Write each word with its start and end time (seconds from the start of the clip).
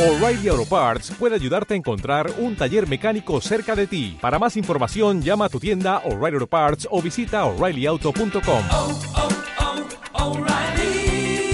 O'Reilly 0.00 0.48
Auto 0.48 0.64
Parts 0.64 1.10
puede 1.18 1.34
ayudarte 1.34 1.74
a 1.74 1.76
encontrar 1.76 2.32
un 2.38 2.56
taller 2.56 2.88
mecánico 2.88 3.38
cerca 3.42 3.76
de 3.76 3.86
ti. 3.86 4.16
Para 4.18 4.38
más 4.38 4.56
información, 4.56 5.20
llama 5.20 5.44
a 5.44 5.48
tu 5.50 5.60
tienda 5.60 5.98
O'Reilly 6.06 6.36
Auto 6.36 6.46
Parts 6.46 6.88
o 6.90 7.02
visita 7.02 7.44
oreillyauto.com. 7.44 8.64
oh, 8.70 9.00
oh, 10.14 10.30
O'Reilly 10.30 11.52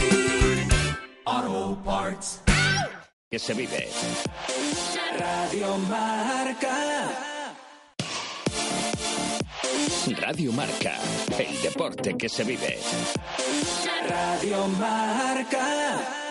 Auto 1.25 1.83
Parts. 1.85 2.41
que 3.29 3.39
se 3.41 3.53
vive. 3.53 3.89
Radio 5.19 5.77
Marca. 5.89 7.09
Radio 10.21 10.53
Marca, 10.53 10.95
el 11.37 11.63
deporte 11.63 12.17
que 12.17 12.29
se 12.29 12.45
vive. 12.45 12.79
Radio 14.09 14.69
Marca. 14.79 16.26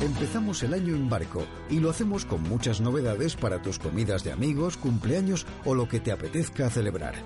Empezamos 0.00 0.62
el 0.62 0.74
año 0.74 0.94
en 0.94 1.08
barco 1.08 1.44
y 1.68 1.80
lo 1.80 1.90
hacemos 1.90 2.24
con 2.24 2.40
muchas 2.44 2.80
novedades 2.80 3.34
para 3.34 3.60
tus 3.60 3.80
comidas 3.80 4.22
de 4.22 4.30
amigos, 4.30 4.76
cumpleaños 4.76 5.44
o 5.64 5.74
lo 5.74 5.88
que 5.88 5.98
te 5.98 6.12
apetezca 6.12 6.70
celebrar. 6.70 7.16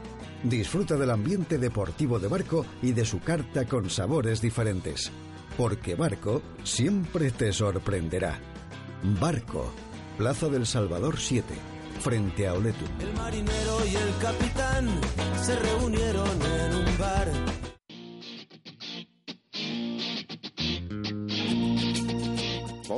Disfruta 0.42 0.96
del 0.96 1.10
ambiente 1.10 1.58
deportivo 1.58 2.18
de 2.18 2.28
barco 2.28 2.64
y 2.80 2.92
de 2.92 3.04
su 3.04 3.20
carta 3.20 3.66
con 3.66 3.90
sabores 3.90 4.40
diferentes. 4.40 5.12
Porque 5.58 5.94
Barco 5.94 6.40
siempre 6.64 7.30
te 7.30 7.52
sorprenderá. 7.52 8.40
Barco, 9.20 9.70
Plaza 10.16 10.48
del 10.48 10.66
Salvador 10.66 11.18
7, 11.18 11.44
frente 12.00 12.48
a 12.48 12.54
Oletum. 12.54 12.88
El 13.00 13.12
marinero 13.14 13.86
y 13.86 13.94
el 13.94 14.16
capitán 14.18 14.88
se 15.42 15.56
reunieron 15.56 16.26
en 16.42 16.74
un 16.74 16.98
bar. 16.98 17.51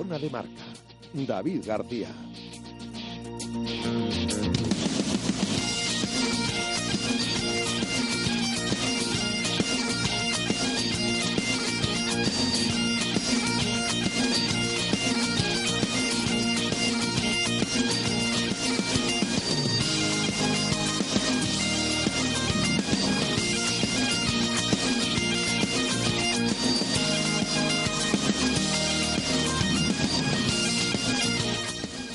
De 0.03 0.29
marca. 0.29 0.49
David 1.13 1.65
García. 1.65 2.09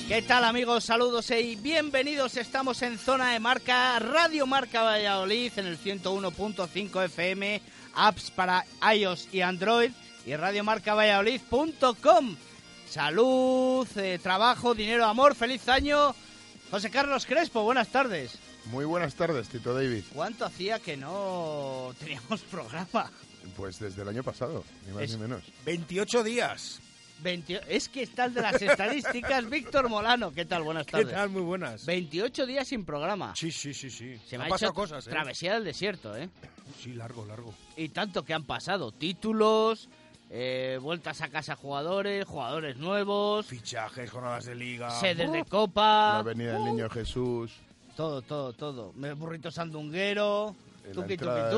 ¿Qué 0.09 0.21
tal 0.23 0.43
amigos? 0.43 0.83
Saludos 0.85 1.29
y 1.31 1.55
bienvenidos. 1.55 2.35
Estamos 2.35 2.81
en 2.81 2.97
Zona 2.97 3.31
de 3.33 3.39
Marca, 3.39 3.99
Radio 3.99 4.45
Marca 4.47 4.81
Valladolid 4.81 5.51
en 5.57 5.67
el 5.67 5.77
101.5 5.79 7.05
FM, 7.05 7.61
apps 7.93 8.31
para 8.31 8.65
iOS 8.95 9.29
y 9.31 9.41
Android 9.41 9.91
y 10.25 10.35
radiomarcavalladolid.com. 10.35 12.35
Salud, 12.89 13.87
eh, 13.97 14.19
trabajo, 14.21 14.73
dinero, 14.73 15.05
amor, 15.05 15.35
feliz 15.35 15.69
año. 15.69 16.15
José 16.71 16.89
Carlos 16.89 17.25
Crespo, 17.27 17.61
buenas 17.61 17.89
tardes. 17.89 18.39
Muy 18.65 18.85
buenas 18.85 19.13
tardes, 19.15 19.47
Tito 19.47 19.73
David. 19.75 20.03
¿Cuánto 20.13 20.43
hacía 20.45 20.79
que 20.79 20.97
no 20.97 21.93
teníamos 21.99 22.41
programa? 22.51 23.11
Pues 23.55 23.79
desde 23.79 24.01
el 24.01 24.09
año 24.09 24.23
pasado, 24.23 24.63
ni 24.87 24.93
más 24.93 25.03
Es- 25.03 25.11
ni 25.11 25.17
menos. 25.17 25.43
28 25.65 26.23
días. 26.23 26.79
20 27.21 27.61
Es 27.67 27.89
que 27.89 28.03
está 28.03 28.25
el 28.25 28.33
de 28.33 28.41
las 28.41 28.61
estadísticas, 28.61 29.49
Víctor 29.49 29.89
Molano. 29.89 30.31
¿Qué 30.31 30.45
tal? 30.45 30.63
Buenas 30.63 30.85
¿Qué 30.85 30.91
tardes. 30.93 31.11
tal? 31.13 31.29
Muy 31.29 31.41
buenas. 31.41 31.85
28 31.85 32.45
días 32.45 32.67
sin 32.67 32.85
programa. 32.85 33.33
Sí, 33.35 33.51
sí, 33.51 33.73
sí, 33.73 33.89
sí. 33.89 34.17
Se 34.27 34.37
me 34.37 34.45
Han 34.45 34.49
ha 34.49 34.53
pasado 34.53 34.71
hecho 34.71 34.75
cosas, 34.75 35.07
¿eh? 35.07 35.09
travesía 35.09 35.53
del 35.55 35.63
desierto, 35.63 36.15
¿eh? 36.15 36.29
Sí, 36.81 36.93
largo, 36.93 37.25
largo. 37.25 37.53
Y 37.75 37.89
tanto 37.89 38.23
que 38.23 38.33
han 38.33 38.43
pasado. 38.43 38.91
Títulos, 38.91 39.89
eh, 40.29 40.77
vueltas 40.81 41.21
a 41.21 41.29
casa 41.29 41.55
jugadores, 41.55 42.25
jugadores 42.25 42.77
nuevos, 42.77 43.45
Fichajes, 43.47 44.09
jornadas 44.11 44.45
de 44.45 44.55
liga. 44.55 44.89
sedes 44.91 45.31
de 45.31 45.39
La 45.39 45.45
copa. 45.45 46.19
Avenida 46.19 46.53
del 46.53 46.65
Niño 46.65 46.89
Jesús. 46.89 47.51
Todo, 47.95 48.21
todo, 48.21 48.53
todo. 48.53 48.93
Me- 48.95 49.13
Burrito 49.13 49.51
sandunguero. 49.51 50.55
La 50.93 51.01
entrada- 51.31 51.51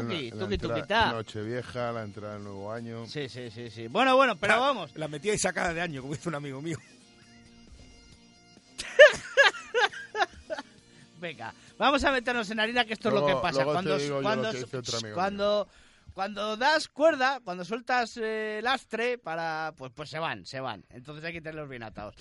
la. 1.07 1.11
Nochevieja, 1.13 1.91
la 1.91 2.03
entrada 2.03 2.33
del 2.35 2.43
nuevo 2.43 2.71
año. 2.71 3.05
Sí, 3.07 3.29
sí, 3.29 3.49
sí, 3.51 3.69
sí. 3.69 3.87
Bueno, 3.87 4.15
bueno, 4.15 4.35
pero 4.37 4.59
vamos. 4.59 4.91
La 4.95 5.07
metía 5.07 5.33
y 5.33 5.37
sacada 5.37 5.73
de 5.73 5.81
año, 5.81 6.01
como 6.01 6.13
dice 6.13 6.29
un 6.29 6.35
amigo 6.35 6.61
mío. 6.61 6.77
Venga, 11.19 11.53
vamos 11.77 12.03
a 12.03 12.11
meternos 12.11 12.49
en 12.49 12.59
harina, 12.59 12.83
que 12.85 12.93
esto 12.93 13.09
es 13.09 13.13
lo 13.15 13.25
que 13.27 13.35
pasa. 13.35 13.63
Cuando, 13.63 13.95
cuando, 14.23 14.51
que 14.51 15.13
cuando, 15.13 15.67
cuando 16.13 16.57
das 16.57 16.87
cuerda, 16.87 17.39
cuando 17.43 17.63
sueltas 17.63 18.17
eh, 18.21 18.59
lastre, 18.63 19.19
para, 19.19 19.71
pues, 19.77 19.91
pues 19.95 20.09
se 20.09 20.17
van, 20.17 20.45
se 20.47 20.59
van. 20.59 20.83
Entonces 20.89 21.23
hay 21.23 21.33
que 21.33 21.41
tenerlos 21.41 21.69
bien 21.69 21.83
atados. 21.83 22.15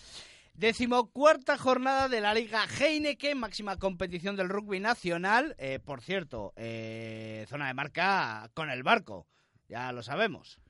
Decimocuarta 0.54 1.56
jornada 1.56 2.08
de 2.08 2.20
la 2.20 2.34
Liga 2.34 2.64
Heineken, 2.66 3.38
máxima 3.38 3.78
competición 3.78 4.36
del 4.36 4.48
rugby 4.48 4.78
nacional. 4.80 5.54
Eh, 5.58 5.78
por 5.82 6.02
cierto, 6.02 6.52
eh, 6.56 7.46
zona 7.48 7.68
de 7.68 7.74
marca 7.74 8.50
con 8.54 8.68
el 8.70 8.82
barco, 8.82 9.26
ya 9.68 9.90
lo 9.92 10.02
sabemos. 10.02 10.60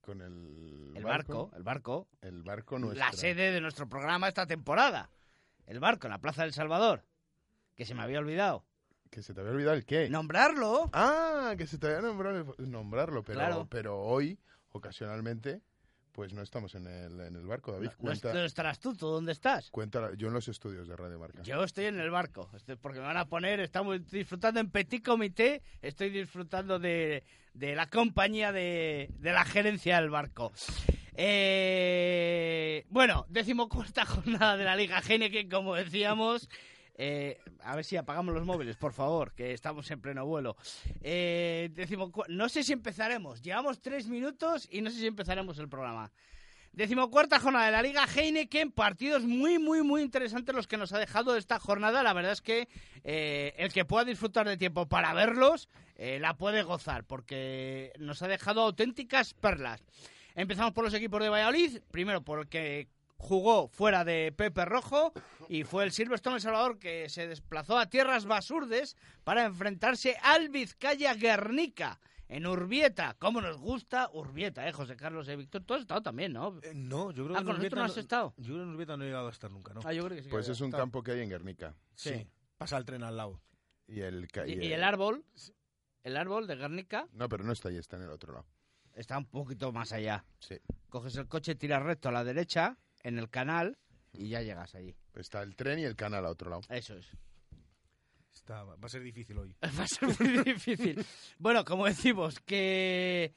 Con 0.00 0.20
el, 0.22 0.92
El 0.96 1.04
barco, 1.04 1.50
el 1.56 1.62
barco, 1.62 2.08
El 2.20 2.42
barco 2.42 2.78
nuestro. 2.78 3.04
la 3.04 3.12
sede 3.12 3.50
de 3.52 3.60
nuestro 3.60 3.88
programa 3.88 4.28
esta 4.28 4.46
temporada. 4.46 5.10
El 5.66 5.80
barco 5.80 6.06
en 6.06 6.12
la 6.12 6.18
Plaza 6.18 6.42
del 6.42 6.52
Salvador, 6.52 7.04
que 7.76 7.84
se 7.84 7.94
me 7.94 8.02
había 8.02 8.18
olvidado. 8.20 8.64
Que 9.10 9.22
se 9.22 9.34
te 9.34 9.40
había 9.40 9.52
olvidado 9.52 9.76
el 9.76 9.84
qué. 9.86 10.08
Nombrarlo. 10.08 10.88
Ah, 10.92 11.54
que 11.58 11.66
se 11.66 11.78
te 11.78 11.88
había 11.88 12.00
nombrado 12.00 12.54
nombrarlo, 12.58 13.24
pero, 13.24 13.38
Claro. 13.40 13.66
pero 13.68 14.00
hoy, 14.00 14.38
ocasionalmente, 14.70 15.62
pues 16.20 16.34
no 16.34 16.42
estamos 16.42 16.74
en 16.74 16.86
el, 16.86 17.18
en 17.18 17.34
el 17.34 17.46
barco, 17.46 17.72
David. 17.72 17.86
No, 17.92 17.96
Cuenta, 17.96 18.28
¿Dónde 18.28 18.44
estarás 18.44 18.78
tú? 18.78 18.94
¿Tú 18.94 19.06
dónde 19.06 19.32
estás? 19.32 19.70
cuenta, 19.70 20.10
yo 20.18 20.28
en 20.28 20.34
los 20.34 20.48
estudios 20.48 20.86
de 20.86 20.94
Radio 20.94 21.18
Marca. 21.18 21.42
Yo 21.42 21.64
estoy 21.64 21.86
en 21.86 21.98
el 21.98 22.10
barco, 22.10 22.50
porque 22.82 22.98
me 22.98 23.06
van 23.06 23.16
a 23.16 23.24
poner, 23.24 23.58
estamos 23.60 24.06
disfrutando 24.10 24.60
en 24.60 24.68
Petit 24.70 25.02
Comité, 25.02 25.62
estoy 25.80 26.10
disfrutando 26.10 26.78
de, 26.78 27.24
de 27.54 27.74
la 27.74 27.86
compañía 27.86 28.52
de, 28.52 29.08
de 29.18 29.32
la 29.32 29.46
gerencia 29.46 29.98
del 29.98 30.10
barco. 30.10 30.52
Eh, 31.14 32.84
bueno, 32.90 33.24
decimocuarta 33.30 34.04
jornada 34.04 34.58
de 34.58 34.64
la 34.64 34.76
Liga 34.76 35.00
Heineken, 35.00 35.48
como 35.48 35.74
decíamos. 35.74 36.50
Eh, 36.94 37.38
a 37.62 37.76
ver 37.76 37.84
si 37.84 37.96
apagamos 37.96 38.34
los 38.34 38.44
móviles, 38.44 38.76
por 38.76 38.92
favor, 38.92 39.32
que 39.32 39.52
estamos 39.52 39.90
en 39.90 40.00
pleno 40.00 40.26
vuelo. 40.26 40.56
Eh, 41.02 41.70
no 42.28 42.48
sé 42.48 42.62
si 42.62 42.72
empezaremos, 42.72 43.40
llevamos 43.42 43.80
tres 43.80 44.06
minutos 44.06 44.68
y 44.70 44.82
no 44.82 44.90
sé 44.90 44.98
si 44.98 45.06
empezaremos 45.06 45.58
el 45.58 45.68
programa. 45.68 46.12
Decimocuarta 46.72 47.40
jornada 47.40 47.66
de 47.66 47.72
la 47.72 47.82
Liga 47.82 48.06
Heineken, 48.06 48.70
partidos 48.70 49.24
muy, 49.24 49.58
muy, 49.58 49.82
muy 49.82 50.02
interesantes 50.02 50.54
los 50.54 50.68
que 50.68 50.76
nos 50.76 50.92
ha 50.92 50.98
dejado 50.98 51.36
esta 51.36 51.58
jornada. 51.58 52.02
La 52.02 52.12
verdad 52.12 52.32
es 52.32 52.42
que 52.42 52.68
eh, 53.02 53.54
el 53.56 53.72
que 53.72 53.84
pueda 53.84 54.04
disfrutar 54.04 54.46
de 54.46 54.56
tiempo 54.56 54.86
para 54.86 55.12
verlos, 55.14 55.68
la 55.98 56.34
puede 56.38 56.62
gozar, 56.62 57.04
porque 57.04 57.92
nos 57.98 58.22
ha 58.22 58.28
dejado 58.28 58.62
auténticas 58.62 59.34
perlas. 59.34 59.82
Empezamos 60.34 60.72
por 60.72 60.84
los 60.84 60.94
equipos 60.94 61.20
de 61.20 61.28
Valladolid, 61.28 61.80
primero 61.90 62.22
por 62.22 62.40
el 62.40 62.48
que 62.48 62.88
jugó 63.20 63.68
fuera 63.68 64.02
de 64.04 64.32
Pepe 64.32 64.64
Rojo 64.64 65.12
y 65.48 65.64
fue 65.64 65.84
el 65.84 65.92
Silverstone 65.92 66.36
El 66.36 66.42
Salvador 66.42 66.78
que 66.78 67.08
se 67.10 67.28
desplazó 67.28 67.78
a 67.78 67.86
tierras 67.86 68.24
basurdes 68.24 68.96
para 69.24 69.44
enfrentarse 69.44 70.16
al 70.22 70.48
Vizcaya 70.48 71.14
Guernica 71.14 72.00
en 72.28 72.46
Urbieta. 72.46 73.14
¿Cómo 73.18 73.40
nos 73.42 73.58
gusta 73.58 74.08
Urbieta, 74.14 74.66
eh, 74.66 74.72
José 74.72 74.96
Carlos 74.96 75.28
y 75.28 75.36
Víctor? 75.36 75.62
Tú 75.64 75.74
has 75.74 75.82
estado 75.82 76.00
también, 76.02 76.32
¿no? 76.32 76.58
Eh, 76.62 76.72
no, 76.74 77.10
yo 77.10 77.24
creo 77.24 77.36
Ah, 77.36 77.40
que 77.40 77.44
con 77.46 77.56
en 77.56 77.62
nosotros 77.62 77.78
no 77.78 77.84
has 77.84 77.96
estado. 77.98 78.34
Yo 78.38 78.44
creo 78.54 78.56
que 78.58 78.62
en 78.62 78.68
Urbieta 78.70 78.96
no 78.96 79.04
he 79.04 79.06
llegado 79.08 79.28
a 79.28 79.30
estar 79.32 79.50
nunca, 79.50 79.74
¿no? 79.74 79.80
Ah, 79.84 79.92
yo 79.92 80.04
creo 80.04 80.16
que 80.16 80.22
sí. 80.22 80.30
Pues 80.30 80.46
que 80.46 80.52
es 80.52 80.60
un 80.62 80.70
campo 80.70 81.02
que 81.02 81.12
hay 81.12 81.20
en 81.20 81.28
Guernica. 81.28 81.74
Sí. 81.94 82.26
Pasa 82.56 82.78
el 82.78 82.84
tren 82.86 83.02
al 83.02 83.16
lado. 83.18 83.40
Y 83.86 84.00
el, 84.00 84.28
ca- 84.28 84.46
Y, 84.46 84.52
y 84.54 84.72
el 84.72 84.82
árbol, 84.82 85.24
el 86.04 86.16
árbol 86.16 86.46
de 86.46 86.56
Guernica 86.56 87.06
No, 87.12 87.28
pero 87.28 87.44
no 87.44 87.52
está 87.52 87.68
ahí, 87.68 87.76
está 87.76 87.96
en 87.96 88.02
el 88.04 88.10
otro 88.10 88.32
lado. 88.32 88.46
está 88.94 89.18
un 89.18 89.26
poquito 89.26 89.72
más 89.72 89.92
allá. 89.92 90.24
Sí. 90.38 90.56
Coges 90.88 91.16
el 91.16 91.26
coche, 91.28 91.54
tiras 91.56 91.82
recto 91.82 92.08
a 92.08 92.12
la 92.12 92.22
derecha, 92.24 92.78
en 93.02 93.18
el 93.18 93.30
canal, 93.30 93.78
y 94.12 94.28
ya 94.28 94.42
llegas 94.42 94.74
allí. 94.74 94.94
Está 95.14 95.42
el 95.42 95.54
tren 95.54 95.78
y 95.78 95.84
el 95.84 95.96
canal 95.96 96.24
al 96.24 96.32
otro 96.32 96.50
lado. 96.50 96.62
Eso 96.68 96.96
es. 96.96 97.06
Está, 98.32 98.64
va 98.64 98.76
a 98.80 98.88
ser 98.88 99.02
difícil 99.02 99.38
hoy. 99.38 99.54
Va 99.62 99.84
a 99.84 99.86
ser 99.86 100.08
muy 100.18 100.44
difícil. 100.44 101.04
Bueno, 101.38 101.64
como 101.64 101.86
decimos, 101.86 102.38
que 102.40 103.34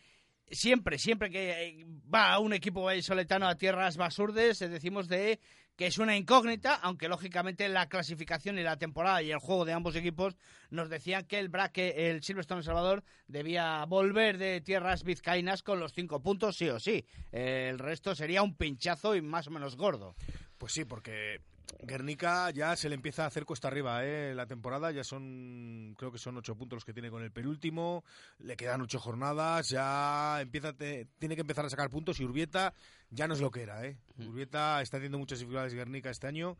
siempre, 0.50 0.98
siempre 0.98 1.30
que 1.30 1.86
va 2.13 2.39
un 2.39 2.54
equipo 2.54 2.83
vallisoletano 2.83 3.48
a 3.48 3.56
tierras 3.56 3.98
basurdes, 3.98 4.60
decimos 4.60 5.07
de 5.07 5.39
que 5.75 5.88
es 5.88 5.98
una 5.98 6.16
incógnita, 6.16 6.75
aunque 6.75 7.08
lógicamente 7.08 7.68
la 7.70 7.90
clasificación 7.90 8.60
y 8.60 8.64
la 8.64 8.78
temporada 8.78 9.22
y 9.22 9.31
el 9.31 9.40
juego 9.40 9.66
de 9.66 9.74
ambos 9.74 9.96
equipos 9.96 10.36
nos 10.70 10.90
decían 10.90 11.25
que 11.25 11.40
el 11.40 11.50
Braque, 11.50 12.10
el 12.10 12.24
Silverstone 12.24 12.64
Salvador, 12.64 13.04
debía 13.28 13.84
volver 13.86 14.38
de 14.38 14.62
tierras 14.62 15.04
vizcaínas 15.04 15.64
con 15.64 15.80
los 15.80 15.94
cinco 15.94 16.22
puntos, 16.22 16.58
sí 16.58 16.70
o 16.70 16.80
sí. 16.80 17.06
El 17.31 17.80
resto 17.80 18.16
sería 18.16 18.44
un 18.44 18.56
pinchazo 18.56 19.16
y 19.16 19.22
más 19.22 19.48
o 19.48 19.52
menos 19.52 19.75
gordo. 19.75 20.16
Pues 20.58 20.74
sí, 20.74 20.86
porque 20.86 21.42
Guernica 21.81 22.50
ya 22.52 22.75
se 22.75 22.90
le 22.90 22.96
empieza 22.96 23.24
a 23.24 23.28
hacer 23.28 23.46
cuesta 23.46 23.68
arriba, 23.68 24.06
¿eh? 24.06 24.34
La 24.36 24.46
temporada 24.46 24.92
ya 24.92 25.04
son, 25.04 25.96
creo 25.98 26.12
que 26.12 26.18
son 26.18 26.38
ocho 26.38 26.56
puntos 26.56 26.78
los 26.78 26.86
que 26.86 26.94
tiene 26.94 27.10
con 27.10 27.24
el 27.24 27.31
penúltimo, 27.31 28.04
le 28.40 28.56
quedan 28.56 28.81
ocho 28.81 29.00
jornadas, 29.00 29.70
ya 29.70 30.40
empieza, 30.42 30.74
te- 30.74 31.06
tiene 31.20 31.36
que 31.36 31.42
empezar 31.42 31.66
a 31.66 31.70
sacar 31.70 31.90
puntos 31.90 32.20
y 32.20 32.25
Urbieta 32.25 32.74
ya 33.10 33.28
no 33.28 33.34
es 33.34 33.42
lo 33.42 33.52
que 33.52 33.64
era, 33.64 33.86
¿eh? 33.86 33.98
Urbieta 34.18 34.81
está 34.81 34.98
teniendo 34.98 35.18
muchas 35.18 35.40
dificultades 35.40 35.74
Guernica 35.74 36.10
este 36.10 36.28
año 36.28 36.58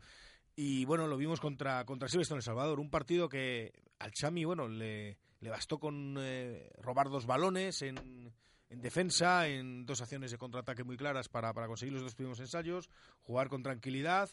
y 0.56 0.84
bueno, 0.84 1.06
lo 1.06 1.16
vimos 1.16 1.40
contra, 1.40 1.84
contra 1.84 2.08
Silvestre 2.08 2.34
en 2.34 2.38
El 2.38 2.42
Salvador, 2.44 2.78
un 2.80 2.90
partido 2.90 3.28
que 3.28 3.72
al 3.98 4.12
Chami, 4.12 4.44
bueno, 4.44 4.68
le, 4.68 5.16
le 5.40 5.50
bastó 5.50 5.78
con 5.78 6.16
eh, 6.18 6.70
robar 6.80 7.08
dos 7.08 7.26
balones 7.26 7.82
en, 7.82 8.32
en 8.70 8.80
defensa, 8.80 9.48
en 9.48 9.84
dos 9.86 10.00
acciones 10.00 10.30
de 10.30 10.38
contraataque 10.38 10.84
muy 10.84 10.96
claras 10.96 11.28
para, 11.28 11.52
para 11.52 11.66
conseguir 11.66 11.92
los 11.94 12.02
dos 12.02 12.14
primeros 12.14 12.38
ensayos, 12.40 12.88
jugar 13.22 13.48
con 13.48 13.62
tranquilidad 13.62 14.30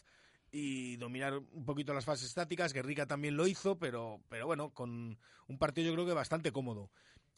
y 0.54 0.96
dominar 0.96 1.38
un 1.38 1.64
poquito 1.64 1.94
las 1.94 2.04
fases 2.04 2.28
estáticas. 2.28 2.72
Guerrica 2.74 3.06
también 3.06 3.36
lo 3.36 3.46
hizo, 3.46 3.78
pero, 3.78 4.20
pero 4.28 4.46
bueno, 4.46 4.70
con 4.70 5.18
un 5.48 5.58
partido 5.58 5.88
yo 5.88 5.94
creo 5.94 6.06
que 6.06 6.12
bastante 6.12 6.52
cómodo. 6.52 6.90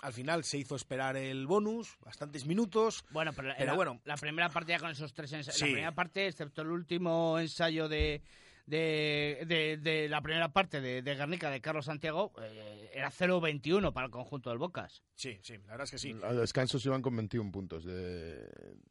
Al 0.02 0.12
final 0.12 0.42
se 0.42 0.58
hizo 0.58 0.74
esperar 0.74 1.16
el 1.16 1.46
bonus, 1.46 1.96
bastantes 2.00 2.44
minutos. 2.46 3.04
Bueno, 3.10 3.32
pero, 3.32 3.48
la- 3.48 3.56
Pero 3.56 3.70
la, 3.70 3.76
bueno. 3.76 4.00
la 4.04 4.16
primera 4.16 4.48
parte 4.50 4.72
ya 4.72 4.80
con 4.80 4.90
esos 4.90 5.14
tres 5.14 5.32
ensayos. 5.32 5.56
Sí. 5.56 5.66
La 5.66 5.72
primera 5.72 5.94
parte, 5.94 6.26
excepto 6.26 6.62
el 6.62 6.68
último 6.70 7.38
ensayo 7.38 7.88
de, 7.88 8.20
de, 8.66 9.44
de- 9.46 9.76
de 9.80 10.08
la 10.08 10.20
primera 10.20 10.52
parte 10.52 10.80
de, 10.80 11.00
de 11.02 11.14
Guernica 11.14 11.48
de 11.48 11.60
Carlos 11.60 11.84
Santiago, 11.84 12.32
eh, 12.42 12.90
era 12.92 13.10
0-21 13.12 13.92
para 13.92 14.06
el 14.06 14.10
conjunto 14.10 14.50
del 14.50 14.58
Bocas. 14.58 15.04
Sí, 15.14 15.38
sí, 15.42 15.54
la 15.58 15.70
verdad 15.72 15.84
es 15.84 15.90
que 15.92 15.98
sí. 15.98 16.16
Al 16.24 16.38
descanso 16.38 16.80
se 16.80 16.88
iban 16.88 17.00
con 17.00 17.14
21 17.16 17.52
puntos 17.52 17.84
de... 17.84 18.48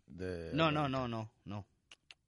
de- 0.08 0.52
No, 0.54 0.72
no, 0.72 0.88
no, 0.88 1.10
no, 1.10 1.34
no. 1.44 1.68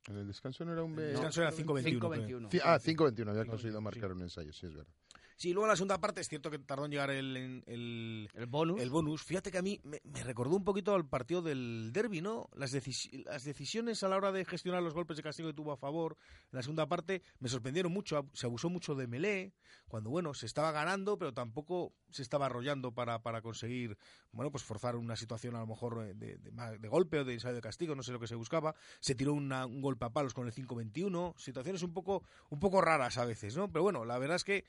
En 0.08 0.18
el 0.18 0.28
descanso 0.28 0.64
no 0.66 0.74
era 0.74 0.84
un... 0.84 0.92
El 1.00 1.14
descanso 1.14 1.42
era 1.42 1.52
5-21. 1.52 1.84
creo. 1.84 2.12
5-21. 2.12 2.50
Ci- 2.50 2.62
Ah, 2.64 2.78
5-21, 2.80 3.30
había 3.30 3.44
5-21, 3.44 3.48
conseguido 3.48 3.78
sí. 3.80 3.84
marcar 3.84 4.12
un 4.12 4.22
ensayo, 4.22 4.54
sí, 4.54 4.66
es 4.68 4.74
verdad. 4.76 4.94
Sí, 5.38 5.52
luego 5.52 5.66
en 5.66 5.70
la 5.72 5.76
segunda 5.76 6.00
parte 6.00 6.22
es 6.22 6.30
cierto 6.30 6.50
que 6.50 6.60
tardó 6.60 6.86
en 6.86 6.92
llegar 6.92 7.10
el, 7.10 7.36
el, 7.68 8.30
El 8.34 8.46
bonus. 8.46 8.82
el 8.82 8.90
bonus. 8.90 9.22
Fíjate 9.24 9.52
que 9.52 9.58
a 9.58 9.62
mí 9.62 9.82
me, 9.84 10.00
me 10.06 10.24
recordó 10.24 10.56
un 10.56 10.64
poquito 10.64 10.96
al 10.96 11.06
partido 11.10 11.42
del 11.42 11.92
derby, 11.92 12.22
¿no? 12.22 12.50
Las, 12.56 12.74
decis- 12.74 13.24
las 13.26 13.44
decisiones 13.44 14.02
a 14.04 14.08
la 14.08 14.16
hora 14.16 14.32
de 14.32 14.46
gestionar 14.46 14.82
los 14.82 14.94
golpes 14.94 15.18
de 15.18 15.24
castigo 15.24 15.50
que 15.50 15.54
tuvo 15.54 15.74
a 15.74 15.78
favor 15.78 16.16
en 16.52 16.56
la 16.58 16.62
segunda 16.62 16.88
parte 16.88 17.22
me 17.40 17.50
sorprendieron 17.50 17.92
mucho. 17.92 18.30
Se 18.34 18.46
abusó 18.46 18.70
mucho 18.70 18.96
de 18.96 19.08
Melé, 19.08 19.54
cuando, 19.90 20.10
bueno, 20.10 20.34
se 20.34 20.46
estaba 20.46 20.72
ganando, 20.72 21.18
pero 21.18 21.34
tampoco 21.34 21.94
se 22.10 22.22
estaba 22.22 22.46
arrollando 22.46 22.94
para, 22.94 23.22
para 23.22 23.42
conseguir, 23.42 23.98
bueno, 24.32 24.52
pues 24.52 24.64
forzar 24.64 24.96
una 24.96 25.18
situación 25.18 25.56
a 25.56 25.60
lo 25.60 25.68
mejor 25.68 26.02
eh, 26.08 26.14
de, 26.16 26.38
de 26.38 26.78
de 26.80 26.88
golpe 26.88 27.20
o 27.20 27.26
de 27.26 27.34
ensayo 27.34 27.54
de 27.56 27.62
castigo, 27.62 27.94
no 27.94 28.04
sé 28.04 28.14
lo 28.14 28.20
que 28.22 28.28
se 28.28 28.36
buscaba. 28.36 28.74
Se 29.02 29.16
tiró 29.16 29.34
una- 29.34 29.66
un 29.66 29.82
golpe 29.82 30.06
a 30.06 30.10
palos 30.12 30.34
con 30.34 30.48
el 30.48 30.54
5-21. 30.54 31.34
Situaciones 31.38 31.84
un 31.84 31.94
poco, 31.94 32.24
un 32.50 32.60
poco 32.62 32.80
raras 32.80 33.18
a 33.18 33.26
veces, 33.26 33.58
¿no? 33.58 33.70
Pero 33.70 33.84
bueno, 33.84 34.06
la 34.06 34.18
verdad 34.18 34.38
es 34.38 34.44
que 34.46 34.64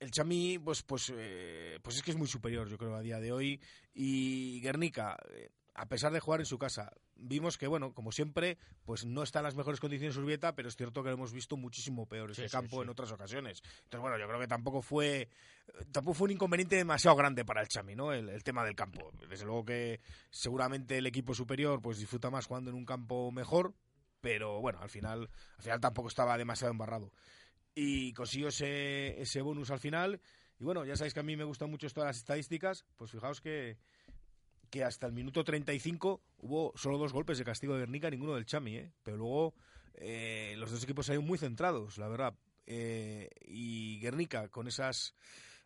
el 0.00 0.10
Chami, 0.10 0.58
pues, 0.58 0.82
pues, 0.82 1.12
eh, 1.14 1.78
pues 1.82 1.96
es 1.96 2.02
que 2.02 2.10
es 2.12 2.16
muy 2.16 2.28
superior, 2.28 2.68
yo 2.68 2.78
creo, 2.78 2.94
a 2.94 3.00
día 3.00 3.18
de 3.20 3.32
hoy. 3.32 3.60
Y 3.94 4.60
Guernica, 4.60 5.16
eh, 5.30 5.50
a 5.74 5.86
pesar 5.86 6.12
de 6.12 6.20
jugar 6.20 6.40
en 6.40 6.46
su 6.46 6.58
casa, 6.58 6.92
vimos 7.16 7.58
que, 7.58 7.66
bueno, 7.66 7.92
como 7.94 8.12
siempre, 8.12 8.58
pues 8.84 9.04
no 9.04 9.22
está 9.22 9.40
en 9.40 9.44
las 9.44 9.54
mejores 9.56 9.80
condiciones 9.80 10.16
Urbieta, 10.16 10.54
pero 10.54 10.68
es 10.68 10.76
cierto 10.76 11.02
que 11.02 11.08
lo 11.08 11.14
hemos 11.14 11.32
visto 11.32 11.56
muchísimo 11.56 12.06
peor 12.06 12.30
ese 12.30 12.48
Sí, 12.48 12.52
campo 12.52 12.76
sí. 12.76 12.82
en 12.82 12.88
otras 12.88 13.10
ocasiones. 13.12 13.62
Entonces, 13.84 14.00
bueno, 14.00 14.18
yo 14.18 14.26
creo 14.28 14.40
que 14.40 14.48
tampoco 14.48 14.82
fue, 14.82 15.22
eh, 15.22 15.28
tampoco 15.92 16.14
fue 16.14 16.26
un 16.26 16.32
inconveniente 16.32 16.76
demasiado 16.76 17.16
grande 17.16 17.44
para 17.44 17.60
el 17.60 17.68
Chami, 17.68 17.94
¿no? 17.96 18.12
El, 18.12 18.28
el 18.28 18.42
tema 18.44 18.64
del 18.64 18.76
campo. 18.76 19.10
Desde 19.28 19.44
luego 19.44 19.64
que 19.64 20.00
seguramente 20.30 20.98
el 20.98 21.06
equipo 21.06 21.34
superior, 21.34 21.80
pues 21.82 21.98
disfruta 21.98 22.30
más 22.30 22.46
jugando 22.46 22.70
en 22.70 22.76
un 22.76 22.84
campo 22.84 23.30
mejor, 23.32 23.74
pero 24.20 24.60
bueno, 24.60 24.80
al 24.80 24.90
final, 24.90 25.28
al 25.56 25.62
final 25.62 25.80
tampoco 25.80 26.08
estaba 26.08 26.36
demasiado 26.38 26.72
embarrado 26.72 27.12
y 27.80 28.12
consiguió 28.12 28.48
ese, 28.48 29.20
ese 29.20 29.40
bonus 29.40 29.70
al 29.70 29.78
final. 29.78 30.20
Y 30.58 30.64
bueno, 30.64 30.84
ya 30.84 30.96
sabéis 30.96 31.14
que 31.14 31.20
a 31.20 31.22
mí 31.22 31.36
me 31.36 31.44
gustan 31.44 31.70
mucho 31.70 31.88
todas 31.90 32.08
las 32.08 32.16
estadísticas, 32.16 32.84
pues 32.96 33.12
fijaos 33.12 33.40
que, 33.40 33.78
que 34.68 34.82
hasta 34.82 35.06
el 35.06 35.12
minuto 35.12 35.44
35 35.44 36.20
hubo 36.38 36.72
solo 36.74 36.98
dos 36.98 37.12
golpes 37.12 37.38
de 37.38 37.44
castigo 37.44 37.74
de 37.74 37.80
Guernica, 37.80 38.10
ninguno 38.10 38.34
del 38.34 38.46
Chami, 38.46 38.78
¿eh? 38.78 38.92
pero 39.04 39.16
luego 39.16 39.54
eh, 39.94 40.56
los 40.58 40.72
dos 40.72 40.82
equipos 40.82 41.06
salieron 41.06 41.28
muy 41.28 41.38
centrados, 41.38 41.98
la 41.98 42.08
verdad. 42.08 42.34
Eh, 42.66 43.30
y 43.46 44.00
Guernica, 44.00 44.48
con 44.48 44.66
esas 44.66 45.14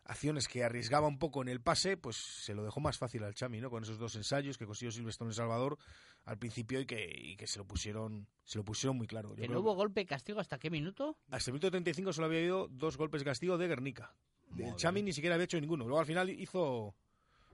acciones 0.05 0.47
que 0.47 0.63
arriesgaba 0.63 1.07
un 1.07 1.17
poco 1.17 1.41
en 1.41 1.47
el 1.47 1.61
pase, 1.61 1.97
pues 1.97 2.17
se 2.17 2.53
lo 2.53 2.63
dejó 2.63 2.79
más 2.79 2.99
fácil 2.99 3.23
al 3.23 3.33
Chami, 3.33 3.59
¿no? 3.59 3.71
Con 3.71 3.81
esos 3.81 3.97
dos 3.97 4.15
ensayos 4.15 4.59
que 4.59 4.67
consiguió 4.67 4.91
Silvestre 4.91 5.25
en 5.25 5.29
El 5.29 5.35
Salvador 5.35 5.79
al 6.25 6.37
principio 6.37 6.79
y 6.79 6.85
que, 6.85 7.11
y 7.15 7.35
que 7.35 7.47
se 7.47 7.59
lo 7.59 7.65
pusieron 7.65 8.27
se 8.43 8.57
lo 8.57 8.65
pusieron 8.65 8.97
muy 8.97 9.07
claro. 9.07 9.29
Yo 9.29 9.35
¿Que 9.35 9.47
no 9.47 9.59
hubo 9.59 9.73
golpe 9.73 10.01
de 10.01 10.05
castigo 10.05 10.39
hasta 10.39 10.57
qué 10.57 10.69
minuto? 10.69 11.17
hasta 11.29 11.49
el 11.49 11.53
minuto 11.53 11.71
35 11.71 12.13
solo 12.13 12.27
había 12.27 12.39
habido 12.39 12.67
dos 12.69 12.97
golpes 12.97 13.21
de 13.21 13.25
castigo 13.25 13.57
de 13.57 13.67
Guernica. 13.67 14.13
El. 14.57 14.75
Chami 14.75 15.01
ni 15.01 15.13
siquiera 15.13 15.35
había 15.35 15.45
hecho 15.45 15.59
ninguno. 15.59 15.85
Luego 15.85 15.99
al 15.99 16.05
final 16.05 16.29
hizo 16.29 16.93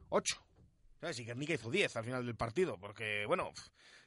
ocho. 0.10 0.44
¿Sabes? 1.00 1.20
Y 1.20 1.26
Guernica 1.26 1.54
hizo 1.54 1.70
10 1.72 1.96
al 1.96 2.04
final 2.04 2.26
del 2.26 2.36
partido. 2.36 2.78
Porque, 2.78 3.26
bueno, 3.26 3.52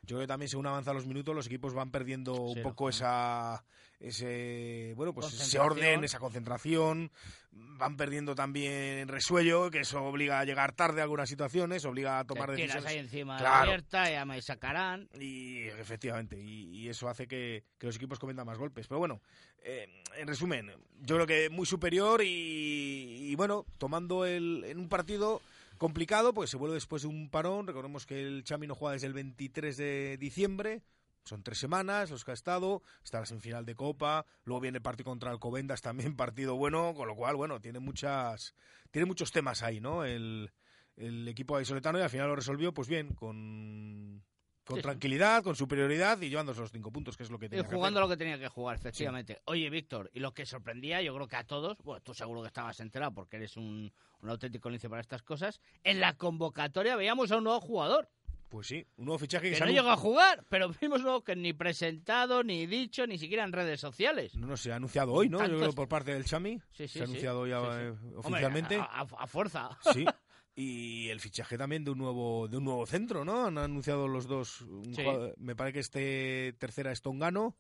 yo 0.03 0.17
creo 0.17 0.21
que 0.21 0.27
también 0.27 0.49
según 0.49 0.67
avanzan 0.67 0.95
los 0.95 1.07
minutos 1.07 1.35
los 1.35 1.47
equipos 1.47 1.75
van 1.75 1.91
perdiendo 1.91 2.35
un 2.35 2.55
Sí, 2.55 2.61
poco 2.61 2.89
esa 2.89 3.65
ese 4.01 4.93
bueno 4.97 5.15
pues 5.15 5.33
ese 5.33 5.61
orden 5.61 6.03
esa 6.03 6.19
concentración 6.19 7.13
van 7.53 7.97
perdiendo 7.97 8.35
también 8.35 9.07
resuello 9.07 9.71
que 9.71 9.79
eso 9.81 10.03
obliga 10.03 10.41
a 10.41 10.45
llegar 10.45 10.73
tarde 10.73 11.01
a 11.01 11.05
algunas 11.05 11.29
situaciones 11.29 11.85
obliga 11.85 12.19
a 12.19 12.25
tomar 12.25 12.47
Te 12.51 12.57
decisiones 12.57 12.85
ahí 12.87 12.99
encima 12.99 13.37
Claro. 13.39 13.55
la 13.55 13.61
abierta, 13.63 14.11
ya 14.11 14.25
me 14.25 14.43
sacarán. 14.43 15.09
y 15.21 15.69
efectivamente, 15.69 16.37
y, 16.41 16.65
y 16.81 16.89
eso 16.89 17.09
hace 17.09 17.29
que, 17.29 17.63
que 17.79 17.87
los 17.87 17.95
equipos 17.95 18.19
cometan 18.19 18.45
más 18.45 18.59
golpes. 18.59 18.89
Pero 18.89 18.99
bueno, 18.99 19.21
eh, 19.63 19.89
en 20.17 20.27
resumen, 20.27 20.73
yo 21.01 21.15
creo 21.17 21.27
que 21.29 21.49
muy 21.49 21.65
superior 21.67 22.23
y, 22.25 23.31
y 23.31 23.35
bueno, 23.37 23.65
tomando 23.79 24.27
el, 24.27 24.65
en 24.67 24.79
un 24.81 24.89
partido 24.89 25.41
complicado, 25.83 26.33
pues 26.33 26.49
se 26.49 26.57
vuelve 26.57 26.77
después 26.77 27.03
de 27.03 27.09
un 27.09 27.29
parón. 27.29 27.67
Recordemos 27.67 28.07
que 28.07 28.23
el 28.23 28.45
Chami 28.45 28.69
no 28.69 28.77
juega 28.77 28.93
desde 28.93 29.09
el 29.09 29.15
23 29.15 29.77
de 29.77 30.17
diciembre. 30.17 30.85
Son 31.25 31.43
tres 31.43 31.59
semanas 31.59 32.09
los 32.09 32.25
que 32.25 32.31
ha 32.31 32.35
estado, 32.35 32.83
está 33.03 33.19
la 33.19 33.27
semifinal 33.27 33.67
de 33.67 33.75
Copa, 33.75 34.25
luego 34.45 34.61
viene 34.61 34.79
el 34.79 34.83
partido 34.83 35.11
contra 35.11 35.33
Alcobendas, 35.33 35.83
también 35.83 36.15
partido 36.17 36.55
bueno, 36.55 36.95
con 36.95 37.09
lo 37.09 37.17
cual, 37.17 37.35
bueno, 37.35 37.61
tiene 37.61 37.81
muchas, 37.81 38.55
tiene 38.93 39.07
muchos 39.07 39.33
temas 39.33 39.65
ahí, 39.65 39.81
¿no? 39.81 40.05
El, 40.05 40.53
el 40.95 41.27
equipo 41.27 41.55
vallisoletano 41.55 41.99
y 41.99 42.03
al 42.03 42.11
final 42.11 42.29
lo 42.29 42.37
resolvió, 42.37 42.73
pues 42.73 42.87
bien, 42.87 43.13
con, 43.15 44.23
con 44.65 44.77
Sí. 44.77 44.83
tranquilidad, 44.83 45.43
con 45.43 45.57
superioridad 45.57 46.21
y 46.21 46.29
llevándose 46.29 46.61
los 46.61 46.71
cinco 46.71 46.93
puntos, 46.93 47.17
que 47.17 47.25
es 47.25 47.31
lo 47.31 47.39
que 47.39 47.47
Y 47.47 47.49
tenía 47.49 47.65
que 47.69 47.75
jugando 47.75 47.99
hacer. 47.99 48.09
lo 48.09 48.15
que 48.15 48.17
tenía 48.19 48.39
que 48.39 48.49
jugar, 48.49 48.77
efectivamente. 48.77 49.41
Oye, 49.47 49.69
Víctor, 49.71 50.11
y 50.15 50.21
lo 50.21 50.33
que 50.33 50.47
sorprendía, 50.47 51.03
yo 51.03 51.15
creo 51.15 51.27
que 51.27 51.37
a 51.37 51.45
todos, 51.45 51.77
bueno, 51.79 52.01
tú 52.03 52.15
seguro 52.15 52.43
que 52.43 52.49
estabas 52.49 52.79
enterado 52.81 53.13
porque 53.13 53.37
eres 53.37 53.57
un, 53.57 53.93
un 54.21 54.29
auténtico 54.31 54.71
lince 54.71 54.89
para 54.89 55.01
estas 55.01 55.23
cosas, 55.23 55.61
en 55.83 55.99
la 56.01 56.15
convocatoria 56.17 56.95
veíamos 56.97 57.33
a 57.33 57.39
un 57.39 57.45
nuevo 57.45 57.61
jugador 57.61 58.09
Pues 58.49 58.67
sí, 58.69 58.87
un 58.99 59.07
nuevo 59.07 59.19
fichaje 59.19 59.45
que, 59.47 59.51
que 59.53 59.57
se 59.57 59.65
no 59.65 59.73
llegó 59.73 59.91
a 59.91 59.97
jugar, 59.97 60.45
pero 60.49 60.69
vimos 60.81 61.01
luego 61.03 61.25
que 61.25 61.35
ni 61.35 61.53
presentado, 61.55 62.45
ni 62.45 62.67
dicho, 62.67 63.07
ni 63.07 63.17
siquiera 63.19 63.43
en 63.45 63.53
redes 63.53 63.81
sociales. 63.81 64.35
no, 64.37 64.47
no, 64.47 64.57
se 64.57 64.71
ha 64.73 64.77
anunciado 64.77 65.13
hoy, 65.13 65.29
¿no? 65.29 65.39
Yo 65.45 65.59
creo 65.59 65.73
por 65.73 65.89
parte 65.89 66.13
del 66.13 66.25
Chami. 66.27 66.61
Sí, 66.71 66.87
sí, 66.87 66.89
se 66.89 67.01
ha 67.01 67.05
anunciado 67.05 67.47
ya 67.47 67.61
Sí, 67.63 67.67
eh, 67.81 67.89
Hombre, 67.91 68.17
oficialmente. 68.19 68.77
a, 68.77 68.83
a- 68.85 69.07
a 69.19 69.27
fuerza. 69.27 69.71
Sí. 69.93 70.05
Y 70.55 71.09
el 71.09 71.21
fichaje 71.21 71.57
también 71.57 71.83
de 71.85 71.91
un 71.93 71.99
nuevo 71.99 72.47
de 72.47 72.59
un 72.59 72.65
nuevo 72.65 72.85
centro, 72.87 73.25
¿no? 73.25 73.47
Han 73.47 73.57
anunciado 73.59 74.07
los 74.07 74.27
dos. 74.27 74.61
un 74.63 74.95
Sí. 74.95 75.03
jugador- 75.03 75.35
me 75.39 75.57
parece 75.57 75.73
que 75.75 75.81
este 75.81 76.53
tercera 76.59 76.93
es 76.93 77.01
Tongano. 77.01 77.57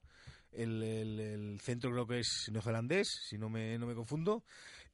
El, 0.52 0.82
el- 0.82 1.18
el 1.20 1.60
centro 1.60 1.90
creo 1.90 2.06
que 2.06 2.18
es 2.20 2.50
neozelandés, 2.52 3.08
si 3.08 3.38
no 3.38 3.48
me, 3.48 3.78
no 3.78 3.86
me 3.86 3.94
confundo. 3.94 4.44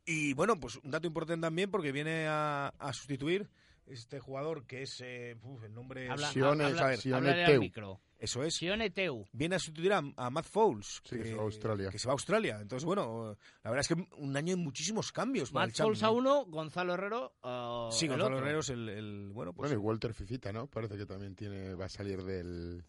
Y 0.07 0.33
bueno, 0.35 0.61
pues 0.61 0.77
un 0.77 0.91
dato 0.93 1.09
importante 1.09 1.43
también 1.45 1.71
porque 1.73 1.91
viene 1.91 2.27
a, 2.29 2.69
a 2.79 2.93
sustituir 2.93 3.51
este 3.87 4.21
jugador 4.21 4.65
que 4.67 4.83
es. 4.83 5.01
eh, 5.05 5.37
uf, 5.43 5.65
el 5.65 5.75
nombre 5.75 6.09
Habla, 6.09 6.31
Sione- 6.31 6.65
habla- 6.65 6.83
a 6.83 6.87
ver, 6.91 6.99
Sione 7.01 7.17
háblale 7.19 7.45
al 7.45 7.51
Teu. 7.51 7.61
micro. 7.61 8.01
Eso 8.19 8.43
es. 8.43 8.55
Sione 8.57 8.91
Teu. 8.91 9.27
Viene 9.33 9.55
a 9.55 9.59
sustituir 9.61 9.93
a, 9.93 10.03
a 10.17 10.31
Matt 10.31 10.47
Fowles. 10.47 11.01
Sí, 11.05 11.17
que 11.19 11.25
se 11.25 11.35
va 11.35 11.43
a 11.43 11.45
Australia. 11.45 11.91
Que 11.91 11.99
se 12.01 12.09
va 12.09 12.13
a 12.13 12.15
Australia. 12.15 12.59
Entonces, 12.61 12.85
bueno, 12.85 13.37
la 13.63 13.71
verdad 13.71 13.87
es 13.89 13.89
que 13.97 14.09
un 14.17 14.37
año 14.37 14.57
de 14.57 14.63
muchísimos 14.63 15.13
cambios. 15.13 15.51
para 15.53 15.67
Matt 15.67 15.71
el 15.71 15.75
Chami, 15.77 15.89
Foles 15.91 16.03
a 16.03 16.11
uno, 16.11 16.45
Gonzalo 16.47 16.95
Herrero. 16.95 17.35
uh, 17.45 17.93
Sí, 17.93 18.07
el 18.07 18.11
Gonzalo 18.13 18.25
otro. 18.37 18.39
Herrero 18.39 18.59
es 18.61 18.71
el, 18.71 18.89
el- 18.89 19.29
bueno, 19.31 19.53
pues 19.53 19.71
Bueno, 19.71 19.81
y 19.83 19.87
Walter 19.87 20.13
Fifita, 20.15 20.53
¿no? 20.53 20.67
Parece 20.67 20.97
que 20.97 21.07
también 21.07 21.37
tiene 21.37 21.75
va 21.75 21.85
a 21.85 21.89
salir 21.89 22.25
del... 22.25 22.85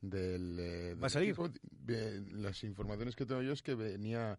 del 0.00 0.58
eh, 0.58 0.94
¿Va 0.94 1.06
a 1.08 1.10
salir? 1.10 1.30
equipo. 1.30 1.50
Las 2.32 2.64
informaciones 2.64 3.14
que 3.14 3.26
tengo 3.26 3.42
yo 3.42 3.52
es 3.52 3.62
que 3.62 3.74
venía 3.74 4.38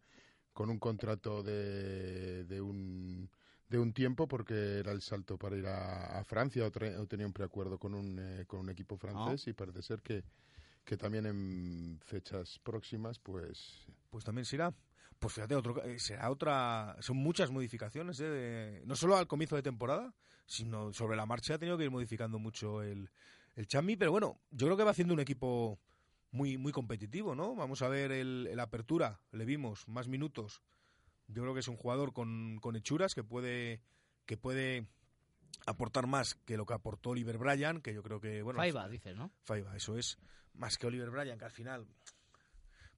con 0.53 0.69
un 0.71 0.79
contrato 0.79 1.43
de, 1.43 2.43
de 2.45 2.59
un 2.61 3.29
de 3.69 3.79
un 3.79 3.91
tiempo 3.93 4.27
porque 4.27 4.79
era 4.79 4.91
el 4.91 5.01
salto 5.01 5.37
para 5.37 5.57
ir 5.57 5.67
a, 5.67 6.19
a 6.19 6.23
Francia 6.23 6.65
o, 6.65 6.71
tre- 6.71 6.97
o 6.97 7.05
tenía 7.05 7.25
un 7.25 7.33
preacuerdo 7.33 7.77
con 7.77 7.93
un, 7.93 8.17
eh, 8.19 8.45
con 8.45 8.59
un 8.61 8.69
equipo 8.69 8.97
francés 8.97 9.47
y 9.47 9.53
parece 9.53 9.81
ser 9.81 10.01
que, 10.01 10.23
que 10.85 10.95
también 10.97 11.25
en 11.25 11.99
fechas 12.03 12.59
próximas 12.63 13.19
pues 13.19 13.85
Pues 14.09 14.23
también 14.23 14.45
será. 14.45 14.73
Pues 15.19 15.33
fíjate, 15.33 15.55
otro, 15.55 15.83
eh, 15.83 15.99
será 15.99 16.29
otra. 16.29 16.95
Son 16.99 17.17
muchas 17.17 17.49
modificaciones, 17.51 18.19
¿eh? 18.19 18.29
de- 18.29 18.83
no 18.85 18.95
solo 18.95 19.17
al 19.17 19.27
comienzo 19.27 19.55
de 19.55 19.63
temporada, 19.63 20.13
sino 20.45 20.93
sobre 20.93 21.17
la 21.17 21.25
marcha 21.25 21.55
ha 21.55 21.57
tenido 21.57 21.77
que 21.77 21.83
ir 21.85 21.91
modificando 21.91 22.39
mucho 22.39 22.83
el, 22.83 23.09
el 23.55 23.67
Chami, 23.67 23.97
pero 23.97 24.11
bueno, 24.11 24.39
yo 24.51 24.67
creo 24.67 24.77
que 24.77 24.83
va 24.83 24.91
haciendo 24.91 25.13
un 25.13 25.19
equipo 25.19 25.79
muy, 26.31 26.57
muy 26.57 26.71
competitivo, 26.71 27.35
¿no? 27.35 27.55
Vamos 27.55 27.81
a 27.81 27.89
ver 27.89 28.11
el, 28.11 28.47
el 28.49 28.59
apertura, 28.59 29.19
le 29.31 29.43
vimos 29.45 29.87
más 29.87 30.07
minutos. 30.07 30.61
Yo 31.27 31.41
creo 31.43 31.53
que 31.53 31.59
es 31.61 31.67
un 31.67 31.75
jugador 31.77 32.13
con, 32.13 32.57
con 32.61 32.75
hechuras 32.75 33.13
que 33.15 33.23
puede, 33.23 33.81
que 34.25 34.37
puede 34.37 34.87
aportar 35.65 36.07
más 36.07 36.35
que 36.45 36.57
lo 36.57 36.65
que 36.65 36.73
aportó 36.73 37.09
Oliver 37.11 37.37
Bryan, 37.37 37.81
que 37.81 37.93
yo 37.93 38.01
creo 38.03 38.19
que, 38.21 38.41
bueno, 38.41 38.57
Faiba, 38.59 38.87
dices, 38.87 39.15
¿no? 39.15 39.31
Faiba, 39.43 39.75
eso 39.75 39.97
es. 39.97 40.17
Más 40.53 40.77
que 40.77 40.87
Oliver 40.87 41.09
Bryan, 41.09 41.37
que 41.37 41.45
al 41.45 41.51
final, 41.51 41.87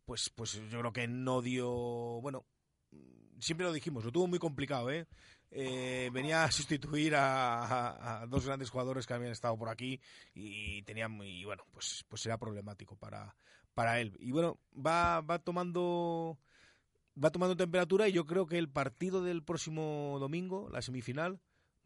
pues, 0.05 0.29
pues 0.29 0.53
yo 0.69 0.79
creo 0.79 0.93
que 0.93 1.07
no 1.07 1.41
dio. 1.41 1.67
Bueno, 2.21 2.45
siempre 3.39 3.65
lo 3.65 3.73
dijimos, 3.73 4.03
lo 4.05 4.11
tuvo 4.11 4.27
muy 4.27 4.39
complicado, 4.39 4.89
¿eh? 4.91 5.07
Eh, 5.51 6.11
venía 6.13 6.43
a 6.43 6.51
sustituir 6.51 7.15
a, 7.15 7.63
a- 7.65 8.21
a 8.21 8.27
dos 8.27 8.45
grandes 8.45 8.69
jugadores 8.69 9.07
que 9.07 9.13
habían 9.15 9.31
estado 9.31 9.57
por 9.57 9.69
aquí 9.69 9.99
y 10.35 10.83
tenían 10.83 11.19
y 11.23 11.43
bueno 11.43 11.63
pues 11.71 12.05
pues 12.07 12.23
era 12.27 12.37
problemático 12.37 12.95
para 12.95 13.35
para 13.73 13.99
él 13.99 14.15
y 14.19 14.31
bueno 14.31 14.59
va 14.75 15.21
va 15.21 15.39
tomando 15.39 16.37
va 17.21 17.31
tomando 17.31 17.55
temperatura 17.57 18.07
y 18.07 18.11
yo 18.13 18.25
creo 18.25 18.45
que 18.47 18.57
el 18.57 18.69
partido 18.69 19.23
del 19.23 19.43
próximo 19.43 20.17
domingo 20.19 20.69
la 20.69 20.81
semifinal 20.81 21.39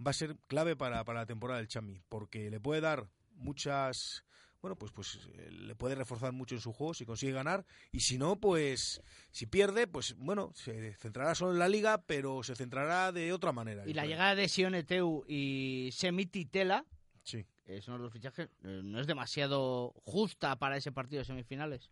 va 0.06 0.12
a 0.12 0.14
ser 0.14 0.38
clave 0.48 0.76
para, 0.76 1.04
para 1.06 1.22
la 1.22 1.26
temporada 1.26 1.60
del 1.60 1.68
Chami 1.68 2.02
porque 2.10 2.50
le 2.50 2.60
puede 2.60 2.82
dar 2.82 3.08
muchas 3.36 4.24
bueno, 4.62 4.78
pues, 4.78 4.94
pues 4.94 5.20
eh, 5.34 5.50
le 5.52 5.76
puede 5.76 5.94
reforzar 5.96 6.32
mucho 6.32 6.56
en 6.56 6.62
su 6.62 6.72
juego 6.72 6.94
si 6.94 7.06
consigue 7.06 7.34
ganar. 7.34 7.66
Y 7.92 8.00
si 8.00 8.18
no, 8.18 8.38
pues 8.40 9.02
si 9.30 9.46
pierde, 9.46 9.88
pues 9.88 10.16
bueno, 10.18 10.52
se 10.56 10.94
centrará 10.94 11.36
solo 11.36 11.52
en 11.52 11.60
la 11.60 11.68
liga, 11.68 12.02
pero 12.06 12.44
se 12.44 12.56
centrará 12.56 13.12
de 13.12 13.34
otra 13.34 13.52
manera. 13.52 13.84
Y 13.86 13.92
la 13.94 14.04
creo. 14.04 14.12
llegada 14.14 14.36
de 14.36 14.48
Sioneteu 14.48 15.26
y 15.28 15.90
Semiti 15.92 16.46
Tela, 16.46 16.86
Sí. 17.24 17.46
eh, 17.66 17.82
son 17.82 18.02
los 18.02 18.14
fichajes, 18.14 18.48
eh, 18.64 18.80
no 18.86 19.02
es 19.02 19.06
demasiado 19.08 19.94
justa 20.06 20.56
para 20.58 20.78
ese 20.78 20.94
partido 20.94 21.20
de 21.20 21.26
semifinales. 21.26 21.90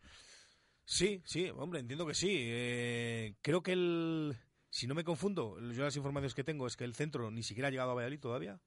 Sí, 0.86 1.22
sí, 1.26 1.50
hombre, 1.56 1.80
entiendo 1.80 2.06
que 2.06 2.14
sí. 2.14 2.30
Eh, 2.32 3.36
creo 3.42 3.64
que 3.64 3.74
el. 3.74 4.38
Si 4.70 4.88
no 4.88 4.96
me 4.96 5.04
confundo, 5.04 5.60
yo 5.72 5.84
las 5.84 5.96
informaciones 5.96 6.34
que 6.34 6.44
tengo 6.44 6.66
es 6.66 6.78
que 6.78 6.86
el 6.86 6.96
centro 6.96 7.30
ni 7.30 7.44
siquiera 7.44 7.68
ha 7.68 7.72
llegado 7.72 7.92
a 7.92 7.94
Valladolid 7.94 8.20
todavía, 8.20 8.62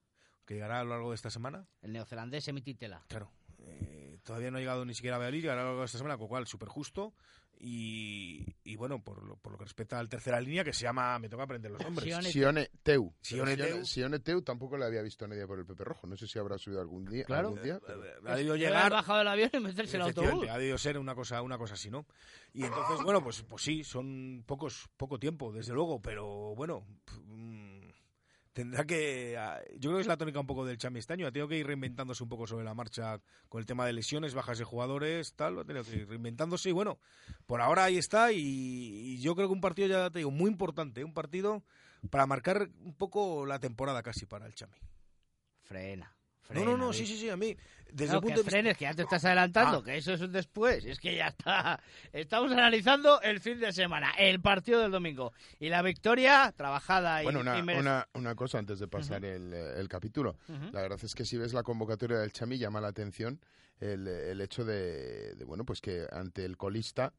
que 0.45 0.55
llegará 0.55 0.81
a 0.81 0.85
lo 0.85 0.91
largo 0.91 1.11
de 1.11 1.15
esta 1.17 1.31
semana. 1.31 1.67
El 1.81 1.93
neozelandés 1.93 2.45
Semiti 2.45 2.75
Tela. 2.75 3.05
Claro, 3.09 3.33
eh, 3.59 4.19
todavía 4.23 4.51
no 4.51 4.59
ha 4.59 4.61
llegado 4.61 4.85
ni 4.85 4.95
siquiera 4.95 5.17
a 5.17 5.19
Valladolid, 5.19 5.43
llegará 5.43 5.63
a 5.63 5.65
lo 5.65 5.71
largo 5.71 5.81
de 5.81 5.87
esta 5.87 5.99
semana, 5.99 6.17
con 6.17 6.25
lo 6.25 6.29
cual 6.29 6.47
súper 6.47 6.69
justo. 6.69 7.15
Y, 7.67 8.45
y 8.63 8.77
bueno, 8.77 9.03
por 9.03 9.23
lo, 9.25 9.37
por 9.37 9.53
lo 9.53 9.57
que 9.59 9.65
respecta 9.65 9.99
al 9.99 10.07
tercera 10.09 10.39
línea, 10.39 10.63
que 10.63 10.75
se 10.75 10.83
llama, 10.83 11.19
me 11.19 11.31
toca 11.31 11.45
aprender 11.45 11.71
los 11.71 11.81
nombres. 11.81 12.05
Sione- 12.07 12.31
Sione 12.31 12.71
Teu. 12.83 13.11
Sione 13.23 13.57
Teu. 13.57 13.87
Sione 13.87 14.19
Teu 14.19 14.43
tampoco 14.43 14.77
le 14.77 14.85
había 14.85 15.01
visto 15.01 15.25
a 15.25 15.29
nadie 15.29 15.47
por 15.47 15.59
el 15.59 15.65
Pepe 15.65 15.83
Rojo. 15.83 16.07
No 16.07 16.15
sé 16.15 16.27
si 16.27 16.39
habrá 16.39 16.59
subido 16.59 16.83
algún 16.83 17.07
día. 17.07 17.25
Claro. 17.25 17.49
algún 17.49 17.63
día, 17.63 17.81
pero- 17.87 18.03
Ha 18.27 18.37
debido 18.37 18.57
llegar. 18.57 18.93
bajado 18.93 19.19
del 19.21 19.29
avión 19.29 19.51
y 19.55 19.61
meterse 19.61 19.97
en 19.97 20.03
el 20.03 20.09
autobús. 20.09 20.47
ha 20.49 20.59
debido 20.59 20.77
ser 20.77 20.99
una 20.99 21.15
cosa, 21.15 21.41
una 21.41 21.57
cosa 21.57 21.73
así, 21.73 21.91
¿no? 21.91 22.05
Y 22.53 22.65
entonces, 22.65 23.03
bueno, 23.03 23.23
pues, 23.25 23.43
pues 23.43 23.63
sí, 23.63 23.83
son 23.83 24.45
pocos, 24.47 24.87
poco 24.99 25.19
tiempo, 25.19 25.51
desde 25.51 25.73
luego, 25.73 26.03
pero 26.03 26.55
bueno, 26.55 26.85
pf, 27.07 27.19
mm, 27.25 27.74
tendrá 28.55 28.87
que. 28.87 29.37
ah, 29.37 29.61
Yo 29.75 29.91
creo 29.91 29.97
que 29.97 30.01
es 30.01 30.07
la 30.07 30.17
tónica 30.17 30.41
un 30.41 30.47
poco 30.47 30.65
del 30.65 30.79
Chami 30.79 31.01
este 31.01 31.13
año. 31.13 31.27
Ha 31.27 31.33
tenido 31.33 31.49
que 31.49 31.59
ir 31.59 31.67
reinventándose 31.67 32.23
un 32.23 32.31
poco 32.31 32.47
sobre 32.47 32.65
la 32.65 32.73
marcha 32.73 33.21
con 33.51 33.61
el 33.61 33.67
tema 33.67 33.85
de 33.85 33.93
lesiones, 33.93 34.33
bajas 34.33 34.57
de 34.57 34.65
jugadores, 34.65 35.35
tal. 35.35 35.59
Ha 35.59 35.65
tenido 35.65 35.85
que 35.85 35.97
ir 35.97 36.09
reinventándose 36.09 36.71
y 36.71 36.73
bueno, 36.73 36.99
por 37.47 37.61
ahora 37.61 37.85
ahí 37.85 37.99
está. 37.99 38.33
Y, 38.33 38.39
y 38.39 39.19
yo 39.21 39.35
creo 39.35 39.49
que 39.49 39.53
un 39.53 39.61
partido, 39.61 39.89
ya 39.89 40.09
te 40.11 40.21
digo, 40.21 40.31
muy 40.31 40.51
importante, 40.51 41.05
un 41.05 41.13
partido 41.13 41.63
para 42.11 42.27
marcar 42.27 42.71
un 42.81 42.95
poco 42.95 43.45
la 43.45 43.59
temporada 43.59 44.03
casi 44.03 44.25
para 44.25 44.47
el 44.47 44.55
Chami. 44.55 44.79
Frena. 45.63 46.14
No, 46.49 46.55
frena, 46.55 46.71
no, 46.73 46.77
no, 46.77 46.93
sí, 46.93 47.07
sí, 47.07 47.17
sí, 47.19 47.29
a 47.31 47.37
mí, 47.37 47.57
desde 47.91 48.13
No, 48.13 48.19
el 48.19 48.23
punto 48.23 48.27
que 48.27 48.31
de 48.35 48.43
vista. 48.43 48.51
frenes, 48.51 48.77
que 48.77 48.85
ya 48.85 48.95
te 48.95 49.03
estás 49.03 49.25
adelantando, 49.25 49.79
Ah. 49.79 49.85
que 49.85 49.97
eso 49.97 50.13
es 50.13 50.21
un 50.21 50.33
después. 50.33 50.85
Es 50.85 50.99
que 51.01 51.15
ya 51.17 51.29
está. 51.29 51.81
Estamos 52.13 52.53
analizando 52.53 53.21
el 53.23 53.41
fin 53.41 53.59
de 53.61 53.73
semana, 53.73 54.11
el 54.19 54.41
partido 54.41 54.81
del 54.81 54.91
domingo. 54.91 55.33
Y 55.61 55.69
la 55.69 55.81
victoria 55.83 56.53
trabajada 56.57 57.23
y, 57.23 57.25
Bueno, 57.25 57.41
una, 57.41 57.59
y 57.59 57.63
una, 57.79 58.09
una 58.15 58.35
cosa 58.35 58.59
antes 58.59 58.79
de 58.79 58.89
pasar 58.89 59.25
el, 59.25 59.53
eh, 59.55 59.75
el 59.81 59.89
capítulo. 59.89 60.37
La 60.73 60.83
verdad 60.83 60.99
es 61.03 61.15
que 61.15 61.25
si 61.25 61.39
ves 61.39 61.55
la 61.55 61.63
convocatoria 61.63 62.19
del 62.19 62.33
Chami 62.33 62.59
llama 62.59 62.81
la 62.81 62.89
atención 62.89 63.41
el, 63.81 64.07
el 64.07 64.41
hecho 64.41 64.65
de, 64.65 65.35
de, 65.35 65.45
bueno, 65.45 65.65
pues 65.65 65.81
que 65.81 66.07
ante 66.13 66.45
el 66.45 66.57
colista 66.57 67.13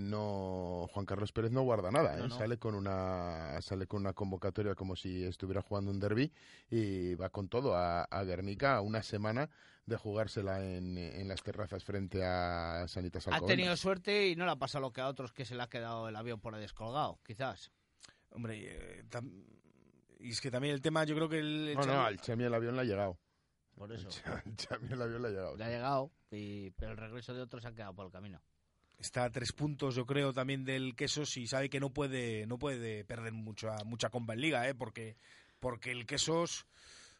no 0.00 0.86
Juan 0.92 1.06
Carlos 1.06 1.32
Pérez 1.32 1.50
no 1.52 1.62
guarda 1.62 1.90
nada, 1.90 2.16
No, 2.16 2.24
¿eh? 2.24 2.28
no. 2.28 2.36
sale 2.38 2.58
con 2.58 2.74
una 2.74 3.60
sale 3.62 3.86
con 3.86 4.00
una 4.00 4.12
convocatoria 4.12 4.74
como 4.74 4.96
si 4.96 5.24
estuviera 5.24 5.62
jugando 5.62 5.90
un 5.90 6.00
derby 6.00 6.32
y 6.70 7.14
va 7.14 7.30
con 7.30 7.48
todo 7.48 7.74
a, 7.76 8.04
a 8.04 8.24
Guernica 8.24 8.76
a 8.76 8.80
una 8.80 9.02
semana 9.02 9.48
de 9.86 9.96
jugársela 9.96 10.64
en, 10.64 10.96
en 10.96 11.28
las 11.28 11.42
terrazas 11.42 11.84
frente 11.84 12.24
a 12.24 12.86
Sanitas 12.88 13.26
Ha 13.28 13.32
Alcobendas. 13.34 13.56
tenido 13.56 13.76
suerte 13.76 14.28
y 14.28 14.36
no 14.36 14.44
le 14.46 14.52
ha 14.52 14.56
pasado 14.56 14.82
lo 14.82 14.92
que 14.92 15.00
a 15.02 15.08
otros 15.08 15.32
que 15.32 15.44
se 15.44 15.54
le 15.54 15.62
ha 15.62 15.68
quedado 15.68 16.08
el 16.08 16.16
avión 16.16 16.40
por 16.40 16.54
ahí 16.54 16.60
descolgado, 16.62 17.18
quizás. 17.24 17.70
Hombre, 18.30 18.60
eh, 19.00 19.04
tam- 19.10 19.44
y 20.20 20.30
es 20.30 20.40
que 20.40 20.50
también 20.50 20.74
el 20.74 20.80
tema, 20.80 21.04
yo 21.04 21.14
creo 21.14 21.28
que 21.28 21.38
el, 21.38 21.68
el 21.68 21.74
No, 21.76 21.84
no, 21.84 22.00
al 22.04 22.18
Chami 22.20 22.44
el 22.44 22.54
avión 22.54 22.74
le 22.76 22.80
ha 22.80 22.84
llegado. 22.84 23.18
Por 23.74 23.92
eso. 23.92 24.08
Al 24.46 24.56
Chami 24.56 24.88
el 24.92 25.02
avión 25.02 25.20
le 25.22 25.28
ha 25.28 25.30
llegado. 25.32 25.56
Le 25.56 25.64
ha 25.64 25.68
llegado, 25.68 26.12
y, 26.30 26.70
pero 26.70 26.92
el 26.92 26.96
regreso 26.96 27.34
de 27.34 27.42
otros 27.42 27.60
se 27.62 27.68
ha 27.68 27.72
quedado 27.74 27.92
por 27.94 28.06
el 28.06 28.12
camino. 28.12 28.40
Está 28.98 29.24
a 29.24 29.30
tres 29.30 29.52
puntos, 29.52 29.94
yo 29.94 30.06
creo, 30.06 30.32
también 30.32 30.64
del 30.64 30.94
Quesos 30.96 31.36
y 31.36 31.46
sabe 31.46 31.68
que 31.68 31.80
no 31.80 31.90
puede, 31.90 32.46
no 32.46 32.58
puede 32.58 33.04
perder 33.04 33.32
mucha, 33.32 33.76
mucha 33.84 34.10
comba 34.10 34.34
en 34.34 34.40
liga, 34.40 34.68
¿eh? 34.68 34.74
porque, 34.74 35.16
porque 35.60 35.90
el 35.90 36.06
Quesos, 36.06 36.66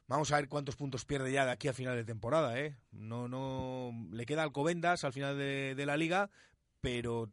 vamos 0.07 0.33
a 0.33 0.37
ver 0.37 0.49
cuántos 0.49 0.77
puntos 0.77 1.05
pierde 1.05 1.33
ya 1.33 1.45
de 1.45 1.53
aquí 1.53 1.69
a 1.69 1.73
final 1.73 1.97
de 1.97 2.05
temporada, 2.05 2.59
¿eh? 2.59 2.77
No, 2.93 3.29
no, 3.29 3.93
le 4.11 4.27
queda 4.27 4.43
Alcobendas 4.43 5.05
al 5.05 5.13
final 5.13 5.37
de, 5.37 5.85
la 5.87 5.97
liga, 5.97 6.31
pero 6.81 7.31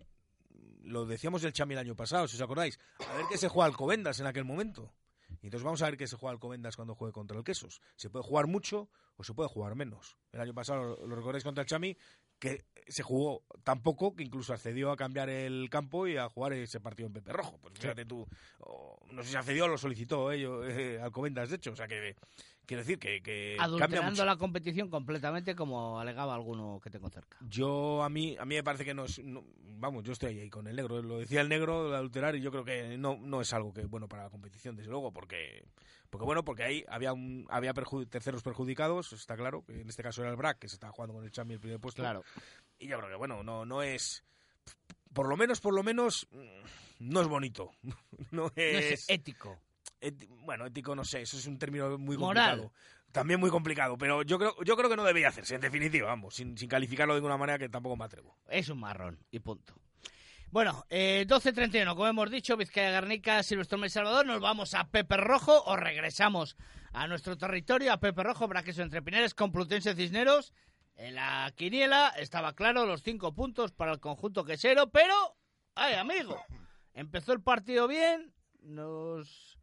lo 0.84 1.06
decíamos 1.06 1.42
del 1.42 1.54
Chami 1.54 1.74
el 1.74 1.80
año 1.80 1.96
pasado, 1.96 2.28
si 2.28 2.36
os 2.36 2.42
acordáis, 2.42 2.80
a 3.08 3.14
ver 3.16 3.26
qué 3.30 3.38
se 3.38 3.48
juega 3.48 3.68
Alcobendas 3.68 4.20
en 4.20 4.28
aquel 4.28 4.46
momento. 4.46 4.94
Y 5.42 5.48
entonces 5.48 5.64
vamos 5.64 5.82
a 5.82 5.86
ver 5.86 5.98
qué 5.98 6.08
se 6.08 6.18
juega 6.18 6.34
Alcobendas 6.34 6.76
cuando 6.76 6.94
juegue 6.94 7.14
contra 7.14 7.38
el 7.38 7.44
Quesos. 7.44 7.82
Se 7.96 8.10
puede 8.10 8.24
jugar 8.24 8.48
mucho 8.48 8.90
o 9.16 9.24
se 9.24 9.34
puede 9.34 9.48
jugar 9.48 9.76
menos. 9.76 10.18
El 10.34 10.42
año 10.42 10.54
pasado, 10.54 10.84
lo, 10.84 11.08
lo 11.08 11.16
recordáis 11.16 11.44
contra 11.44 11.62
el 11.62 11.68
Chami, 11.68 11.98
que 12.42 12.66
se 12.88 13.04
jugó 13.04 13.44
tan 13.64 13.82
poco 13.84 14.16
que 14.16 14.24
incluso 14.24 14.52
accedió 14.54 14.92
a 14.92 14.98
cambiar 14.98 15.30
el 15.30 15.70
campo 15.70 16.08
y 16.08 16.18
a 16.18 16.28
jugar 16.28 16.54
ese 16.54 16.80
partido 16.82 17.08
en 17.08 17.14
Pepe 17.14 17.32
Rojo. 17.32 17.58
Pues 17.62 17.76
fíjate 17.80 18.04
tú, 18.04 18.28
o 18.60 19.00
no 19.12 19.24
sé 19.24 19.30
si 19.30 19.36
accedió 19.38 19.66
o 19.66 19.68
lo 19.68 19.78
solicitó 19.78 20.32
ello, 20.32 20.66
eh, 20.68 21.00
Alcobendas, 21.00 21.50
de 21.52 21.58
hecho. 21.58 21.72
O 21.72 21.76
sea 21.76 21.88
que 21.88 22.16
quiero 22.66 22.82
decir 22.82 22.98
que, 22.98 23.22
que 23.22 23.56
Adulterando 23.60 24.26
la 24.26 24.36
competición 24.38 24.90
completamente, 24.90 25.56
como 25.56 26.00
alegaba 26.00 26.34
alguno 26.34 26.82
que 26.84 26.90
tengo 26.90 27.10
cerca. 27.10 27.38
Yo 27.48 28.04
a 28.04 28.10
mí 28.10 28.36
a 28.40 28.46
mí 28.46 28.56
me 28.56 28.64
parece 28.64 28.84
que 28.84 28.96
no 28.96 29.06
es 29.06 29.20
no- 29.24 29.46
vamos 29.78 30.04
yo 30.04 30.12
estoy 30.14 30.40
ahí 30.40 30.50
con 30.50 30.68
el 30.68 30.76
negro 30.76 31.02
lo 31.02 31.20
decía 31.20 31.42
el 31.42 31.50
negro 31.50 31.90
de 31.92 31.98
adulterar 31.98 32.36
y 32.36 32.42
yo 32.42 32.52
creo 32.52 32.64
que 32.66 32.98
no 32.98 33.18
no 33.22 33.42
es 33.42 33.52
algo 33.54 33.74
que 33.74 33.86
bueno 33.86 34.08
para 34.08 34.24
la 34.24 34.30
competición 34.30 34.76
desde 34.76 34.90
luego 34.92 35.12
porque 35.12 35.64
porque 36.12 36.26
bueno 36.26 36.44
porque 36.46 36.64
ahí 36.64 36.86
había 36.88 37.12
un 37.14 37.48
había 37.50 37.74
terceros 38.10 38.44
perjudicados 38.44 39.12
está 39.14 39.36
claro 39.36 39.64
en 39.70 39.90
este 39.90 40.04
caso 40.04 40.22
era 40.22 40.30
el 40.30 40.38
Brac 40.38 40.60
que 40.60 40.70
se 40.70 40.76
estaba 40.76 40.94
jugando 40.94 41.16
con 41.16 41.24
el 41.24 41.32
Chami 41.32 41.56
el 41.56 41.60
primer 41.60 41.80
puesto 41.80 42.04
Claro. 42.04 42.24
y 42.78 42.88
yo 42.88 42.98
creo 43.00 43.10
que 43.10 43.16
bueno 43.16 43.42
no 43.42 43.66
no 43.66 43.82
es 43.82 44.24
por 45.14 45.28
lo 45.28 45.36
menos 45.36 45.60
por 45.60 45.74
lo 45.74 45.82
menos 45.82 46.28
no 47.00 47.22
es 47.22 47.28
bonito 47.28 47.72
no 47.82 47.96
No 48.32 48.52
es, 48.56 49.10
ético. 49.10 49.60
Bueno, 50.44 50.66
ético 50.66 50.96
no 50.96 51.04
sé, 51.04 51.22
eso 51.22 51.38
es 51.38 51.46
un 51.48 51.58
término 51.60 51.98
muy 51.98 52.18
Moral. 52.18 52.58
complicado. 52.60 52.74
También 53.12 53.40
muy 53.40 53.50
complicado, 53.50 53.98
pero 53.98 54.24
yo 54.24 54.40
creo, 54.40 54.56
yo 54.64 54.76
creo 54.76 54.90
que 54.90 54.96
no 54.96 55.04
debería 55.04 55.28
hacerse, 55.28 55.54
en 55.56 55.62
definitiva, 55.62 56.08
vamos, 56.08 56.34
sin, 56.36 56.58
sin 56.58 56.70
calificarlo 56.70 57.14
de 57.14 57.20
ninguna 57.20 57.38
manera 57.38 57.60
que 57.60 57.70
tampoco 57.70 57.96
me 57.98 58.06
atrevo. 58.06 58.36
Es 58.48 58.70
un 58.70 58.80
marrón 58.80 59.20
y 59.32 59.40
punto. 59.40 59.76
Bueno, 60.52 60.86
eh, 60.90 61.26
12.31, 61.30 61.96
como 61.96 62.08
hemos 62.08 62.30
dicho, 62.30 62.58
Vizcaya 62.58 62.92
Garnica, 62.92 63.42
Silvestre 63.42 63.80
El 63.82 63.90
Salvador, 63.90 64.26
nos 64.26 64.42
vamos 64.42 64.74
a 64.74 64.90
Pepe 64.90 65.16
Rojo 65.16 65.64
o 65.64 65.78
regresamos 65.78 66.58
a 66.92 67.08
nuestro 67.08 67.38
territorio, 67.38 67.94
a 67.94 68.02
Pepe 68.02 68.22
Rojo, 68.22 68.50
Braqueso 68.50 68.82
entre 68.82 69.02
Pinares, 69.02 69.34
Complutense 69.34 69.96
Cisneros. 69.96 70.52
En 70.96 71.16
la 71.16 71.54
quiniela 71.56 72.10
estaba 72.18 72.52
claro 72.52 72.86
los 72.86 73.02
cinco 73.02 73.34
puntos 73.34 73.72
para 73.72 73.94
el 73.94 74.02
conjunto 74.02 74.44
quesero, 74.44 74.90
pero, 74.92 75.38
ay 75.76 75.94
amigo, 75.94 76.44
empezó 76.94 77.32
el 77.32 77.42
partido 77.42 77.88
bien, 77.88 78.34
nos 78.60 79.58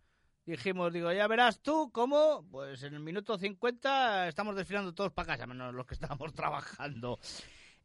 dijimos, 0.46 0.90
digo, 0.90 1.12
ya 1.12 1.26
verás 1.26 1.60
tú 1.60 1.90
cómo, 1.92 2.46
pues 2.50 2.82
en 2.82 2.94
el 2.94 3.00
minuto 3.00 3.36
50 3.36 4.26
estamos 4.26 4.56
desfilando 4.56 4.94
todos 4.94 5.12
para 5.12 5.34
casa, 5.34 5.46
menos 5.46 5.74
los 5.74 5.84
que 5.84 5.92
estábamos 5.92 6.32
trabajando. 6.32 7.18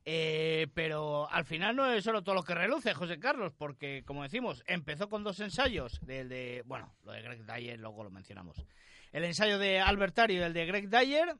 Eh, 0.05 0.67
pero 0.73 1.29
al 1.31 1.45
final 1.45 1.75
no 1.77 1.89
es 1.89 2.03
solo 2.03 2.23
todo 2.23 2.35
lo 2.35 2.43
que 2.43 2.53
reluce, 2.53 2.93
José 2.93 3.19
Carlos, 3.19 3.53
porque, 3.57 4.03
como 4.05 4.23
decimos, 4.23 4.61
empezó 4.67 5.07
con 5.07 5.23
dos 5.23 5.39
ensayos, 5.39 5.99
del 6.01 6.27
de, 6.27 6.61
bueno, 6.65 6.93
lo 7.03 7.13
de 7.13 7.21
Greg 7.21 7.45
Dyer, 7.45 7.79
luego 7.79 8.03
lo 8.03 8.09
mencionamos. 8.09 8.65
El 9.13 9.23
ensayo 9.23 9.57
de 9.59 9.79
Albertario 9.79 10.39
y 10.41 10.43
el 10.43 10.53
de 10.53 10.65
Greg 10.65 10.89
Dyer, 10.89 11.37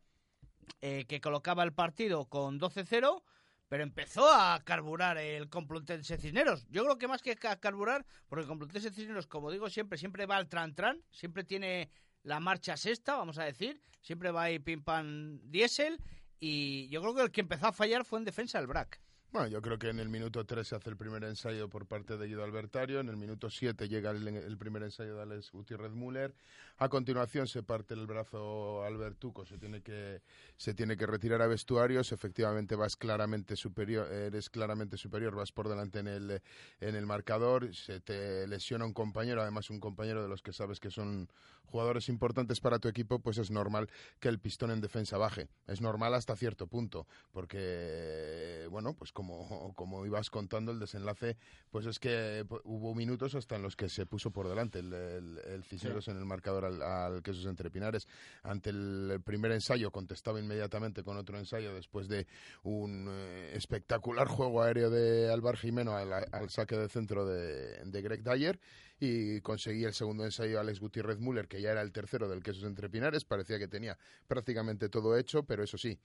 eh, 0.82 1.06
que 1.10 1.20
colocaba 1.20 1.64
el 1.64 1.74
partido 1.74 2.26
con 2.26 2.58
12-0, 2.58 3.22
pero 3.68 3.84
empezó 3.84 4.30
a 4.32 4.62
carburar 4.64 5.18
el 5.18 5.50
Complutense 5.50 6.18
Cisneros. 6.18 6.66
Yo 6.70 6.84
creo 6.84 6.98
que 6.98 7.08
más 7.08 7.22
que 7.22 7.36
ca- 7.36 7.60
carburar, 7.60 8.06
porque 8.28 8.44
el 8.44 8.48
Complutense 8.48 8.92
Cisneros, 8.92 9.28
como 9.28 9.52
digo 9.52 9.70
siempre, 9.70 9.98
siempre 9.98 10.26
va 10.26 10.38
al 10.38 10.48
tran-tran, 10.48 11.02
siempre 11.12 11.44
tiene 11.44 11.90
la 12.22 12.40
marcha 12.40 12.78
sexta, 12.78 13.16
vamos 13.18 13.40
a 13.40 13.44
decir, 13.44 13.82
siempre 14.00 14.32
va 14.32 14.44
ahí 14.44 14.60
pim 14.60 14.82
pam 14.84 15.40
diésel, 15.44 16.00
y 16.46 16.90
yo 16.90 17.00
creo 17.00 17.16
que 17.16 17.22
el 17.22 17.32
que 17.32 17.40
empezó 17.40 17.68
a 17.68 17.72
fallar 17.72 18.04
fue 18.04 18.20
en 18.20 18.26
defensa 18.26 18.60
el 18.60 18.68
BRAC. 18.68 19.00
Bueno, 19.32 19.48
yo 19.48 19.62
creo 19.62 19.80
que 19.80 19.88
en 19.88 20.00
el 20.00 20.10
minuto 20.10 20.46
3 20.46 20.68
se 20.68 20.76
hace 20.76 20.90
el 20.90 20.98
primer 20.98 21.24
ensayo 21.24 21.70
por 21.70 21.86
parte 21.86 22.18
de 22.18 22.28
Guido 22.28 22.44
Albertario, 22.44 23.00
en 23.00 23.08
el 23.08 23.16
minuto 23.16 23.50
7 23.50 23.88
llega 23.88 24.12
el, 24.12 24.28
el 24.28 24.58
primer 24.58 24.84
ensayo 24.84 25.16
de 25.16 25.22
Alex 25.22 25.52
Gutiérrez 25.54 25.94
Müller, 25.94 26.36
a 26.78 26.90
continuación 26.90 27.48
se 27.48 27.64
parte 27.64 27.94
el 27.94 28.08
brazo 28.08 28.84
Albert 28.84 29.18
Tuco, 29.20 29.46
se 29.46 29.58
tiene 29.58 29.82
que 29.82 30.22
se 30.58 30.74
tiene 30.74 30.98
que 30.98 31.06
retirar 31.06 31.42
a 31.42 31.48
vestuarios, 31.48 32.12
efectivamente 32.12 32.76
vas 32.76 32.96
claramente 32.96 33.56
superior, 33.56 34.12
eres 34.12 34.50
claramente 34.50 34.98
superior, 34.98 35.36
vas 35.36 35.52
por 35.52 35.70
delante 35.70 36.00
en 36.00 36.08
el 36.08 36.42
en 36.82 36.96
el 36.96 37.06
marcador, 37.06 37.74
se 37.76 38.00
te 38.00 38.48
lesiona 38.48 38.86
un 38.86 38.94
compañero, 38.94 39.42
además 39.42 39.70
un 39.70 39.80
compañero 39.80 40.22
de 40.22 40.30
los 40.30 40.42
que 40.42 40.54
sabes 40.54 40.80
que 40.80 40.92
son 40.92 41.30
jugadores 41.66 42.08
importantes 42.10 42.60
para 42.60 42.78
tu 42.78 42.88
equipo, 42.88 43.20
pues 43.20 43.38
es 43.40 43.50
normal 43.50 43.90
que 44.20 44.30
el 44.30 44.38
pistón 44.40 44.70
en 44.70 44.82
defensa 44.82 45.18
baje. 45.18 45.48
Es 45.66 45.82
normal 45.82 46.14
hasta 46.14 46.36
cierto 46.36 46.68
punto, 46.68 47.08
porque, 47.32 48.68
bueno, 48.70 48.94
pues 48.94 49.12
como, 49.12 49.74
como 49.76 50.06
ibas 50.06 50.30
contando 50.30 50.72
el 50.72 50.80
desenlace, 50.80 51.38
pues 51.72 51.86
es 51.88 52.00
que 52.00 52.46
pu- 52.48 52.62
hubo 52.64 52.94
minutos 52.94 53.34
hasta 53.36 53.56
en 53.56 53.64
los 53.64 53.76
que 53.76 53.90
se 53.90 54.06
puso 54.06 54.30
por 54.30 54.48
delante 54.50 54.80
el, 54.80 54.94
el, 54.94 55.40
el 55.48 55.64
Cisneros 55.64 56.08
en 56.10 56.18
el 56.18 56.26
marcador 56.26 56.63
al, 56.66 56.82
al 56.82 57.24
Quesos 57.24 57.46
Entre 57.46 57.70
Pinares. 57.70 58.08
Ante 58.44 58.70
el 58.70 59.22
primer 59.24 59.52
ensayo 59.52 59.92
contestaba 59.92 60.40
inmediatamente 60.40 61.04
con 61.04 61.18
otro 61.18 61.38
ensayo 61.38 61.74
después 61.74 62.08
de 62.08 62.28
un 62.64 63.08
eh, 63.10 63.52
espectacular 63.56 64.28
juego 64.28 64.62
aéreo 64.62 64.90
de 64.90 65.32
Álvar 65.32 65.58
Jimeno 65.58 65.96
al, 65.96 66.12
al 66.14 66.50
saque 66.50 66.78
de 66.78 66.90
centro 66.90 67.26
de, 67.26 67.84
de 67.86 68.02
Greg 68.02 68.24
Dyer 68.24 68.60
y 69.00 69.42
conseguí 69.42 69.84
el 69.84 69.94
segundo 69.94 70.24
ensayo 70.24 70.60
Alex 70.60 70.80
Gutiérrez 70.80 71.20
Müller, 71.20 71.48
que 71.48 71.62
ya 71.62 71.72
era 71.72 71.82
el 71.82 71.92
tercero 71.92 72.30
del 72.30 72.42
Quesos 72.42 72.64
Entre 72.64 72.90
Pinares, 72.90 73.26
parecía 73.26 73.60
que 73.60 73.68
tenía 73.68 73.98
prácticamente 74.28 74.90
todo 74.90 75.18
hecho, 75.18 75.44
pero 75.44 75.64
eso 75.64 75.78
sí, 75.78 76.00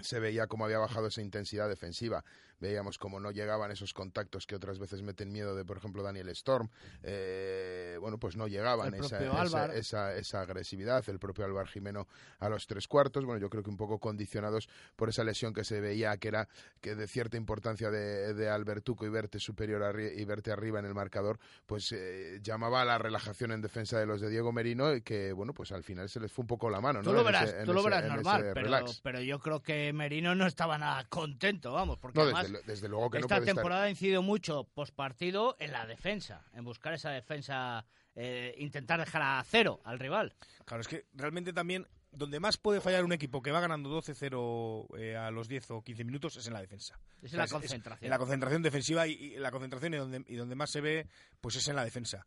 se 0.00 0.20
veía 0.20 0.46
cómo 0.46 0.64
había 0.64 0.78
bajado 0.78 1.08
esa 1.08 1.22
intensidad 1.22 1.68
defensiva. 1.68 2.24
Veíamos 2.60 2.98
cómo 2.98 3.20
no 3.20 3.30
llegaban 3.30 3.70
esos 3.70 3.92
contactos 3.92 4.46
que 4.46 4.54
otras 4.56 4.78
veces 4.78 5.02
meten 5.02 5.32
miedo 5.32 5.54
de, 5.54 5.64
por 5.64 5.76
ejemplo, 5.76 6.02
Daniel 6.02 6.28
Storm. 6.30 6.68
Eh, 7.02 7.96
bueno, 8.00 8.18
pues 8.18 8.36
no 8.36 8.46
llegaban 8.46 8.94
esa, 8.94 9.18
esa, 9.44 9.74
esa, 9.74 10.14
esa 10.16 10.40
agresividad. 10.40 11.04
El 11.08 11.18
propio 11.18 11.44
Álvar 11.44 11.66
Jimeno 11.68 12.06
a 12.40 12.48
los 12.48 12.66
tres 12.66 12.88
cuartos. 12.88 13.24
Bueno, 13.24 13.40
yo 13.40 13.50
creo 13.50 13.62
que 13.62 13.70
un 13.70 13.76
poco 13.76 13.98
condicionados 13.98 14.68
por 14.96 15.08
esa 15.08 15.24
lesión 15.24 15.52
que 15.52 15.64
se 15.64 15.80
veía 15.80 16.16
que 16.16 16.28
era 16.28 16.48
que 16.80 16.94
de 16.94 17.06
cierta 17.06 17.36
importancia 17.36 17.90
de, 17.90 18.34
de 18.34 18.48
Albertuco 18.48 19.06
y 19.06 19.08
verte 19.10 19.38
superior 19.38 19.82
arri- 19.82 20.12
y 20.16 20.24
verte 20.24 20.50
arriba 20.52 20.78
en 20.78 20.86
el 20.86 20.94
marcador, 20.94 21.38
pues 21.66 21.92
eh, 21.92 22.38
llamaba 22.42 22.82
a 22.82 22.84
la 22.84 22.98
relajación 22.98 23.52
en 23.52 23.60
defensa 23.62 23.98
de 23.98 24.06
los 24.06 24.20
de 24.20 24.30
Diego 24.30 24.52
Merino 24.52 24.94
y 24.94 25.02
que, 25.02 25.32
bueno, 25.32 25.52
pues 25.54 25.72
al 25.72 25.84
final 25.84 26.08
se 26.08 26.20
les 26.20 26.32
fue 26.32 26.42
un 26.42 26.46
poco 26.48 26.70
la 26.70 26.80
mano. 26.80 27.00
Tú 27.02 27.10
¿no? 27.10 27.14
lo 27.14 27.20
En 27.20 27.26
verás, 27.26 27.48
ese- 27.50 27.64
tú 27.64 27.72
lo 27.72 27.80
ese- 27.80 27.90
verás 27.90 28.08
normal, 28.08 28.50
pero, 28.54 28.84
pero 29.02 29.20
yo 29.20 29.38
creo 29.38 29.60
que 29.62 29.92
Merino 29.92 30.34
no 30.34 30.46
estaba 30.46 30.78
nada 30.78 31.04
contento, 31.08 31.72
vamos, 31.72 31.98
porque 31.98 32.18
No, 32.18 32.24
además 32.24 32.43
desde, 32.44 32.52
lo- 32.52 32.62
desde 32.62 32.88
luego 32.88 33.10
que 33.10 33.18
no 33.18 33.26
esta 33.26 33.36
puede 33.36 33.46
estar- 33.50 33.54
temporada 33.56 33.82
ha 33.84 33.90
incidido 33.90 34.22
mucho 34.22 34.64
postpartido 34.74 35.56
en 35.58 35.72
la 35.72 35.86
defensa, 35.86 36.42
en 36.54 36.64
buscar 36.64 36.94
esa 36.94 37.10
defensa, 37.10 37.84
eh, 38.14 38.54
intentar 38.58 39.00
dejar 39.00 39.22
a 39.22 39.44
cero 39.48 39.80
al 39.84 39.98
rival. 39.98 40.34
Claro, 40.64 40.80
es 40.80 40.88
que 40.88 41.06
realmente 41.14 41.52
también 41.52 41.86
donde 42.12 42.38
más 42.38 42.56
puede 42.58 42.80
fallar 42.80 43.02
un 43.04 43.12
equipo 43.12 43.42
que 43.42 43.50
va 43.50 43.58
ganando 43.60 43.90
12-0 43.90 44.86
eh, 44.98 45.16
a 45.16 45.30
los 45.32 45.48
10 45.48 45.70
o 45.72 45.82
15 45.82 46.04
minutos 46.04 46.36
es 46.36 46.46
en 46.46 46.52
la 46.52 46.60
defensa. 46.60 46.98
Es 47.22 47.32
en 47.32 47.38
la 47.38 47.44
Es- 47.44 47.50
es- 47.50 47.52
concentración. 47.52 48.04
en 48.06 48.10
la 48.10 48.18
concentración 48.18 48.62
defensiva 48.62 49.06
y, 49.08 49.12
y 49.12 49.36
la 49.38 49.50
concentración 49.50 49.94
y 49.94 49.96
donde, 49.96 50.24
y 50.28 50.36
donde 50.36 50.54
más 50.54 50.70
se 50.70 50.80
ve, 50.80 51.08
pues 51.40 51.56
es 51.56 51.66
en 51.68 51.74
la 51.76 51.84
defensa. 51.84 52.24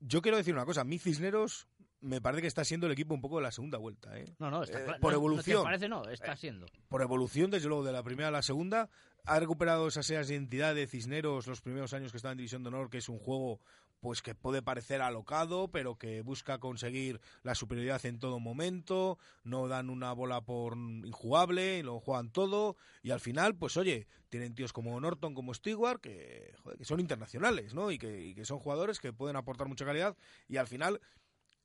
Yo 0.00 0.20
quiero 0.20 0.36
decir 0.36 0.52
una 0.54 0.66
cosa, 0.66 0.84
mi 0.84 0.98
Cisneros 0.98 1.68
me 2.02 2.20
parece 2.20 2.42
que 2.42 2.48
está 2.48 2.64
siendo 2.66 2.86
el 2.86 2.92
equipo 2.92 3.14
un 3.14 3.22
poco 3.22 3.36
de 3.38 3.44
la 3.44 3.50
segunda 3.50 3.78
vuelta. 3.78 4.18
¿eh? 4.18 4.26
No, 4.38 4.50
no, 4.50 4.62
está 4.62 4.78
Eh, 4.78 4.98
por 5.00 5.12
no- 5.12 5.16
evolución. 5.16 5.56
No 5.56 5.62
te 5.62 5.64
parece, 5.64 5.88
no, 5.88 6.04
está 6.10 6.36
siendo. 6.36 6.66
por 6.88 7.00
evolución, 7.00 7.50
desde 7.50 7.68
luego, 7.68 7.82
de 7.82 7.92
la 7.92 8.02
primera 8.02 8.28
a 8.28 8.32
la 8.32 8.42
segunda. 8.42 8.90
Ha 9.26 9.40
recuperado 9.40 9.88
esas 9.88 10.10
esas 10.10 10.30
identidad 10.30 10.74
de 10.74 10.86
Cisneros 10.86 11.46
los 11.46 11.62
primeros 11.62 11.94
años 11.94 12.10
que 12.10 12.18
estaba 12.18 12.32
en 12.32 12.38
División 12.38 12.62
de 12.62 12.68
Honor, 12.68 12.90
que 12.90 12.98
es 12.98 13.08
un 13.08 13.18
juego 13.18 13.58
pues 14.00 14.20
que 14.20 14.34
puede 14.34 14.60
parecer 14.60 15.00
alocado, 15.00 15.68
pero 15.68 15.96
que 15.96 16.20
busca 16.20 16.58
conseguir 16.58 17.22
la 17.42 17.54
superioridad 17.54 18.04
en 18.04 18.18
todo 18.18 18.38
momento, 18.38 19.16
no 19.44 19.66
dan 19.66 19.88
una 19.88 20.12
bola 20.12 20.42
por 20.42 20.76
injugable, 20.76 21.82
lo 21.82 22.00
juegan 22.00 22.30
todo, 22.30 22.76
y 23.02 23.12
al 23.12 23.20
final, 23.20 23.56
pues 23.56 23.78
oye, 23.78 24.06
tienen 24.28 24.54
tíos 24.54 24.74
como 24.74 25.00
Norton, 25.00 25.32
como 25.32 25.54
Stewart, 25.54 26.02
que, 26.02 26.52
joder, 26.62 26.76
que 26.76 26.84
son 26.84 27.00
internacionales, 27.00 27.72
¿no? 27.72 27.90
Y 27.90 27.96
que, 27.96 28.20
y 28.20 28.34
que 28.34 28.44
son 28.44 28.58
jugadores 28.58 29.00
que 29.00 29.14
pueden 29.14 29.36
aportar 29.36 29.68
mucha 29.68 29.86
calidad, 29.86 30.18
y 30.48 30.58
al 30.58 30.66
final 30.66 31.00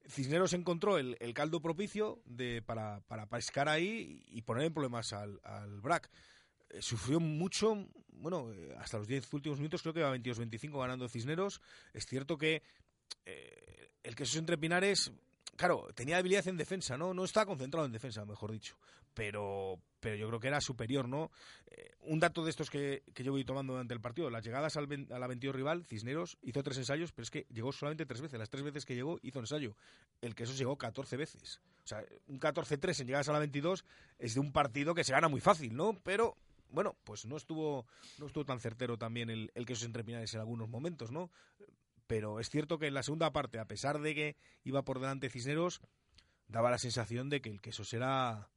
Cisneros 0.07 0.53
encontró 0.53 0.97
el, 0.97 1.17
el 1.19 1.33
caldo 1.33 1.61
propicio 1.61 2.21
de, 2.23 2.61
para, 2.61 3.01
para 3.01 3.25
pescar 3.25 3.67
ahí 3.67 4.23
y 4.27 4.43
poner 4.43 4.63
en 4.63 4.73
problemas 4.73 5.11
al, 5.11 5.41
al 5.43 5.81
BRAC. 5.81 6.09
Eh, 6.69 6.81
sufrió 6.81 7.19
mucho, 7.19 7.87
bueno, 8.11 8.51
eh, 8.53 8.75
hasta 8.79 8.97
los 8.97 9.07
10 9.07 9.33
últimos 9.33 9.59
minutos, 9.59 9.81
creo 9.81 9.93
que 9.93 10.01
va 10.01 10.15
22-25 10.15 10.79
ganando 10.79 11.09
Cisneros. 11.09 11.61
Es 11.93 12.05
cierto 12.05 12.37
que 12.37 12.61
eh, 13.25 13.91
el 14.03 14.15
que 14.15 14.25
entre 14.35 14.57
Pinares, 14.57 15.11
claro, 15.55 15.87
tenía 15.95 16.17
habilidad 16.17 16.47
en 16.47 16.57
defensa, 16.57 16.97
¿no? 16.97 17.13
No 17.13 17.23
estaba 17.23 17.47
concentrado 17.47 17.85
en 17.85 17.91
defensa, 17.91 18.25
mejor 18.25 18.51
dicho. 18.51 18.77
Pero, 19.15 19.79
pero 19.99 20.15
yo 20.15 20.27
creo 20.27 20.39
que 20.39 20.47
era 20.47 20.61
superior, 20.61 21.09
¿no? 21.09 21.31
Un 22.01 22.19
dato 22.19 22.45
de 22.45 22.51
estos 22.51 22.69
que, 22.69 23.03
que 23.13 23.23
yo 23.23 23.31
voy 23.31 23.43
tomando 23.43 23.73
durante 23.73 23.93
el 23.93 23.99
partido, 23.99 24.29
las 24.29 24.45
llegadas 24.45 24.77
al, 24.77 24.87
a 25.11 25.19
la 25.19 25.27
22 25.27 25.55
rival, 25.55 25.85
Cisneros 25.85 26.37
hizo 26.41 26.63
tres 26.63 26.77
ensayos, 26.77 27.11
pero 27.11 27.23
es 27.23 27.31
que 27.31 27.45
llegó 27.49 27.71
solamente 27.71 28.05
tres 28.05 28.21
veces. 28.21 28.39
Las 28.39 28.49
tres 28.49 28.63
veces 28.63 28.85
que 28.85 28.95
llegó 28.95 29.17
hizo 29.23 29.39
ensayo. 29.39 29.75
El 30.21 30.35
que 30.35 30.43
eso 30.43 30.53
llegó 30.53 30.77
14 30.77 31.17
veces. 31.17 31.59
O 31.83 31.87
sea, 31.87 32.05
un 32.27 32.39
14-3 32.39 33.01
en 33.01 33.07
llegadas 33.07 33.29
a 33.29 33.33
la 33.33 33.39
22 33.39 33.83
es 34.19 34.35
de 34.35 34.39
un 34.39 34.51
partido 34.51 34.93
que 34.93 35.03
se 35.03 35.11
gana 35.11 35.27
muy 35.27 35.41
fácil, 35.41 35.75
¿no? 35.75 35.93
Pero 36.03 36.37
bueno, 36.69 36.95
pues 37.03 37.25
no 37.25 37.37
estuvo, 37.37 37.87
no 38.17 38.27
estuvo 38.27 38.45
tan 38.45 38.59
certero 38.59 38.97
también 38.97 39.29
el, 39.29 39.51
el 39.55 39.65
que 39.65 39.73
esos 39.73 39.85
entre 39.85 40.03
Pinares 40.03 40.33
en 40.33 40.39
algunos 40.39 40.69
momentos, 40.69 41.11
¿no? 41.11 41.31
Pero 42.07 42.39
es 42.39 42.49
cierto 42.49 42.79
que 42.79 42.87
en 42.87 42.93
la 42.93 43.03
segunda 43.03 43.31
parte, 43.31 43.59
a 43.59 43.65
pesar 43.65 43.99
de 43.99 44.15
que 44.15 44.35
iba 44.63 44.83
por 44.83 44.99
delante 44.99 45.29
Cisneros, 45.29 45.81
daba 46.47 46.71
la 46.71 46.77
sensación 46.77 47.29
de 47.29 47.41
que 47.41 47.49
el 47.49 47.61
queso 47.61 47.83
era, 47.95 48.49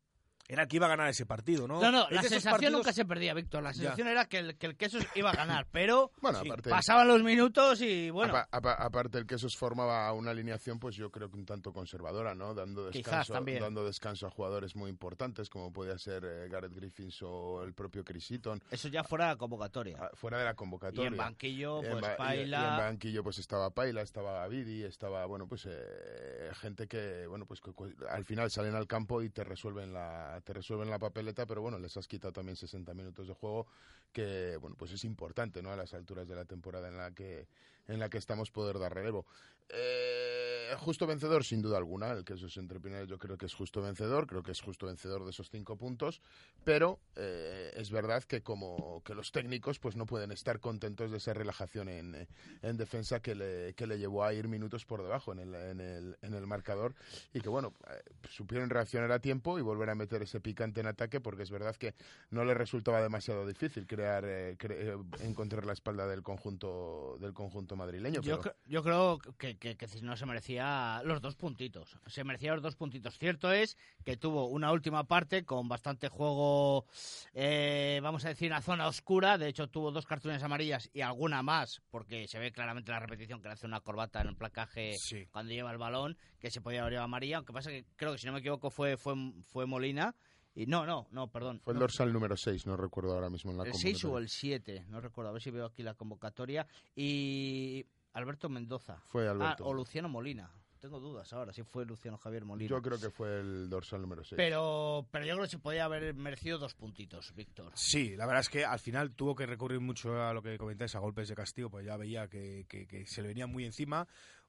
era 0.48 0.62
el 0.62 0.68
que 0.68 0.76
iba 0.76 0.86
a 0.86 0.90
ganar 0.90 1.08
ese 1.08 1.24
partido, 1.24 1.66
¿no? 1.66 1.80
No, 1.80 1.90
no, 1.90 2.04
Es 2.08 2.12
la 2.16 2.22
sensación 2.22 2.52
partidos- 2.52 2.72
nunca 2.72 2.92
se 2.92 3.04
perdía, 3.04 3.32
Víctor. 3.32 3.62
La 3.62 3.70
Ya. 3.70 3.74
sensación 3.82 4.08
era 4.08 4.26
que 4.26 4.38
el, 4.38 4.58
que 4.58 4.66
el 4.66 4.76
queso 4.76 4.98
iba 5.14 5.30
a 5.30 5.34
ganar, 5.34 5.66
pero 5.72 6.10
Bueno, 6.20 6.40
sí, 6.42 6.48
aparte- 6.48 6.68
pasaban 6.70 7.08
los 7.08 7.22
minutos 7.22 7.80
y 7.80 8.10
bueno, 8.10 8.34
Apa- 8.36 8.48
apa- 8.50 8.74
aparte 8.74 9.18
el 9.18 9.26
que 9.26 9.36
esos 9.36 9.56
formaba 9.56 10.12
una 10.12 10.32
alineación, 10.32 10.78
pues 10.78 10.96
yo 10.96 11.10
creo 11.10 11.30
que 11.30 11.36
un 11.36 11.46
tanto 11.46 11.72
conservadora, 11.72 12.34
¿no? 12.34 12.54
Dando 12.54 12.90
Quizás 12.90 13.04
descanso, 13.04 13.32
también. 13.32 13.60
dando 13.60 13.84
descanso 13.84 14.26
a 14.26 14.30
jugadores 14.30 14.76
muy 14.76 14.90
importantes, 14.90 15.48
como 15.48 15.72
podía 15.72 15.96
ser 15.96 16.24
eh, 16.24 16.48
Gareth 16.50 16.74
Griffins 16.74 17.22
o 17.22 17.62
el 17.62 17.72
propio 17.72 18.04
Chris 18.04 18.30
Eaton, 18.32 18.62
eso 18.70 18.88
ya 18.88 19.04
fuera 19.04 19.30
de 19.30 19.36
convocatoria. 19.36 19.96
ah, 20.00 20.10
fuera 20.14 20.38
de 20.38 20.44
la 20.44 20.52
Y 20.52 20.54
convocatoria. 20.54 21.08
en 21.08 21.16
banquillo, 21.16 21.82
Y 21.82 21.86
en 21.86 21.92
pues 21.92 22.02
ba- 22.02 22.08
y- 22.08 22.10
y 22.10 22.12
en 22.12 22.16
Paila. 22.50 22.76
banquillo 22.78 23.22
pues 23.22 23.38
estaba 23.38 23.70
Paila, 23.70 24.02
estaba 24.02 24.32
Gavidi, 24.40 24.82
estaba, 24.84 25.24
bueno, 25.26 25.46
pues 25.46 25.66
eh, 25.70 26.50
gente 26.54 26.86
que, 26.88 27.26
bueno, 27.26 27.46
pues 27.46 27.60
que 27.60 27.72
cu- 27.72 27.94
al 28.10 28.24
final 28.24 28.50
salen 28.50 28.74
al 28.74 28.86
campo 28.86 29.22
y 29.22 29.30
te 29.30 29.44
resuelven 29.44 29.92
la 29.92 30.31
te 30.40 30.52
resuelven 30.52 30.90
la 30.90 30.98
papeleta, 30.98 31.46
pero 31.46 31.62
bueno, 31.62 31.78
les 31.78 31.96
has 31.96 32.08
quitado 32.08 32.32
también 32.32 32.56
60 32.56 32.94
minutos 32.94 33.28
de 33.28 33.34
juego 33.34 33.66
que, 34.12 34.56
bueno, 34.60 34.76
pues 34.78 34.92
es 34.92 35.04
importante, 35.04 35.62
¿no? 35.62 35.70
A 35.70 35.76
las 35.76 35.94
alturas 35.94 36.26
de 36.28 36.34
la 36.34 36.44
temporada 36.44 36.88
en 36.88 36.96
la 36.96 37.12
que 37.12 37.46
en 37.88 37.98
la 37.98 38.08
que 38.08 38.18
estamos 38.18 38.50
poder 38.50 38.78
dar 38.78 38.94
relevo. 38.94 39.26
Eh, 39.68 40.74
justo 40.78 41.06
vencedor, 41.06 41.44
sin 41.44 41.62
duda 41.62 41.78
alguna, 41.78 42.10
el 42.12 42.24
que 42.24 42.34
esos 42.34 42.56
entrepinares 42.56 43.08
yo 43.08 43.18
creo 43.18 43.38
que 43.38 43.46
es 43.46 43.54
justo 43.54 43.80
vencedor, 43.80 44.26
creo 44.26 44.42
que 44.42 44.52
es 44.52 44.60
justo 44.60 44.86
vencedor 44.86 45.24
de 45.24 45.30
esos 45.30 45.48
cinco 45.50 45.76
puntos, 45.76 46.20
pero 46.64 46.98
eh, 47.16 47.72
es 47.76 47.90
verdad 47.90 48.22
que 48.24 48.42
como 48.42 49.02
que 49.04 49.14
los 49.14 49.32
técnicos 49.32 49.78
pues 49.78 49.96
no 49.96 50.04
pueden 50.04 50.32
estar 50.32 50.60
contentos 50.60 51.10
de 51.10 51.18
esa 51.18 51.32
relajación 51.32 51.88
en, 51.88 52.28
en 52.62 52.76
defensa 52.76 53.20
que 53.20 53.34
le, 53.34 53.74
que 53.74 53.86
le 53.86 53.98
llevó 53.98 54.24
a 54.24 54.34
ir 54.34 54.48
minutos 54.48 54.84
por 54.84 55.02
debajo 55.02 55.32
en 55.32 55.38
el, 55.40 55.54
en 55.54 55.80
el, 55.80 56.18
en 56.20 56.34
el 56.34 56.46
marcador 56.46 56.94
y 57.32 57.40
que 57.40 57.48
bueno, 57.48 57.72
eh, 57.88 58.02
supieron 58.28 58.68
reaccionar 58.68 59.12
a 59.12 59.20
tiempo 59.20 59.58
y 59.58 59.62
volver 59.62 59.90
a 59.90 59.94
meter 59.94 60.22
ese 60.22 60.40
picante 60.40 60.80
en 60.80 60.86
ataque, 60.86 61.20
porque 61.20 61.44
es 61.44 61.50
verdad 61.50 61.76
que 61.76 61.94
no 62.30 62.44
le 62.44 62.54
resultaba 62.54 63.00
demasiado 63.00 63.46
difícil 63.46 63.86
crear, 63.86 64.24
eh, 64.26 64.56
cre- 64.58 65.02
encontrar 65.20 65.64
la 65.64 65.72
espalda 65.72 66.06
del 66.06 66.22
conjunto 66.22 67.16
del 67.20 67.32
conjunto 67.32 67.71
madrileño. 67.76 68.20
Yo, 68.22 68.40
pero- 68.40 68.56
yo 68.66 68.82
creo 68.82 69.18
que, 69.38 69.56
que, 69.58 69.76
que 69.76 69.88
Cisneros 69.88 70.18
se 70.18 70.26
merecía 70.26 71.00
los 71.04 71.20
dos 71.20 71.36
puntitos. 71.36 71.96
Se 72.06 72.24
merecía 72.24 72.52
los 72.54 72.62
dos 72.62 72.76
puntitos. 72.76 73.18
Cierto 73.18 73.52
es 73.52 73.76
que 74.04 74.16
tuvo 74.16 74.46
una 74.46 74.72
última 74.72 75.04
parte 75.04 75.44
con 75.44 75.68
bastante 75.68 76.08
juego, 76.08 76.86
eh, 77.34 78.00
vamos 78.02 78.24
a 78.24 78.28
decir, 78.28 78.46
en 78.46 78.52
la 78.52 78.62
zona 78.62 78.86
oscura. 78.86 79.38
De 79.38 79.48
hecho, 79.48 79.68
tuvo 79.68 79.90
dos 79.90 80.06
cartulinas 80.06 80.42
amarillas 80.42 80.90
y 80.92 81.00
alguna 81.00 81.42
más, 81.42 81.82
porque 81.90 82.26
se 82.28 82.38
ve 82.38 82.52
claramente 82.52 82.90
la 82.92 83.00
repetición 83.00 83.40
que 83.40 83.48
le 83.48 83.54
hace 83.54 83.66
una 83.66 83.80
corbata 83.80 84.20
en 84.20 84.28
el 84.28 84.36
placaje 84.36 84.96
Sí. 84.98 85.26
cuando 85.30 85.52
lleva 85.52 85.70
el 85.72 85.78
balón, 85.78 86.16
que 86.38 86.50
se 86.50 86.60
podía 86.60 86.80
haber 86.80 86.92
llevado 86.94 87.04
amarilla. 87.06 87.36
Aunque 87.38 87.52
pasa 87.52 87.70
que 87.70 87.84
creo 87.96 88.12
que, 88.12 88.18
si 88.18 88.26
no 88.26 88.32
me 88.32 88.40
equivoco, 88.40 88.70
fue, 88.70 88.96
fue, 88.96 89.14
fue 89.44 89.66
Molina. 89.66 90.14
Y 90.54 90.66
no, 90.66 90.84
no, 90.84 91.06
no, 91.12 91.30
perdón. 91.30 91.60
Fue 91.60 91.72
el 91.72 91.76
No, 91.78 91.80
dorsal 91.84 92.12
número 92.12 92.36
6, 92.36 92.66
no 92.66 92.76
recuerdo 92.76 93.14
ahora 93.14 93.30
mismo 93.30 93.50
en 93.52 93.58
la 93.58 93.64
el 93.64 93.72
6 93.74 94.04
o 94.04 94.18
el 94.18 94.28
7, 94.28 94.84
no 94.88 95.00
recuerdo, 95.00 95.30
a 95.30 95.32
ver 95.32 95.40
si 95.42 95.50
veo 95.50 95.64
aquí 95.66 95.82
la 95.82 95.94
convocatoria. 95.94 96.66
Y 96.94 97.86
Alberto 98.12 98.48
Mendoza. 98.48 98.98
Fue 99.06 99.26
Ah, 99.26 99.30
Alberto. 99.30 99.64
o 99.66 99.72
Luciano 99.72 100.08
Molina. 100.08 100.50
Tengo 100.78 100.98
dudas 100.98 101.32
ahora 101.32 101.52
si 101.52 101.62
fue 101.62 101.86
Luciano 101.86 102.18
Javier 102.18 102.44
Molina. 102.44 102.68
Yo 102.68 102.82
creo 102.82 102.98
que 102.98 103.08
fue 103.10 103.38
el 103.38 103.70
dorsal 103.70 104.00
número 104.02 104.24
6. 104.24 104.36
pero, 104.36 105.06
pero 105.12 105.24
yo 105.24 105.34
creo 105.34 105.44
que 105.44 105.50
se 105.50 105.58
podía 105.60 105.84
haber 105.84 106.12
merecido 106.12 106.58
dos 106.58 106.74
puntitos, 106.74 107.32
Víctor. 107.36 107.70
Sí, 107.76 108.16
la 108.16 108.26
verdad 108.26 108.40
es 108.40 108.48
que 108.48 108.64
al 108.64 108.80
final 108.80 109.12
tuvo 109.14 109.34
que 109.36 109.46
recurrir 109.46 109.78
mucho 109.80 110.20
a 110.20 110.34
lo 110.34 110.42
que 110.42 110.58
comentáis, 110.58 110.94
a 110.96 110.98
golpes 110.98 111.28
de 111.28 111.36
castigo, 111.36 111.70
pues 111.70 111.86
ya 111.86 111.96
veía 111.96 112.26
que, 112.28 112.66
que- 112.68 112.86
que 112.88 113.06
se 113.06 113.22
le 113.22 113.28
venía 113.28 113.46
muy 113.46 113.64
encima. 113.64 114.06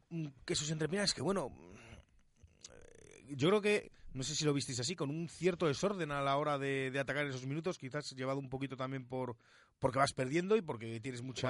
Mm, 0.10 0.26
Que 0.44 0.56
sus 0.56 0.72
entrepiernas, 0.72 1.14
que 1.14 1.22
bueno, 1.22 1.50
mm, 1.50 3.36
yo 3.36 3.50
creo 3.50 3.62
que, 3.62 3.92
no 4.14 4.24
sé 4.24 4.36
si 4.36 4.46
lo 4.46 4.54
visteis 4.54 4.80
así, 4.80 4.96
con 4.96 5.10
un 5.10 5.28
cierto 5.30 5.68
desorden 5.68 6.12
a 6.12 6.22
la 6.22 6.38
hora 6.38 6.58
de, 6.58 6.92
de 6.92 7.00
atacar 7.00 7.26
esos 7.26 7.46
minutos, 7.46 7.78
quizás 7.78 8.12
llevado 8.16 8.40
un 8.40 8.50
poquito 8.50 8.76
también 8.78 9.06
por 9.06 9.36
porque 9.80 10.00
vas 10.00 10.14
perdiendo 10.14 10.56
y 10.56 10.62
porque 10.62 11.00
tienes 11.02 11.22
mucha, 11.22 11.50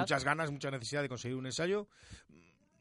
muchas 0.00 0.24
ganas, 0.24 0.50
mucha 0.50 0.70
necesidad 0.70 1.00
de 1.02 1.08
conseguir 1.08 1.36
un 1.38 1.46
ensayo. 1.46 1.88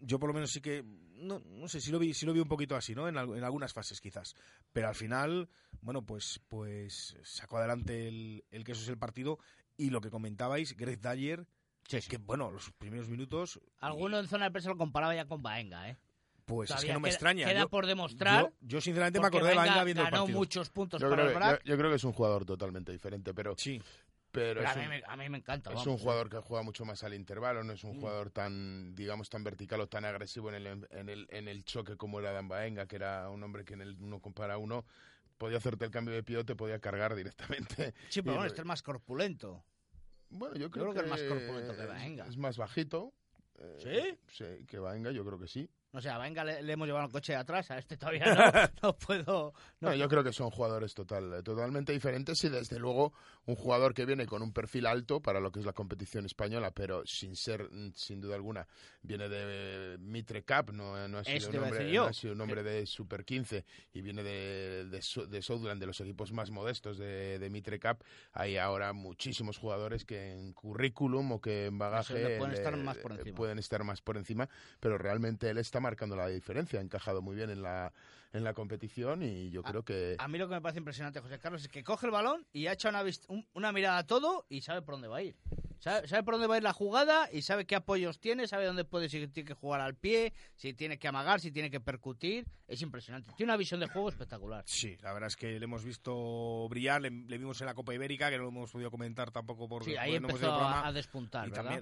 Yo 0.04 0.20
por 0.20 0.30
lo 0.30 0.34
menos 0.34 0.52
sí 0.52 0.60
que, 0.62 0.84
no, 0.84 1.40
no 1.40 1.68
sé, 1.68 1.80
si 1.80 1.92
lo 1.92 2.00
vi, 2.00 2.14
sí 2.16 2.26
lo 2.26 2.34
vi 2.34 2.40
un 2.40 2.48
poquito 2.48 2.76
así, 2.76 2.96
¿no? 2.96 3.08
En, 3.08 3.18
al- 3.18 3.38
en 3.38 3.44
algunas 3.44 3.72
fases 3.72 4.02
quizás. 4.02 4.34
Pero 4.74 4.88
al 4.88 4.96
final, 4.96 5.48
bueno, 5.82 6.04
pues, 6.06 6.42
pues 6.48 7.16
sacó 7.24 7.58
adelante 7.58 8.08
el, 8.08 8.44
el 8.50 8.64
que 8.64 8.72
eso 8.72 8.82
es 8.82 8.90
el 8.90 8.98
partido. 8.98 9.38
Y 9.78 9.92
lo 9.92 10.02
que 10.02 10.10
comentabais, 10.10 10.76
Greg 10.76 11.00
Dyer, 11.00 11.46
que 12.08 12.18
bueno, 12.18 12.50
los 12.52 12.72
primeros 12.72 13.08
minutos, 13.10 13.62
Alguno 13.80 14.20
en 14.20 14.28
zona 14.28 14.46
de 14.46 14.52
prensa 14.52 14.70
lo 14.70 14.78
comparaba 14.78 15.14
ya 15.16 15.26
con 15.26 15.42
Baenga, 15.44 15.88
¿eh? 15.90 15.98
Pues 16.56 16.72
es 16.72 16.86
que 16.86 16.94
no 16.94 17.00
me 17.00 17.08
queda- 17.10 17.14
extraña. 17.16 17.48
Queda 17.48 17.60
yo, 17.62 17.70
por 17.70 17.86
demostrar. 17.86 18.44
yo, 18.46 18.54
yo 18.62 18.82
sinceramente 18.82 19.20
me 19.20 19.28
acordé 19.28 19.50
de 19.50 19.56
Baenga 19.56 19.72
Baenga 19.76 19.84
viendo 19.86 20.04
el 20.04 20.12
ganó 20.12 20.24
partido. 20.24 20.40
muchos 20.40 20.70
puntos 20.70 21.02
yo, 21.02 21.10
para 21.10 21.16
creo 21.24 21.28
el 21.28 21.34
que, 21.34 21.40
Brac. 21.40 21.64
yo- 21.64 21.70
yo 21.72 21.78
creo 21.78 21.90
que 21.90 21.96
es 21.96 22.04
un 22.04 22.14
jugador 22.14 22.46
totalmente 22.46 22.92
diferente, 22.92 23.34
pero, 23.34 23.56
Sí, 23.58 23.82
pero 24.32 24.68
a, 24.68 24.76
mí 24.76 24.84
un- 24.84 24.90
me, 24.90 25.04
a 25.06 25.16
mí 25.18 25.30
me 25.30 25.38
encanta. 25.40 25.70
Es 25.72 25.76
vamos, 25.76 25.88
un 25.88 25.98
jugador 25.98 26.30
que 26.30 26.38
juega 26.38 26.64
mucho 26.64 26.86
más 26.86 27.04
al 27.04 27.14
intervalo, 27.14 27.64
no 27.64 27.74
es 27.74 27.84
Mm. 27.84 27.88
un 27.90 28.00
jugador 28.00 28.30
tan, 28.32 28.96
digamos, 28.96 29.30
tan 29.30 29.44
vertical 29.44 29.82
o 29.82 29.88
tan 29.88 30.06
agresivo 30.06 30.50
en 30.50 30.56
el, 30.56 30.88
en 30.90 31.10
el, 31.10 31.28
en 31.32 31.48
el 31.48 31.64
choque 31.66 31.98
como 31.98 32.20
era 32.20 32.32
Dan 32.32 32.48
Baenga, 32.48 32.86
que 32.88 32.96
era 32.96 33.30
un 33.30 33.44
hombre 33.44 33.66
que 33.66 33.74
en 33.74 33.82
el 33.82 33.98
uno 34.02 34.20
compara 34.22 34.58
uno 34.58 34.86
podía 35.38 35.58
hacerte 35.58 35.86
el 35.86 35.92
cambio 35.92 36.14
de 36.14 36.22
pie 36.24 36.38
o 36.38 36.46
te 36.46 36.56
podía 36.56 36.80
cargar 36.80 37.16
directamente. 37.16 37.94
Sí, 38.10 38.22
pero 38.22 38.34
Y- 38.34 38.38
bueno, 38.38 38.46
este 38.48 38.62
es 38.62 38.66
más 38.68 38.84
corpulento. 38.84 39.64
Bueno, 40.30 40.56
yo 40.56 40.70
creo, 40.72 40.92
creo 40.92 40.94
que 40.94 41.02
es 41.02 41.08
más 41.10 41.22
corpulento 41.24 41.76
que 41.76 41.86
Baenga. 41.88 42.26
Es 42.28 42.38
más 42.38 42.58
bajito. 42.58 43.14
eh, 43.58 44.18
Sí, 44.30 44.66
que 44.66 44.80
Baenga, 44.80 45.12
yo 45.12 45.26
creo 45.26 45.38
que 45.40 45.48
sí. 45.48 45.70
O 45.94 46.00
sea, 46.00 46.16
a 46.16 46.18
Baenga 46.20 46.44
le, 46.46 46.64
le 46.64 46.74
hemos 46.74 46.88
llevado 46.88 47.06
el 47.06 47.12
coche 47.12 47.34
de 47.34 47.40
atrás, 47.40 47.70
a 47.70 47.78
este 47.78 47.98
todavía 47.98 48.34
no, 48.34 48.70
no 48.90 48.96
puedo. 48.96 49.54
No, 49.82 49.90
No, 49.90 49.96
yo 49.96 50.08
creo 50.08 50.24
que 50.24 50.32
son 50.32 50.50
jugadores 50.50 50.94
total, 50.94 51.44
totalmente 51.44 51.92
diferentes 51.92 52.42
y 52.46 52.50
desde 52.50 52.80
luego 52.80 53.12
un 53.46 53.56
jugador 53.56 53.94
que 53.94 54.06
viene 54.06 54.26
con 54.26 54.42
un 54.42 54.54
perfil 54.54 54.86
alto 54.86 55.20
para 55.20 55.42
lo 55.42 55.52
que 55.52 55.60
es 55.60 55.66
la 55.66 55.74
competición 55.74 56.26
española, 56.26 56.72
pero 56.72 57.06
sin 57.06 57.36
ser, 57.36 57.70
mm, 57.70 57.92
sin 57.94 58.22
duda 58.22 58.36
alguna, 58.36 58.66
viene 59.02 59.28
de 59.28 59.98
Mitre 60.00 60.44
Cup, 60.44 60.72
no, 60.72 61.08
no 61.10 61.18
ha 61.18 61.24
sido 61.26 61.38
Eso 61.38 61.48
un 61.48 61.52
te 61.52 61.58
iba 61.58 61.66
a 61.66 61.70
hombre, 61.70 61.80
decir 61.84 61.94
yo. 61.96 62.04
no 62.04 62.08
ha 62.10 62.14
sido 62.14 62.34
un 62.36 62.42
hombre 62.42 62.64
de 62.64 62.86
Super 62.86 63.26
15 63.26 63.66
y 63.94 64.02
viene 64.02 64.24
de, 64.24 64.86
de, 64.86 65.28
de 65.28 65.42
Southland, 65.42 65.82
de 65.82 65.88
los 65.88 66.00
equipos 66.00 66.32
más 66.32 66.52
modestos 66.52 66.98
de, 67.00 67.38
de 67.38 67.50
Mitre 67.50 67.82
Cup. 67.82 68.02
Hay 68.32 68.56
ahora 68.56 68.94
muchísimos 68.94 69.58
jugadores 69.58 70.06
que 70.06 70.32
en 70.32 70.54
currículum 70.54 71.34
o 71.34 71.42
que 71.42 71.66
en 71.66 71.78
bagaje 71.78 72.38
pueden 72.38 72.52
le- 72.52 72.58
estar 72.58 72.78
más 72.78 72.98
por 72.98 73.12
encima. 73.12 73.36
pueden 73.36 73.60
estar 73.60 73.84
más 73.84 74.02
por 74.02 74.16
encima, 74.16 74.48
pero 74.80 74.98
realmente 74.98 75.50
él 75.50 75.58
está 75.58 75.81
marcando 75.82 76.16
la 76.16 76.28
diferencia, 76.28 76.80
ha 76.80 76.84
encajado 76.84 77.22
muy 77.22 77.36
bien 77.36 77.50
en 77.50 77.62
la, 77.62 77.92
en 78.34 78.44
la 78.44 78.54
competición 78.54 79.24
y 79.24 79.50
yo 79.50 79.64
creo 79.64 79.84
que... 79.84 80.16
A 80.20 80.28
mí 80.28 80.38
lo 80.38 80.48
que 80.48 80.56
me 80.56 80.62
parece 80.62 80.80
impresionante, 80.80 81.20
José 81.20 81.40
Carlos, 81.40 81.62
es 81.64 81.68
que 81.68 81.84
coge 81.84 82.06
el 82.06 82.12
balón 82.12 82.46
y 82.54 82.68
ha 82.68 82.74
hecho 82.74 82.88
una, 82.90 83.04
un- 83.28 83.46
una 83.54 83.72
mirada 83.72 83.98
a 83.98 84.08
todo 84.08 84.46
y 84.50 84.62
sabe 84.62 84.82
por 84.82 84.94
dónde 84.96 85.08
va 85.10 85.18
a 85.18 85.24
ir. 85.24 85.36
Sabe, 85.82 86.08
sabe 86.08 86.22
por 86.22 86.36
dónde 86.36 86.46
va 86.48 86.54
a 86.54 86.58
ir 86.58 86.64
la 86.64 86.74
jugada 86.74 87.28
y 87.34 87.42
sabe 87.42 87.66
qué 87.66 87.76
apoyos 87.76 88.20
tiene, 88.20 88.48
sabe 88.48 88.66
dónde 88.68 88.86
puede, 88.86 89.10
si 89.10 89.28
tiene 89.28 89.48
que 89.48 89.56
jugar 89.56 89.82
al 89.82 89.96
pie, 89.96 90.32
si 90.56 90.76
tiene 90.76 91.00
que 91.00 91.08
amagar, 91.08 91.40
si 91.42 91.52
tiene 91.52 91.72
que 91.72 91.80
percutir. 91.80 92.46
Es 92.68 92.84
impresionante. 92.84 93.32
Tiene 93.36 93.52
una 93.52 93.58
visión 93.58 93.80
de 93.80 93.88
juego 93.88 94.08
espectacular. 94.10 94.64
sí, 94.68 94.96
la 95.02 95.12
verdad 95.12 95.28
es 95.28 95.36
que 95.36 95.58
le 95.60 95.64
hemos 95.66 95.84
visto 95.84 96.70
brillar, 96.70 97.02
le, 97.02 97.10
le 97.10 97.38
vimos 97.40 97.60
en 97.62 97.66
la 97.66 97.74
Copa 97.74 97.96
Ibérica, 97.96 98.30
que 98.30 98.38
no 98.38 98.44
lo 98.44 98.50
hemos 98.50 98.72
podido 98.72 98.92
comentar 98.92 99.32
tampoco 99.32 99.68
porque 99.68 99.90
Sí, 99.92 99.98
ahí 99.98 100.12
porque 100.12 100.20
no 100.22 100.28
hemos 100.30 100.42
empezó 100.42 100.54
a, 100.54 100.88
a 100.88 100.94
despuntar, 100.94 101.50
también, 101.52 101.82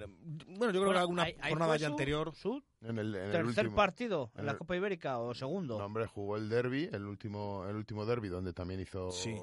bueno, 0.58 0.72
yo 0.74 0.80
creo 0.82 0.86
Bueno, 0.86 0.94
que 0.94 1.00
alguna 1.00 1.28
jornada 1.50 1.76
ya 1.76 1.88
su- 1.88 1.92
anterior. 1.94 2.34
Su 2.36 2.64
En 2.82 2.98
el, 3.00 3.14
en 3.16 3.22
el 3.26 3.32
tercer 3.32 3.46
último. 3.66 3.76
partido 3.76 4.32
en 4.36 4.40
en 4.40 4.46
la 4.46 4.52
el- 4.54 4.58
Copa 4.60 4.76
Ibérica 4.78 5.20
o 5.20 5.34
segundo. 5.34 5.78
No, 5.78 5.86
hombre, 5.86 6.08
jugó 6.08 6.38
el 6.38 6.48
derby, 6.48 6.90
el 6.92 7.06
último, 7.06 7.66
el 7.68 7.76
último 7.76 8.06
derby, 8.06 8.30
donde 8.30 8.54
también 8.54 8.80
hizo. 8.80 9.12
Sí. 9.12 9.36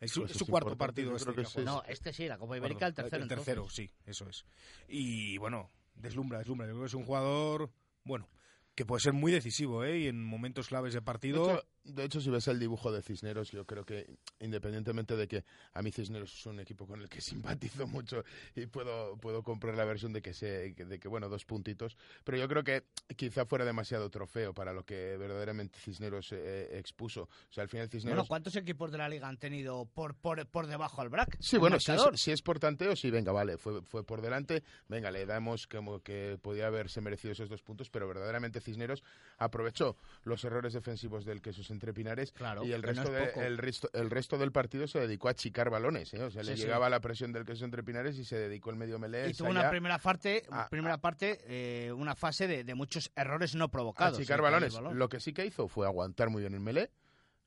Es 0.00 0.12
su, 0.12 0.20
cosas 0.22 0.36
es 0.36 0.38
su 0.38 0.46
cuarto 0.46 0.76
partido 0.76 1.16
este 1.16 1.32
que 1.34 1.44
sí. 1.44 1.60
No, 1.64 1.82
este 1.88 2.12
sí, 2.12 2.28
la 2.28 2.38
Copa 2.38 2.56
Ibérica, 2.56 2.86
el 2.86 2.94
tercero. 2.94 3.22
El 3.22 3.28
tercero, 3.28 3.62
entonces. 3.62 3.86
sí, 3.86 3.90
eso 4.06 4.28
es. 4.28 4.44
Y 4.86 5.38
bueno, 5.38 5.70
deslumbra, 5.94 6.38
deslumbra. 6.38 6.66
Yo 6.66 6.72
creo 6.74 6.82
que 6.82 6.86
es 6.88 6.94
un 6.94 7.04
jugador, 7.04 7.70
bueno, 8.04 8.28
que 8.74 8.86
puede 8.86 9.00
ser 9.00 9.12
muy 9.12 9.32
decisivo, 9.32 9.84
¿eh? 9.84 9.98
Y 9.98 10.06
en 10.06 10.24
momentos 10.24 10.68
claves 10.68 10.92
de 10.92 11.00
De 11.00 11.04
partido. 11.04 11.50
hecho, 11.50 11.66
de 11.88 12.04
hecho, 12.04 12.20
si 12.20 12.30
ves 12.30 12.48
el 12.48 12.58
dibujo 12.58 12.92
de 12.92 13.02
Cisneros, 13.02 13.50
yo 13.50 13.64
creo 13.64 13.84
que 13.84 14.06
independientemente 14.40 15.16
de 15.16 15.26
que 15.26 15.44
a 15.72 15.82
mí 15.82 15.90
Cisneros 15.90 16.32
es 16.34 16.46
un 16.46 16.60
equipo 16.60 16.86
con 16.86 17.00
el 17.00 17.08
que 17.08 17.20
simpatizo 17.20 17.86
mucho 17.86 18.24
y 18.54 18.66
puedo, 18.66 19.16
puedo 19.16 19.42
comprar 19.42 19.74
la 19.76 19.84
versión 19.84 20.12
de 20.12 20.22
que, 20.22 20.34
se, 20.34 20.74
de 20.74 20.98
que, 20.98 21.08
bueno, 21.08 21.28
dos 21.28 21.44
puntitos, 21.44 21.96
pero 22.24 22.38
yo 22.38 22.48
creo 22.48 22.64
que 22.64 22.84
quizá 23.16 23.46
fuera 23.46 23.64
demasiado 23.64 24.10
trofeo 24.10 24.54
para 24.54 24.72
lo 24.72 24.84
que 24.84 25.16
verdaderamente 25.16 25.78
Cisneros 25.78 26.32
eh, 26.32 26.78
expuso. 26.78 27.22
O 27.22 27.52
sea, 27.52 27.62
al 27.62 27.68
final 27.68 27.88
Cisneros... 27.88 28.16
Bueno, 28.16 28.28
¿cuántos 28.28 28.56
equipos 28.56 28.92
de 28.92 28.98
la 28.98 29.08
liga 29.08 29.28
han 29.28 29.38
tenido 29.38 29.86
por, 29.86 30.14
por, 30.14 30.46
por 30.46 30.66
debajo 30.66 31.00
al 31.00 31.08
BRAC? 31.08 31.36
Sí, 31.40 31.58
bueno, 31.58 31.80
si 31.80 31.92
es, 31.92 32.02
si 32.14 32.30
es 32.32 32.42
por 32.42 32.58
tanteo, 32.58 32.94
sí, 32.96 33.10
venga, 33.10 33.32
vale, 33.32 33.58
fue, 33.58 33.82
fue 33.82 34.04
por 34.04 34.20
delante, 34.20 34.62
venga, 34.88 35.10
le 35.10 35.26
damos 35.26 35.66
como 35.66 36.00
que 36.00 36.38
podía 36.40 36.66
haberse 36.66 37.00
merecido 37.00 37.32
esos 37.32 37.48
dos 37.48 37.62
puntos, 37.62 37.90
pero 37.90 38.06
verdaderamente 38.06 38.60
Cisneros 38.60 39.02
aprovechó 39.38 39.96
los 40.24 40.44
errores 40.44 40.72
defensivos 40.72 41.24
del 41.24 41.40
Quesos 41.40 41.70
entre 41.78 41.92
Pinares 41.94 42.32
Claro, 42.32 42.64
y 42.64 42.72
el 42.72 42.82
no 42.82 42.88
resto, 42.88 43.16
es 43.16 43.34
de- 43.34 43.46
el, 43.46 43.56
resto, 43.58 43.88
el 43.92 44.10
resto 44.10 44.36
del 44.36 44.50
partido 44.52 44.86
se 44.88 44.98
dedicó 44.98 45.28
a 45.28 45.30
achicar 45.30 45.70
balones, 45.70 46.12
¿eh? 46.12 46.22
o 46.22 46.30
sea, 46.30 46.42
le 46.42 46.56
Sí, 46.56 46.62
llegaba 46.62 46.90
la 46.90 47.00
presión 47.00 47.32
del 47.32 47.44
Quesos 47.44 47.62
entre 47.62 47.82
Pinares 47.82 48.18
y 48.18 48.24
se 48.24 48.36
dedicó 48.36 48.70
el 48.70 48.76
medio 48.76 48.98
melé 48.98 49.28
Y 49.30 49.34
tuvo 49.34 49.48
allá 49.48 49.60
una 49.60 49.70
primera 49.70 49.98
parte, 49.98 50.44
primera 50.70 50.98
parte 50.98 51.38
eh, 51.46 51.92
una 51.92 52.14
fase 52.16 52.46
de, 52.48 52.64
de 52.64 52.74
muchos 52.74 53.10
errores 53.14 53.54
no 53.54 53.68
provocados. 53.70 54.18
achicar 54.18 54.40
eh, 54.40 54.42
balones. 54.42 54.74
balón. 54.74 54.98
Lo 54.98 55.08
que 55.08 55.20
sí 55.20 55.32
que 55.32 55.46
hizo 55.46 55.68
fue 55.68 55.86
aguantar 55.86 56.28
muy 56.30 56.42
bien 56.42 56.54
el 56.54 56.60
melé. 56.60 56.90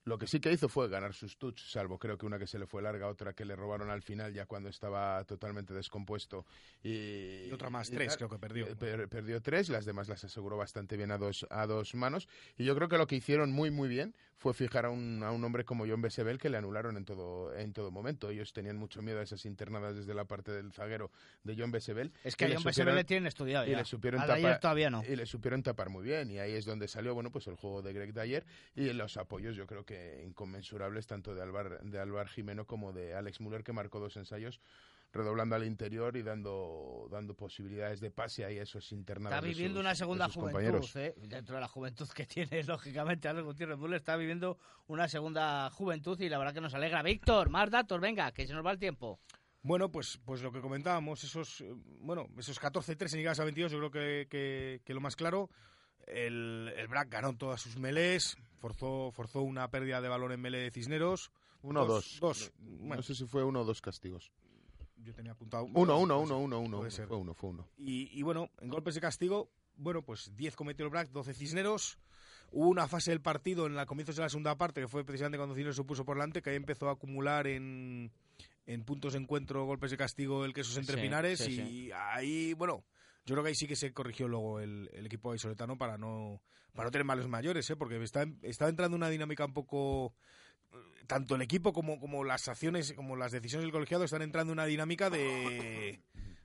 Lo 0.03 0.17
que 0.17 0.25
sí 0.25 0.39
que 0.39 0.51
hizo 0.51 0.67
fue 0.67 0.89
ganar 0.89 1.13
sus 1.13 1.37
touch, 1.37 1.59
salvo 1.59 1.99
creo 1.99 2.17
que 2.17 2.25
una 2.25 2.39
que 2.39 2.47
se 2.47 2.57
le 2.57 2.65
fue 2.65 2.81
larga, 2.81 3.07
otra 3.07 3.33
que 3.33 3.45
le 3.45 3.55
robaron 3.55 3.89
al 3.91 4.01
final 4.01 4.33
ya 4.33 4.47
cuando 4.47 4.67
estaba 4.69 5.23
totalmente 5.25 5.73
descompuesto. 5.75 6.45
Y, 6.83 7.45
Y 7.47 7.51
otra 7.53 7.69
más, 7.69 7.89
y 7.89 7.93
tres 7.93 8.17
creo 8.17 8.29
que 8.29 8.39
perdió. 8.39 8.67
Eh, 8.67 8.75
per- 8.75 9.07
perdió 9.09 9.41
tres, 9.41 9.69
las 9.69 9.85
demás 9.85 10.07
las 10.09 10.23
aseguró 10.23 10.57
bastante 10.57 10.97
bien 10.97 11.11
a 11.11 11.17
dos, 11.19 11.45
a 11.51 11.67
dos 11.67 11.93
manos. 11.93 12.27
Y 12.57 12.65
yo 12.65 12.75
creo 12.75 12.89
que 12.89 12.97
lo 12.97 13.05
que 13.05 13.15
hicieron 13.15 13.51
muy, 13.51 13.69
muy 13.69 13.87
bien 13.89 14.15
fue 14.37 14.55
fijar 14.55 14.87
a 14.87 14.89
un, 14.89 15.21
a 15.23 15.31
un 15.31 15.43
hombre 15.43 15.65
como 15.65 15.85
John 15.87 16.01
Besebel 16.01 16.39
que 16.39 16.49
le 16.49 16.57
anularon 16.57 16.97
en 16.97 17.05
todo, 17.05 17.53
en 17.55 17.71
todo 17.73 17.91
momento. 17.91 18.31
Ellos 18.31 18.53
tenían 18.53 18.77
mucho 18.77 19.03
miedo 19.03 19.19
a 19.19 19.23
esas 19.23 19.45
internadas 19.45 19.95
desde 19.95 20.15
la 20.15 20.25
parte 20.25 20.51
del 20.51 20.71
zaguero 20.73 21.11
de 21.43 21.55
John 21.55 21.69
Besebel. 21.71 22.11
Es 22.23 22.35
que 22.35 22.45
a 22.45 22.47
John 22.47 22.63
supieron- 22.63 22.95
le 22.95 23.03
tienen 23.03 23.27
estudiado 23.27 23.67
y 23.67 23.75
le 23.75 23.85
supieron 23.85 24.21
tapar 24.41 24.59
todavía 24.59 24.89
no. 24.89 25.03
y 25.07 25.15
le 25.15 25.27
supieron 25.27 25.61
tapar 25.61 25.89
muy 25.89 26.03
bien 26.03 26.31
y 26.31 26.39
ahí 26.39 26.53
es 26.53 26.65
donde 26.65 26.87
salió 26.87 27.13
bueno 27.13 27.29
pues 27.31 27.45
el 27.45 27.55
juego 27.55 27.83
de 27.83 27.93
Greg 27.93 28.13
Dyer 28.13 28.43
y 28.75 28.91
los 28.93 29.15
apoyos 29.17 29.55
yo 29.55 29.67
creo 29.67 29.85
que 29.85 29.90
inconmensurables 30.25 31.07
tanto 31.07 31.33
de 31.35 31.41
Alvar 31.41 31.81
de 31.83 31.99
Alvar 31.99 32.27
Jimeno 32.27 32.65
como 32.65 32.93
de 32.93 33.13
Alex 33.15 33.41
Müller 33.41 33.63
que 33.63 33.73
marcó 33.73 33.99
dos 33.99 34.17
ensayos 34.17 34.59
redoblando 35.13 35.55
al 35.57 35.65
interior 35.65 36.15
y 36.15 36.21
dando 36.23 37.07
dando 37.11 37.33
posibilidades 37.35 37.99
de 37.99 38.11
pase 38.11 38.45
ahí 38.45 38.59
a 38.59 38.63
esos 38.63 38.91
internados 38.93 39.35
Está 39.35 39.45
de 39.45 39.53
viviendo 39.53 39.79
sus- 39.79 39.85
una 39.85 39.95
segunda 39.95 40.29
juventud. 40.29 40.85
¿eh? 40.95 41.13
dentro 41.27 41.55
de 41.55 41.61
la 41.61 41.67
juventud 41.67 42.07
que 42.09 42.25
tiene, 42.25 42.63
lógicamente, 42.63 43.27
Alex 43.27 43.43
Gutiérrez 43.45 43.77
Müller 43.77 43.97
está 43.97 44.15
viviendo 44.15 44.57
una 44.87 45.07
segunda 45.09 45.69
juventud 45.71 46.19
y 46.21 46.29
la 46.29 46.37
verdad 46.37 46.53
que 46.53 46.61
nos 46.61 46.73
alegra. 46.73 47.03
Víctor, 47.03 47.49
más 47.49 47.69
datos, 47.69 47.99
venga, 47.99 48.31
que 48.31 48.47
se 48.47 48.53
nos 48.53 48.65
va 48.65 48.71
el 48.71 48.79
tiempo. 48.79 49.19
Bueno, 49.63 49.91
pues, 49.91 50.17
pues 50.25 50.41
lo 50.41 50.51
que 50.51 50.59
comentábamos, 50.61 51.23
esos, 51.23 51.61
eh, 51.61 51.71
bueno, 51.99 52.27
esos 52.37 52.59
14-3 52.59 53.11
en 53.13 53.19
llegadas 53.19 53.39
a 53.41 53.43
22, 53.43 53.71
yo 53.71 53.77
creo 53.77 53.91
que, 53.91 54.27
que, 54.29 54.81
que 54.83 54.93
lo 54.93 55.01
más 55.01 55.15
claro. 55.15 55.49
El, 56.11 56.73
el 56.77 56.87
BRAC 56.87 57.09
ganó 57.09 57.35
todas 57.37 57.61
sus 57.61 57.77
melés, 57.77 58.37
forzó, 58.59 59.11
forzó 59.11 59.41
una 59.41 59.69
pérdida 59.71 60.01
de 60.01 60.09
balón 60.09 60.31
en 60.33 60.41
melee 60.41 60.61
de 60.61 60.71
Cisneros. 60.71 61.31
Uno 61.63 61.83
o 61.83 61.85
dos. 61.85 62.17
Dos. 62.19 62.51
No 62.59 62.87
Bueno, 62.87 63.03
sé 63.03 63.15
si 63.15 63.25
fue 63.25 63.43
uno 63.43 63.61
o 63.61 63.63
dos 63.63 63.81
castigos. 63.81 64.31
yo 64.97 65.13
tenía 65.13 65.31
apuntado. 65.31 65.63
Uno, 65.73 65.97
uno, 65.99 66.19
uno, 66.19 66.37
uno, 66.39 66.59
uno. 66.59 66.77
Puede 66.79 66.91
ser. 66.91 67.07
Fue 67.07 67.17
uno, 67.17 67.33
fue 67.33 67.51
uno. 67.51 67.67
Y, 67.77 68.09
y 68.17 68.21
bueno, 68.23 68.49
en 68.59 68.69
golpes 68.69 68.95
de 68.95 69.01
castigo, 69.01 69.49
bueno, 69.77 70.01
pues 70.01 70.35
10 70.35 70.55
cometió 70.55 70.83
el 70.85 70.91
Brac, 70.91 71.09
12 71.11 71.33
Cisneros. 71.33 71.97
Hubo 72.51 72.67
una 72.67 72.87
fase 72.89 73.11
del 73.11 73.21
partido 73.21 73.65
en 73.65 73.75
la 73.75 73.85
comienzos 73.85 74.17
de 74.17 74.23
la 74.23 74.29
segunda 74.29 74.57
parte, 74.57 74.81
que 74.81 74.87
fue 74.89 75.05
precisamente 75.05 75.37
cuando 75.37 75.55
Cisneros 75.55 75.77
se 75.77 75.83
puso 75.85 76.03
por 76.03 76.17
delante, 76.17 76.41
que 76.41 76.49
ahí 76.49 76.57
empezó 76.57 76.89
a 76.89 76.93
acumular 76.93 77.47
en, 77.47 78.11
en 78.65 78.83
puntos 78.83 79.13
de 79.13 79.19
encuentro, 79.19 79.63
golpes 79.65 79.91
de 79.91 79.97
castigo, 79.97 80.43
el 80.43 80.53
quesos 80.53 80.75
entre 80.75 80.97
Sí, 80.97 81.01
pinares. 81.01 81.39
sí, 81.39 81.51
y 81.51 81.55
sí. 81.85 81.91
ahí, 81.93 82.53
bueno, 82.55 82.83
yo 83.25 83.35
creo 83.35 83.43
que 83.43 83.49
ahí 83.49 83.55
sí 83.55 83.67
que 83.67 83.75
se 83.75 83.93
corrigió 83.93 84.27
luego 84.27 84.59
el, 84.59 84.89
el 84.93 85.05
equipo 85.05 85.29
vallisoletano 85.29 85.77
para 85.77 85.97
no, 85.97 86.41
para 86.73 86.85
no 86.87 86.91
tener 86.91 87.05
males 87.05 87.27
mayores, 87.27 87.69
¿eh? 87.69 87.75
porque 87.75 88.01
está, 88.03 88.25
estaba 88.41 88.69
entrando 88.69 88.95
una 88.97 89.09
dinámica 89.09 89.45
un 89.45 89.53
poco 89.53 90.15
tanto 91.07 91.35
el 91.35 91.41
equipo 91.41 91.73
como, 91.73 91.99
como 91.99 92.23
las 92.23 92.47
acciones, 92.47 92.93
como 92.93 93.15
las 93.17 93.31
decisiones 93.33 93.65
del 93.65 93.73
colegiado 93.73 94.05
están 94.05 94.21
entrando 94.21 94.53
en 94.53 94.59
una 94.59 94.65
dinámica 94.65 95.09
de 95.09 96.01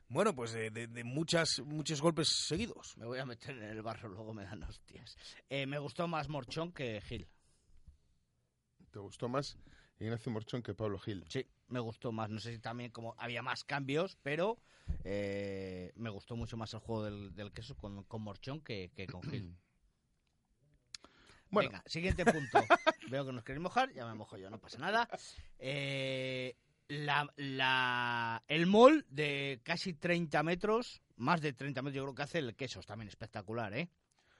bueno, 0.08 0.34
pues 0.34 0.52
de, 0.52 0.70
de- 0.70 0.86
de 0.86 1.04
muchas, 1.04 1.60
muchos 1.64 2.00
golpes 2.00 2.28
seguidos. 2.28 2.96
Me 2.96 3.06
voy 3.06 3.18
a 3.18 3.26
meter 3.26 3.56
en 3.56 3.64
el 3.64 3.82
barro, 3.82 4.08
luego 4.08 4.32
me 4.34 4.44
dan 4.44 4.62
hostias. 4.62 5.16
Eh, 5.48 5.66
me 5.66 5.78
gustó 5.78 6.06
más 6.08 6.28
Morchón 6.28 6.72
que 6.72 7.00
Gil. 7.00 7.28
¿Te 8.90 8.98
gustó 9.00 9.28
más 9.28 9.56
Ignacio 9.98 10.30
Morchón 10.32 10.62
que 10.62 10.74
Pablo 10.74 10.98
Gil? 10.98 11.24
Sí, 11.28 11.46
me 11.68 11.80
gustó 11.80 12.12
más. 12.12 12.28
No 12.30 12.38
sé 12.40 12.52
si 12.52 12.58
también 12.58 12.90
como 12.90 13.14
había 13.18 13.42
más 13.42 13.64
cambios, 13.64 14.16
pero 14.22 14.58
eh, 15.04 15.92
me 15.96 16.10
gustó 16.10 16.36
mucho 16.36 16.56
más 16.56 16.72
el 16.74 16.80
juego 16.80 17.04
del, 17.04 17.34
del 17.34 17.52
queso 17.52 17.76
con, 17.76 18.04
con 18.04 18.22
Morchón 18.22 18.60
que, 18.60 18.90
que 18.94 19.06
con 19.06 19.22
Gil. 19.22 19.56
Bueno. 21.50 21.70
Venga, 21.70 21.82
siguiente 21.86 22.24
punto. 22.24 22.58
Veo 23.10 23.24
que 23.24 23.32
nos 23.32 23.44
queréis 23.44 23.62
mojar, 23.62 23.92
ya 23.92 24.04
me 24.06 24.14
mojo 24.14 24.36
yo, 24.36 24.50
no 24.50 24.58
pasa 24.58 24.78
nada. 24.78 25.08
Eh, 25.58 26.56
la, 26.88 27.32
la- 27.36 28.42
el 28.48 28.66
mall 28.66 29.06
de 29.08 29.60
casi 29.62 29.94
30 29.94 30.42
metros, 30.42 31.00
más 31.16 31.40
de 31.40 31.52
30 31.52 31.82
metros, 31.82 31.96
yo 31.96 32.02
creo 32.02 32.14
que 32.14 32.22
hace 32.22 32.38
el 32.40 32.54
queso, 32.56 32.80
es 32.80 32.86
también 32.86 33.08
espectacular, 33.08 33.72
¿eh? 33.74 33.88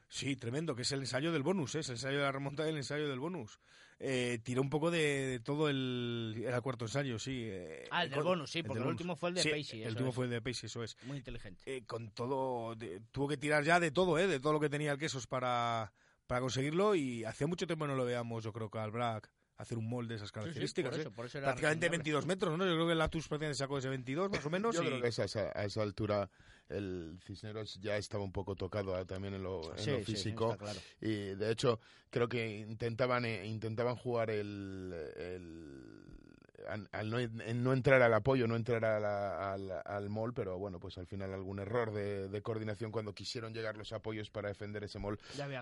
Sí, 0.09 0.37
tremendo, 0.37 0.77
que 0.77 0.83
es 0.83 0.93
el 0.93 1.01
ensayo 1.01 1.33
del 1.33 1.43
bonus, 1.43 1.75
¿eh? 1.75 1.81
es 1.81 1.89
el 1.89 1.95
ensayo 1.97 2.19
de 2.19 2.23
la 2.25 2.33
remontada 2.33 2.69
y 2.69 2.73
el 2.73 2.79
ensayo 2.79 3.09
del 3.09 3.19
bonus. 3.19 3.59
Eh, 3.99 4.39
tiró 4.45 4.61
un 4.63 4.71
poco 4.71 4.91
de, 4.91 4.99
de 5.27 5.41
todo 5.41 5.69
el, 5.69 6.45
el 6.47 6.63
cuarto 6.63 6.85
ensayo, 6.85 7.19
sí. 7.19 7.43
eh, 7.47 7.89
Ah, 7.91 8.05
el 8.05 8.11
del 8.11 8.23
bonus, 8.23 8.51
sí, 8.51 8.63
porque 8.63 8.79
el 8.79 8.85
bonus. 8.85 9.01
último 9.01 9.17
fue 9.17 9.31
el 9.31 9.35
de 9.37 9.43
Sí, 9.43 9.51
Pacey, 9.51 9.83
El 9.83 9.91
último 9.91 10.11
es. 10.11 10.15
fue 10.15 10.25
el 10.27 10.31
de 10.31 10.41
Pacey, 10.43 10.67
eso 10.67 10.83
es. 10.85 10.97
Muy 11.05 11.17
inteligente. 11.19 11.63
Eh, 11.67 11.85
con 11.87 12.11
todo, 12.13 12.75
de- 12.77 13.01
tuvo 13.11 13.27
que 13.29 13.37
tirar 13.37 13.65
ya 13.65 13.81
de 13.81 13.91
todo, 13.91 14.19
¿eh? 14.19 14.27
de 14.29 14.39
todo 14.39 14.53
lo 14.53 14.61
que 14.61 14.69
tenía 14.69 14.93
el 14.93 14.99
quesos 14.99 15.27
para, 15.27 15.93
para 16.27 16.41
conseguirlo 16.41 16.95
y 16.95 17.25
hacía 17.25 17.47
mucho 17.47 17.67
tiempo 17.67 17.87
no 17.87 17.97
lo 17.97 18.05
veamos, 18.05 18.45
yo 18.45 18.53
creo 18.53 18.71
que 18.71 18.79
al 18.79 18.91
Brack 18.93 19.31
hacer 19.59 19.79
un 19.79 19.89
molde 19.89 20.11
de 20.11 20.17
esas 20.17 20.29
Sí, 20.29 20.33
sí, 20.35 20.41
características. 20.41 20.91
por 20.91 20.99
¿eh? 20.99 21.03
eso, 21.03 21.11
por 21.13 21.27
eso 21.27 21.39
era 21.39 21.47
Prácticamente 21.49 21.87
recomendable. 21.87 22.13
22 22.13 22.27
metros, 22.27 22.59
¿no? 22.59 22.65
Yo 22.67 22.73
creo 22.75 22.87
que 22.87 22.93
el 22.93 22.99
Latus 22.99 23.29
prácticamente 23.29 23.59
sacó 23.59 23.79
ese 23.79 23.89
22 23.89 24.31
más 24.31 24.45
o 24.47 24.51
menos. 24.51 24.75
Yo 24.77 24.83
y- 24.83 24.87
creo 24.87 25.01
que 25.01 25.09
es 25.09 25.19
a 25.19 25.25
esa, 25.25 25.53
a 25.55 25.65
esa 25.65 25.83
altura 25.83 26.31
el 26.69 27.19
Cisneros 27.25 27.79
ya 27.81 27.97
estaba 27.97 28.25
un 28.25 28.33
poco 28.33 28.55
tocado 28.57 28.95
ah, 28.97 29.05
también 29.05 29.35
en 29.35 29.43
lo, 29.43 29.73
en 29.73 29.79
Sí, 29.79 29.91
lo 29.93 30.01
físico. 30.01 30.57
claro. 30.59 30.79
Y 31.01 31.35
de 31.35 31.51
hecho, 31.53 31.81
creo 32.11 32.29
que 32.29 32.59
intentaban 32.59 33.25
eh, 33.25 33.47
intentaban 33.47 33.97
jugar 33.97 34.31
el, 34.31 34.93
el- 35.17 36.03
al, 36.69 36.89
al 36.93 37.11
no, 37.11 37.19
en 37.19 37.63
no 37.63 37.73
entrar 37.73 38.03
al 38.03 38.15
apoyo, 38.15 38.47
no 38.47 38.57
entrar 38.57 38.85
a 38.85 38.99
la- 39.01 39.53
al, 39.53 39.83
al 39.85 40.09
mall, 40.11 40.33
pero 40.35 40.59
bueno, 40.59 40.81
pues 40.81 40.99
al 40.99 41.07
final 41.07 41.33
algún 41.33 41.59
error 41.59 41.93
de, 41.93 42.29
de 42.29 42.43
coordinación 42.43 42.91
cuando 42.93 43.15
quisieron 43.15 43.53
llegar 43.55 43.77
los 43.77 43.93
apoyos 43.93 44.31
para 44.31 44.49
defender 44.49 44.85
ese 44.85 44.99
mall. 44.99 45.19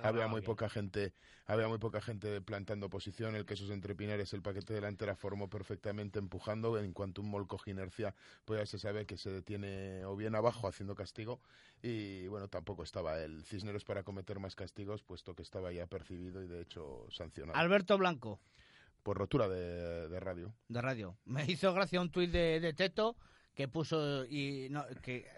Había 0.08 0.26
muy 0.28 0.40
bien. 0.40 0.46
poca 0.46 0.68
gente, 0.68 1.12
había 1.46 1.68
muy 1.68 1.78
poca 1.78 2.00
gente 2.00 2.40
plantando 2.40 2.88
posición. 2.90 3.34
El 3.34 3.44
quesos 3.46 3.70
entre 3.70 3.94
pinares, 3.94 4.32
el 4.32 4.42
paquete 4.42 4.74
delantera 4.74 5.16
formó 5.16 5.48
perfectamente 5.48 6.18
empujando. 6.18 6.78
En 6.78 6.92
cuanto 6.92 7.22
un 7.22 7.30
mall 7.30 7.46
coge 7.46 7.70
inercia, 7.72 8.14
pues 8.44 8.60
ya 8.60 8.66
se 8.66 8.78
sabe 8.78 9.06
que 9.06 9.16
se 9.16 9.30
detiene 9.30 10.04
o 10.04 10.16
bien 10.16 10.34
abajo 10.34 10.68
haciendo 10.68 10.94
castigo. 10.94 11.40
Y 11.82 12.26
bueno, 12.28 12.48
tampoco 12.48 12.82
estaba 12.82 13.20
el 13.20 13.44
Cisneros 13.44 13.84
para 13.84 14.02
cometer 14.04 14.38
más 14.38 14.54
castigos, 14.54 15.02
puesto 15.02 15.34
que 15.34 15.42
estaba 15.42 15.72
ya 15.72 15.86
percibido 15.86 16.42
y 16.42 16.46
de 16.46 16.62
hecho 16.62 17.06
sancionado 17.10 17.58
Alberto 17.58 17.98
Blanco, 17.98 18.40
por 19.04 19.18
rotura 19.18 19.48
de, 19.48 20.08
de 20.08 20.18
radio. 20.18 20.52
de 20.66 20.82
radio. 20.82 21.16
Me 21.24 21.44
hizo 21.44 21.72
gracia 21.72 22.00
un 22.00 22.10
tuit 22.10 22.32
de, 22.32 22.58
de 22.58 22.72
Teto 22.72 23.16
que 23.54 23.68
puso 23.68 24.24
y 24.24 24.66
no, 24.70 24.84
que 25.02 25.28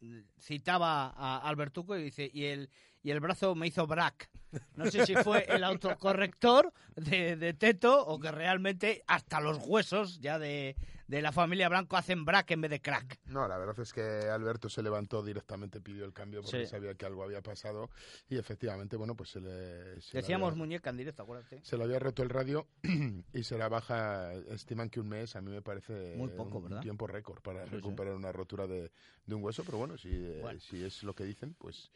eh, 0.00 0.24
citaba 0.40 1.12
a 1.14 1.46
Albertuco 1.46 1.96
y 1.96 2.04
dice 2.04 2.30
y 2.32 2.44
el 2.44 2.70
y 3.06 3.10
el 3.12 3.20
brazo 3.20 3.54
me 3.54 3.68
hizo 3.68 3.86
brack. 3.86 4.28
No 4.74 4.90
sé 4.90 5.06
si 5.06 5.14
fue 5.14 5.44
el 5.48 5.62
autocorrector 5.62 6.72
de, 6.96 7.36
de 7.36 7.54
Teto 7.54 8.04
o 8.06 8.18
que 8.18 8.32
realmente 8.32 9.04
hasta 9.06 9.38
los 9.40 9.58
huesos 9.64 10.18
ya 10.18 10.38
de, 10.38 10.74
de 11.06 11.22
la 11.22 11.30
familia 11.30 11.68
Blanco 11.68 11.96
hacen 11.96 12.24
brack 12.24 12.50
en 12.52 12.62
vez 12.62 12.70
de 12.72 12.80
crack. 12.80 13.20
No, 13.26 13.46
la 13.46 13.58
verdad 13.58 13.78
es 13.78 13.92
que 13.92 14.00
Alberto 14.00 14.68
se 14.68 14.82
levantó 14.82 15.22
directamente, 15.22 15.80
pidió 15.80 16.04
el 16.04 16.12
cambio 16.12 16.40
porque 16.42 16.64
Sí. 16.64 16.66
sabía 16.70 16.94
que 16.94 17.06
algo 17.06 17.22
había 17.22 17.42
pasado 17.42 17.90
y 18.28 18.38
efectivamente, 18.38 18.96
bueno, 18.96 19.14
pues 19.14 19.30
se 19.30 19.40
le... 19.40 20.00
se 20.00 20.16
Decíamos 20.18 20.52
había- 20.52 20.58
muñeca 20.58 20.90
en 20.90 20.96
directo, 20.96 21.22
acuérdate. 21.22 21.60
Se 21.62 21.76
le 21.76 21.84
había 21.84 21.98
roto 22.00 22.22
el 22.24 22.30
radio 22.30 22.66
y 23.34 23.42
se 23.44 23.58
la 23.58 23.68
baja, 23.68 24.32
estiman 24.50 24.90
que 24.90 24.98
un 25.00 25.08
mes, 25.10 25.36
a 25.36 25.40
mí 25.42 25.50
me 25.52 25.62
parece 25.62 26.16
Muy 26.16 26.30
poco, 26.30 26.58
un 26.58 26.64
¿verdad? 26.64 26.80
tiempo 26.80 27.06
récord 27.06 27.40
para 27.42 27.62
Sí, 27.64 27.70
sí. 27.70 27.76
recuperar 27.76 28.14
una 28.14 28.32
rotura 28.32 28.66
de, 28.66 28.90
de 29.26 29.34
un 29.34 29.44
hueso, 29.44 29.62
pero 29.64 29.78
bueno, 29.78 29.96
si, 29.98 30.08
eh, 30.12 30.38
Bueno. 30.40 30.58
si 30.60 30.82
es 30.82 31.02
lo 31.04 31.14
que 31.14 31.24
dicen, 31.24 31.54
pues 31.58 31.90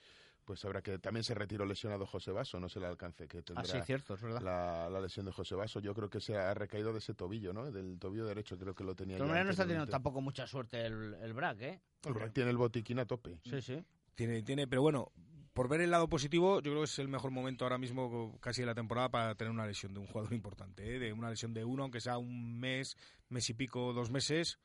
pues 0.44 0.64
habrá 0.64 0.83
que... 0.83 0.98
También 0.98 1.24
se 1.24 1.35
retiró 1.35 1.64
lesionado 1.64 2.07
José 2.07 2.33
Vaso, 2.33 2.59
no 2.61 2.68
se 2.68 2.81
le 2.81 2.87
alcance 2.87 3.29
que 3.29 3.42
tendrá 3.42 3.62
Ah, 3.62 3.66
sí, 3.66 3.79
cierto, 3.85 4.14
es 4.14 4.22
verdad. 4.22 4.40
la, 4.42 4.88
la 4.90 5.00
lesión 5.00 5.26
de 5.26 5.33
José 5.33 5.55
Vaso. 5.55 5.81
Yo 5.81 5.94
creo 5.94 6.11
que 6.11 6.20
se 6.20 6.37
ha 6.37 6.53
recaído 6.55 6.92
de 6.92 6.98
ese 6.98 7.14
tobillo, 7.14 7.53
¿no? 7.53 7.70
Del 7.70 7.98
tobillo 7.98 8.26
derecho, 8.26 8.59
creo 8.59 8.74
que 8.74 8.85
lo 8.85 8.94
tenía 8.94 9.16
De 9.16 9.22
maneras 9.22 9.44
no 9.46 9.50
está 9.53 9.64
teniendo 9.64 9.87
tampoco 9.87 10.20
mucha 10.20 10.46
suerte 10.46 10.85
el, 10.87 11.14
el 11.14 11.33
brack, 11.33 11.61
¿eh? 11.62 11.81
El 12.05 12.14
Brac 12.14 12.33
tiene 12.33 12.50
el 12.50 12.57
botiquín 12.57 12.98
a 12.98 13.07
tope. 13.07 13.40
Sí, 13.44 13.61
sí. 13.61 13.85
Tiene, 14.14 14.42
tiene, 14.42 14.66
pero 14.66 14.83
bueno, 14.83 15.12
por 15.53 15.68
ver 15.68 15.81
el 15.81 15.90
lado 15.90 16.09
positivo, 16.09 16.57
yo 16.62 16.70
creo 16.70 16.79
que 16.81 16.85
es 16.85 16.98
el 16.98 17.09
mejor 17.09 17.31
momento 17.31 17.64
ahora 17.64 17.79
mismo, 17.79 18.38
casi 18.40 18.62
de 18.62 18.66
la 18.66 18.74
temporada, 18.74 19.11
para 19.11 19.35
tener 19.35 19.50
una 19.50 19.66
lesión 19.66 19.92
de 19.94 20.00
un 20.00 20.07
jugador 20.07 20.33
importante, 20.33 20.96
¿eh? 20.96 20.98
de 20.98 21.12
una 21.12 21.29
lesión 21.31 21.53
de 21.53 21.64
uno, 21.64 21.83
aunque 21.83 22.00
sea 22.00 22.18
un 22.18 22.59
mes, 22.59 22.96
mes 23.29 23.50
y 23.50 23.55
pico, 23.55 23.92
dos 23.92 24.11
meses. 24.11 24.59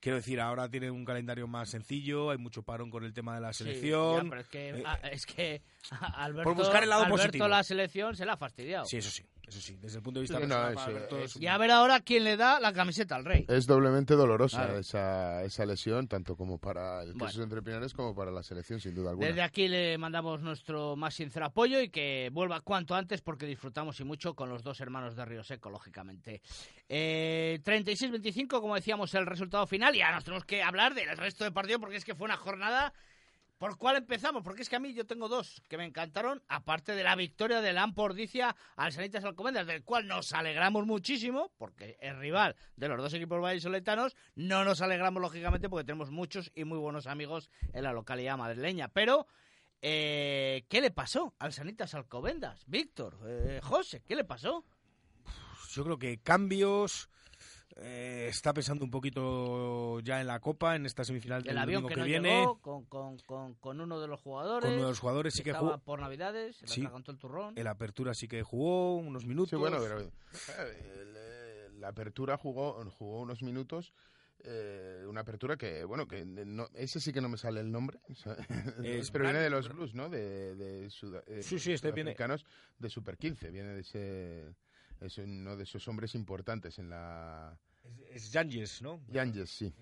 Quiero 0.00 0.16
decir, 0.16 0.40
ahora 0.40 0.68
tiene 0.68 0.90
un 0.92 1.04
calendario 1.04 1.48
más 1.48 1.70
sencillo, 1.70 2.30
hay 2.30 2.38
mucho 2.38 2.62
parón 2.62 2.88
con 2.88 3.02
el 3.04 3.12
tema 3.12 3.34
de 3.34 3.40
la 3.40 3.52
Sí, 3.52 3.64
selección. 3.64 4.24
ya, 4.24 4.28
pero 4.30 4.40
es 4.42 4.48
que, 4.48 4.68
Eh, 4.70 4.84
es 5.10 5.26
que 5.26 5.62
a- 5.90 6.22
Alberto, 6.24 6.54
buscar 6.54 6.84
el 6.84 6.88
lado 6.88 7.02
Alberto 7.02 7.22
positivo. 7.24 7.48
la 7.48 7.62
selección 7.64 8.14
se 8.14 8.24
la 8.24 8.34
ha 8.34 8.36
fastidiado. 8.36 8.84
Sí, 8.84 8.98
eso 8.98 9.10
sí, 9.10 9.24
eso 9.48 9.60
sí. 9.60 9.76
Desde 9.80 9.96
el 9.98 10.02
punto 10.02 10.20
de 10.20 10.22
vista 10.22 10.36
Sí, 10.38 10.42
no, 10.42 10.48
personal, 10.48 10.72
eso 10.72 10.74
para 10.84 10.96
Alberto 10.96 11.18
es- 11.18 11.24
es 11.30 11.36
un- 11.36 11.42
Y 11.42 11.46
a 11.46 11.58
ver 11.58 11.70
ahora 11.70 12.00
quién 12.00 12.24
le 12.24 12.36
da 12.36 12.60
la 12.60 12.72
camiseta 12.72 13.16
al 13.16 13.24
rey. 13.24 13.44
Es 13.48 13.66
doblemente 13.66 14.14
dolorosa 14.14 14.64
Claro. 14.64 14.78
esa, 14.78 15.42
esa 15.44 15.66
lesión, 15.66 16.06
tanto 16.08 16.36
como 16.36 16.58
para 16.58 17.02
el 17.02 17.14
Bueno. 17.14 17.42
entre 17.42 17.62
pinares 17.62 17.92
como 17.94 18.14
para 18.14 18.30
la 18.30 18.42
selección, 18.42 18.80
sin 18.80 18.94
duda 18.94 19.10
alguna. 19.10 19.26
Desde 19.28 19.42
aquí 19.42 19.68
le 19.68 19.96
mandamos 19.98 20.40
nuestro 20.42 20.96
más 20.96 21.14
sincero 21.14 21.46
apoyo 21.46 21.80
y 21.80 21.88
que 21.88 22.30
vuelva 22.32 22.60
cuanto 22.60 22.94
antes 22.94 23.20
porque 23.22 23.46
disfrutamos 23.46 23.98
y 24.00 24.04
mucho 24.04 24.34
con 24.34 24.48
los 24.48 24.62
dos 24.62 24.80
hermanos 24.80 25.16
de 25.16 25.24
Río 25.24 25.42
Seco, 25.42 25.70
lógicamente. 25.70 26.42
Eh, 26.88 27.60
36-25, 27.64 28.60
como 28.60 28.74
decíamos, 28.74 29.12
el 29.14 29.26
resultado 29.26 29.66
final 29.66 29.94
y 29.96 30.02
ahora 30.02 30.16
nos 30.16 30.24
tenemos 30.24 30.44
que 30.44 30.62
hablar 30.62 30.94
del 30.94 31.16
resto 31.16 31.44
del 31.44 31.52
partido 31.52 31.78
porque 31.80 31.96
es 31.96 32.04
que 32.04 32.14
fue 32.14 32.24
una 32.26 32.36
jornada... 32.36 32.92
¿Por 33.58 33.76
cuál 33.76 33.96
empezamos? 33.96 34.44
Porque 34.44 34.62
es 34.62 34.68
que 34.68 34.76
a 34.76 34.80
mí 34.80 34.94
yo 34.94 35.04
tengo 35.04 35.28
dos 35.28 35.62
que 35.68 35.76
me 35.76 35.84
encantaron, 35.84 36.40
aparte 36.46 36.94
de 36.94 37.02
la 37.02 37.16
victoria 37.16 37.60
del 37.60 37.76
Ampordicia 37.78 38.54
al 38.76 38.92
Sanitas 38.92 39.24
Alcobendas, 39.24 39.66
del 39.66 39.82
cual 39.82 40.06
nos 40.06 40.32
alegramos 40.32 40.86
muchísimo, 40.86 41.50
porque 41.58 41.98
es 42.00 42.16
rival 42.16 42.54
de 42.76 42.88
los 42.88 42.98
dos 42.98 43.12
equipos 43.14 43.42
vallisoletanos. 43.42 44.16
No 44.36 44.64
nos 44.64 44.80
alegramos, 44.80 45.20
lógicamente, 45.20 45.68
porque 45.68 45.84
tenemos 45.84 46.12
muchos 46.12 46.52
y 46.54 46.62
muy 46.62 46.78
buenos 46.78 47.08
amigos 47.08 47.50
en 47.72 47.82
la 47.82 47.92
localidad 47.92 48.38
madrileña. 48.38 48.88
Pero, 48.88 49.26
eh, 49.82 50.64
¿qué 50.68 50.80
le 50.80 50.92
pasó 50.92 51.34
al 51.40 51.52
Sanitas 51.52 51.94
Alcobendas? 51.94 52.64
Víctor, 52.68 53.18
eh, 53.26 53.60
José, 53.60 54.04
¿qué 54.06 54.14
le 54.14 54.24
pasó? 54.24 54.64
Yo 55.70 55.82
creo 55.82 55.98
que 55.98 56.18
cambios. 56.18 57.10
Eh, 57.80 58.26
está 58.28 58.52
pensando 58.52 58.84
un 58.84 58.90
poquito 58.90 60.00
ya 60.00 60.20
en 60.20 60.26
la 60.26 60.40
Copa, 60.40 60.76
en 60.76 60.86
esta 60.86 61.04
semifinal 61.04 61.42
del 61.42 61.52
El 61.52 61.58
avión 61.58 61.82
domingo 61.82 61.88
que, 61.88 61.94
que, 61.94 62.00
no 62.00 62.06
viene. 62.06 62.40
llegó 62.40 62.60
con, 62.60 62.84
con, 62.86 63.18
con, 63.20 63.54
con 63.54 63.80
uno 63.80 64.00
de 64.00 64.08
los 64.08 64.20
jugadores. 64.20 64.64
Con 64.64 64.74
uno 64.74 64.82
de 64.84 64.88
los 64.90 64.98
jugadores 65.00 65.34
sí 65.34 65.42
que 65.42 65.52
jugó. 65.52 65.78
por 65.78 66.00
Navidades, 66.00 66.56
se 66.56 66.66
le 66.66 66.72
Sí. 66.72 66.88
el 67.06 67.18
turrón. 67.18 67.56
El 67.56 67.66
Apertura 67.66 68.14
sí 68.14 68.26
que 68.28 68.42
jugó 68.42 68.96
unos 68.96 69.24
minutos. 69.26 69.50
Sí, 69.50 69.56
bueno, 69.56 69.78
pero 69.80 70.00
eh, 70.00 70.10
el, 71.02 71.80
la 71.80 71.88
apertura 71.88 72.36
jugó, 72.36 72.84
jugó 72.90 73.20
unos 73.20 73.42
minutos. 73.42 73.92
eh, 74.40 75.04
una 75.08 75.20
apertura 75.22 75.56
que, 75.56 75.84
bueno, 75.84 76.06
que 76.06 76.24
no, 76.24 76.68
ese 76.74 77.00
sí 77.00 77.12
que 77.12 77.20
no 77.20 77.28
me 77.28 77.36
sale 77.38 77.60
el 77.60 77.70
nombre. 77.70 78.00
Es 78.82 79.10
pero 79.12 79.24
viene 79.24 79.40
de 79.40 79.50
los 79.50 79.68
Blues, 79.68 79.94
¿no? 79.94 80.08
De, 80.08 80.54
de 80.54 80.86
eh, 80.86 81.42
Sí, 81.42 81.58
sí, 81.58 81.72
este 81.72 81.92
viene- 81.92 82.14
de 82.78 82.88
Super 82.90 83.16
15. 83.18 83.50
Viene 83.50 83.70
de 83.74 83.80
ese. 83.80 84.54
Es 85.00 85.18
uno 85.18 85.56
de 85.56 85.62
esos 85.62 85.86
hombres 85.88 86.14
importantes 86.16 86.78
en 86.78 86.90
la. 86.90 87.56
Es, 88.10 88.24
es 88.24 88.32
Yanges, 88.32 88.82
¿no? 88.82 89.00
Yanges, 89.08 89.50
sí. 89.50 89.72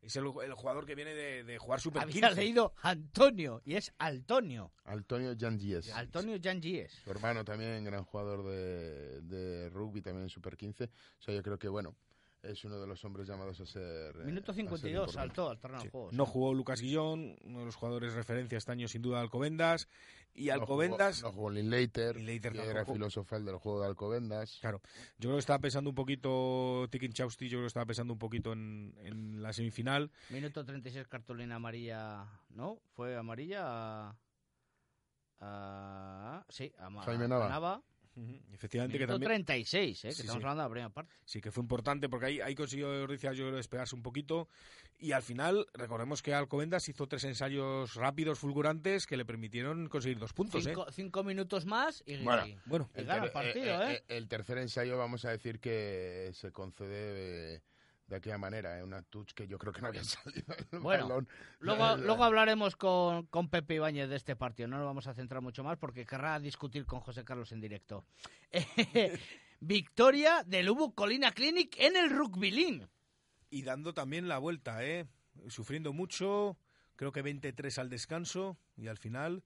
Es 0.00 0.16
el, 0.16 0.24
el 0.44 0.54
jugador 0.54 0.84
que 0.84 0.96
viene 0.96 1.14
de, 1.14 1.44
de 1.44 1.58
jugar 1.58 1.80
Super 1.80 2.02
Había 2.02 2.28
15. 2.30 2.34
leído 2.34 2.74
Antonio 2.82 3.62
y 3.64 3.76
es 3.76 3.92
Altonio. 3.98 4.72
Antonio 4.84 5.32
Jangies. 5.38 5.92
Antonio 5.94 6.38
Jangies. 6.42 6.90
Su 7.04 7.10
hermano 7.12 7.44
también, 7.44 7.84
gran 7.84 8.02
jugador 8.02 8.44
de, 8.44 9.20
de 9.22 9.70
rugby, 9.70 10.02
también 10.02 10.24
en 10.24 10.28
Super 10.28 10.56
15. 10.56 10.84
O 10.86 10.88
sea, 11.22 11.32
yo 11.34 11.40
creo 11.44 11.56
que, 11.56 11.68
bueno, 11.68 11.94
es 12.42 12.64
uno 12.64 12.80
de 12.80 12.88
los 12.88 13.04
hombres 13.04 13.28
llamados 13.28 13.60
a 13.60 13.64
ser... 13.66 14.16
eh, 14.16 14.24
Minuto 14.24 14.50
a 14.50 14.54
ser 14.56 14.64
52, 14.64 14.92
importante. 15.06 15.12
saltó 15.12 15.50
al 15.50 15.60
terreno 15.60 15.80
Sí. 15.82 15.86
de 15.86 15.90
juegos. 15.92 16.12
No 16.14 16.26
jugó 16.26 16.52
Lucas 16.52 16.80
Guillón, 16.80 17.36
uno 17.44 17.60
de 17.60 17.64
los 17.66 17.76
jugadores 17.76 18.12
referencia 18.14 18.58
este 18.58 18.72
año 18.72 18.88
sin 18.88 19.02
duda 19.02 19.20
Alcobendas. 19.20 19.86
Y 20.34 20.46
No 20.46 20.54
Alcobendas, 20.54 21.16
jugó- 21.20 21.28
No 21.28 21.34
jugó 21.34 21.50
Linklater, 21.50 22.16
Linklater 22.16 22.52
que 22.62 22.68
era 22.70 22.84
filosofal 22.86 23.44
del 23.44 23.56
juego 23.56 23.80
de 23.82 23.86
Alcobendas. 23.88 24.58
Claro, 24.60 24.80
yo 25.18 25.28
creo 25.28 25.34
que 25.34 25.40
estaba 25.40 25.58
pensando 25.58 25.90
un 25.90 25.94
poquito, 25.96 26.86
Tikin 26.90 27.12
Chausti, 27.12 27.48
yo 27.48 27.58
creo 27.58 27.64
que 27.64 27.66
estaba 27.68 27.84
pensando 27.86 28.14
un 28.14 28.18
poquito 28.18 28.52
en, 28.54 28.94
en 29.02 29.42
la 29.42 29.52
semifinal. 29.52 30.10
Minuto 30.30 30.64
36, 30.64 31.06
cartulina 31.08 31.56
amarilla. 31.56 32.26
¿No? 32.50 32.80
¿Fue 32.94 33.16
amarilla? 33.16 33.60
a- 33.64 34.16
a- 35.40 36.44
sí, 36.48 36.72
a, 36.78 36.90
Jaime 37.02 37.24
a 37.24 37.28
Nava. 37.28 37.82
Efectivamente, 38.52 38.98
que 38.98 39.04
Minuto 39.06 39.14
también 39.14 39.44
36, 39.44 40.04
¿eh? 40.04 40.08
que 40.08 40.14
Sí, 40.14 40.20
estamos 40.20 40.40
sí. 40.42 40.44
hablando 40.44 40.62
de 40.62 40.68
la 40.68 40.70
primera 40.70 40.90
parte. 40.90 41.14
sí 41.24 41.40
que 41.40 41.50
fue 41.50 41.62
importante 41.62 42.10
porque 42.10 42.26
ahí, 42.26 42.40
ahí 42.42 42.54
consiguió 42.54 42.90
Ordizia, 43.02 43.32
yo 43.32 43.44
creo, 43.46 43.56
despegarse 43.56 43.94
un 43.96 44.02
poquito. 44.02 44.48
Y 45.02 45.10
al 45.12 45.22
final, 45.22 45.66
recordemos 45.74 46.22
que 46.22 46.32
Alcobendas 46.32 46.88
hizo 46.88 47.08
tres 47.08 47.24
ensayos 47.24 47.94
rápidos, 47.94 48.38
fulgurantes, 48.38 49.06
que 49.06 49.16
le 49.16 49.24
permitieron 49.24 49.88
conseguir 49.88 50.18
dos 50.20 50.32
puntos. 50.32 50.64
¿eh? 50.64 50.68
Cinco, 50.70 50.86
cinco 50.92 51.24
minutos 51.24 51.66
más 51.66 52.04
y, 52.06 52.18
Bueno, 52.22 52.46
y- 52.46 52.56
Bueno, 52.66 52.88
y 52.96 53.02
gana 53.02 53.16
el 53.16 53.22
ter- 53.24 53.32
partido, 53.32 53.82
¿eh? 53.82 54.04
el 54.06 54.28
tercer 54.28 54.58
ensayo, 54.58 54.96
vamos 54.96 55.24
a 55.24 55.30
decir 55.30 55.58
que 55.58 56.30
se 56.34 56.52
concede 56.52 57.12
de, 57.14 57.62
de 58.06 58.16
aquella 58.16 58.38
manera, 58.38 58.78
¿eh? 58.78 58.84
una 58.84 59.02
touch 59.02 59.32
que 59.32 59.48
yo 59.48 59.58
creo 59.58 59.72
que 59.72 59.80
no 59.80 59.88
había 59.88 60.04
salido 60.04 60.54
el 60.70 60.78
Bueno, 60.78 61.08
balón. 61.08 61.28
Luego, 61.58 61.96
luego 61.96 62.22
hablaremos 62.22 62.76
con, 62.76 63.26
con 63.26 63.48
Pepe 63.48 63.74
Ibáñez 63.74 64.08
de 64.08 64.14
este 64.14 64.36
partido. 64.36 64.68
No 64.68 64.76
nos 64.78 64.86
vamos 64.86 65.08
a 65.08 65.14
centrar 65.14 65.42
mucho 65.42 65.64
más 65.64 65.78
porque 65.78 66.06
querrá 66.06 66.38
discutir 66.38 66.86
con 66.86 67.00
José 67.00 67.24
Carlos 67.24 67.50
en 67.50 67.60
directo. 67.60 68.04
Victoria 69.60 70.42
del 70.46 70.70
Ubu 70.70 70.94
Colina 70.94 71.32
Clinic 71.32 71.74
en 71.78 71.96
el 71.96 72.10
Rugby 72.10 72.50
League. 72.52 72.86
Y 73.52 73.62
dando 73.62 73.92
también 73.92 74.26
la 74.28 74.38
vuelta, 74.38 74.84
¿eh? 74.84 75.06
Sufriendo 75.48 75.92
mucho, 75.92 76.56
creo 76.96 77.12
que 77.12 77.22
23 77.22 77.78
al 77.78 77.90
descanso 77.90 78.56
y 78.76 78.88
al 78.88 78.96
final 78.98 79.44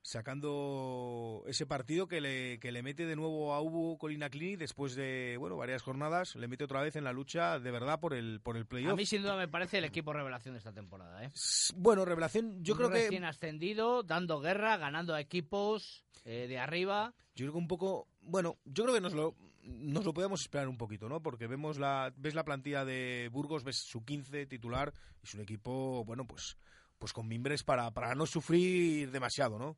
sacando 0.00 1.42
ese 1.48 1.66
partido 1.66 2.06
que 2.06 2.20
le, 2.20 2.58
que 2.60 2.72
le 2.72 2.82
mete 2.82 3.04
de 3.04 3.16
nuevo 3.16 3.52
a 3.52 3.60
Ubu 3.60 3.98
Colina 3.98 4.30
Clinic 4.30 4.58
después 4.58 4.94
de 4.94 5.36
bueno 5.38 5.56
varias 5.56 5.82
jornadas, 5.82 6.36
le 6.36 6.48
mete 6.48 6.64
otra 6.64 6.80
vez 6.82 6.96
en 6.96 7.04
la 7.04 7.12
lucha 7.12 7.58
de 7.58 7.70
verdad 7.70 8.00
por 8.00 8.14
el 8.14 8.40
por 8.40 8.56
el 8.56 8.62
A 8.62 8.66
playoff. 8.66 8.96
mí 8.96 9.04
sin 9.06 9.22
duda 9.22 9.36
me 9.36 9.48
parece 9.48 9.78
el 9.78 9.84
equipo 9.84 10.12
revelación 10.12 10.54
de 10.54 10.58
esta 10.58 10.72
temporada. 10.72 11.24
¿eh? 11.24 11.30
Bueno, 11.76 12.04
revelación, 12.04 12.62
yo 12.62 12.76
creo 12.76 12.88
que 12.90 13.02
Recién 13.02 13.24
ascendido, 13.24 14.02
dando 14.02 14.40
guerra, 14.40 14.76
ganando 14.76 15.14
a 15.14 15.20
equipos 15.20 16.04
eh, 16.24 16.46
de 16.48 16.58
arriba. 16.58 17.14
Yo 17.34 17.44
creo 17.44 17.52
que 17.52 17.58
un 17.58 17.68
poco, 17.68 18.08
bueno, 18.20 18.58
yo 18.64 18.84
creo 18.84 18.94
que 18.94 19.00
nos 19.00 19.14
lo 19.14 19.34
nos 19.68 20.04
lo 20.04 20.14
podemos 20.14 20.40
esperar 20.40 20.68
un 20.68 20.78
poquito, 20.78 21.08
¿no? 21.08 21.22
Porque 21.22 21.46
vemos 21.46 21.78
la 21.78 22.12
ves 22.16 22.34
la 22.34 22.44
plantilla 22.44 22.84
de 22.84 23.28
Burgos, 23.32 23.64
ves 23.64 23.76
su 23.76 24.04
15 24.04 24.46
titular 24.46 24.92
y 25.22 25.26
es 25.26 25.34
un 25.34 25.40
equipo, 25.40 26.04
bueno, 26.04 26.26
pues 26.26 26.56
pues 26.98 27.12
con 27.12 27.28
mimbres 27.28 27.62
para, 27.62 27.92
para 27.92 28.14
no 28.14 28.26
sufrir 28.26 29.10
demasiado, 29.10 29.58
¿no? 29.58 29.76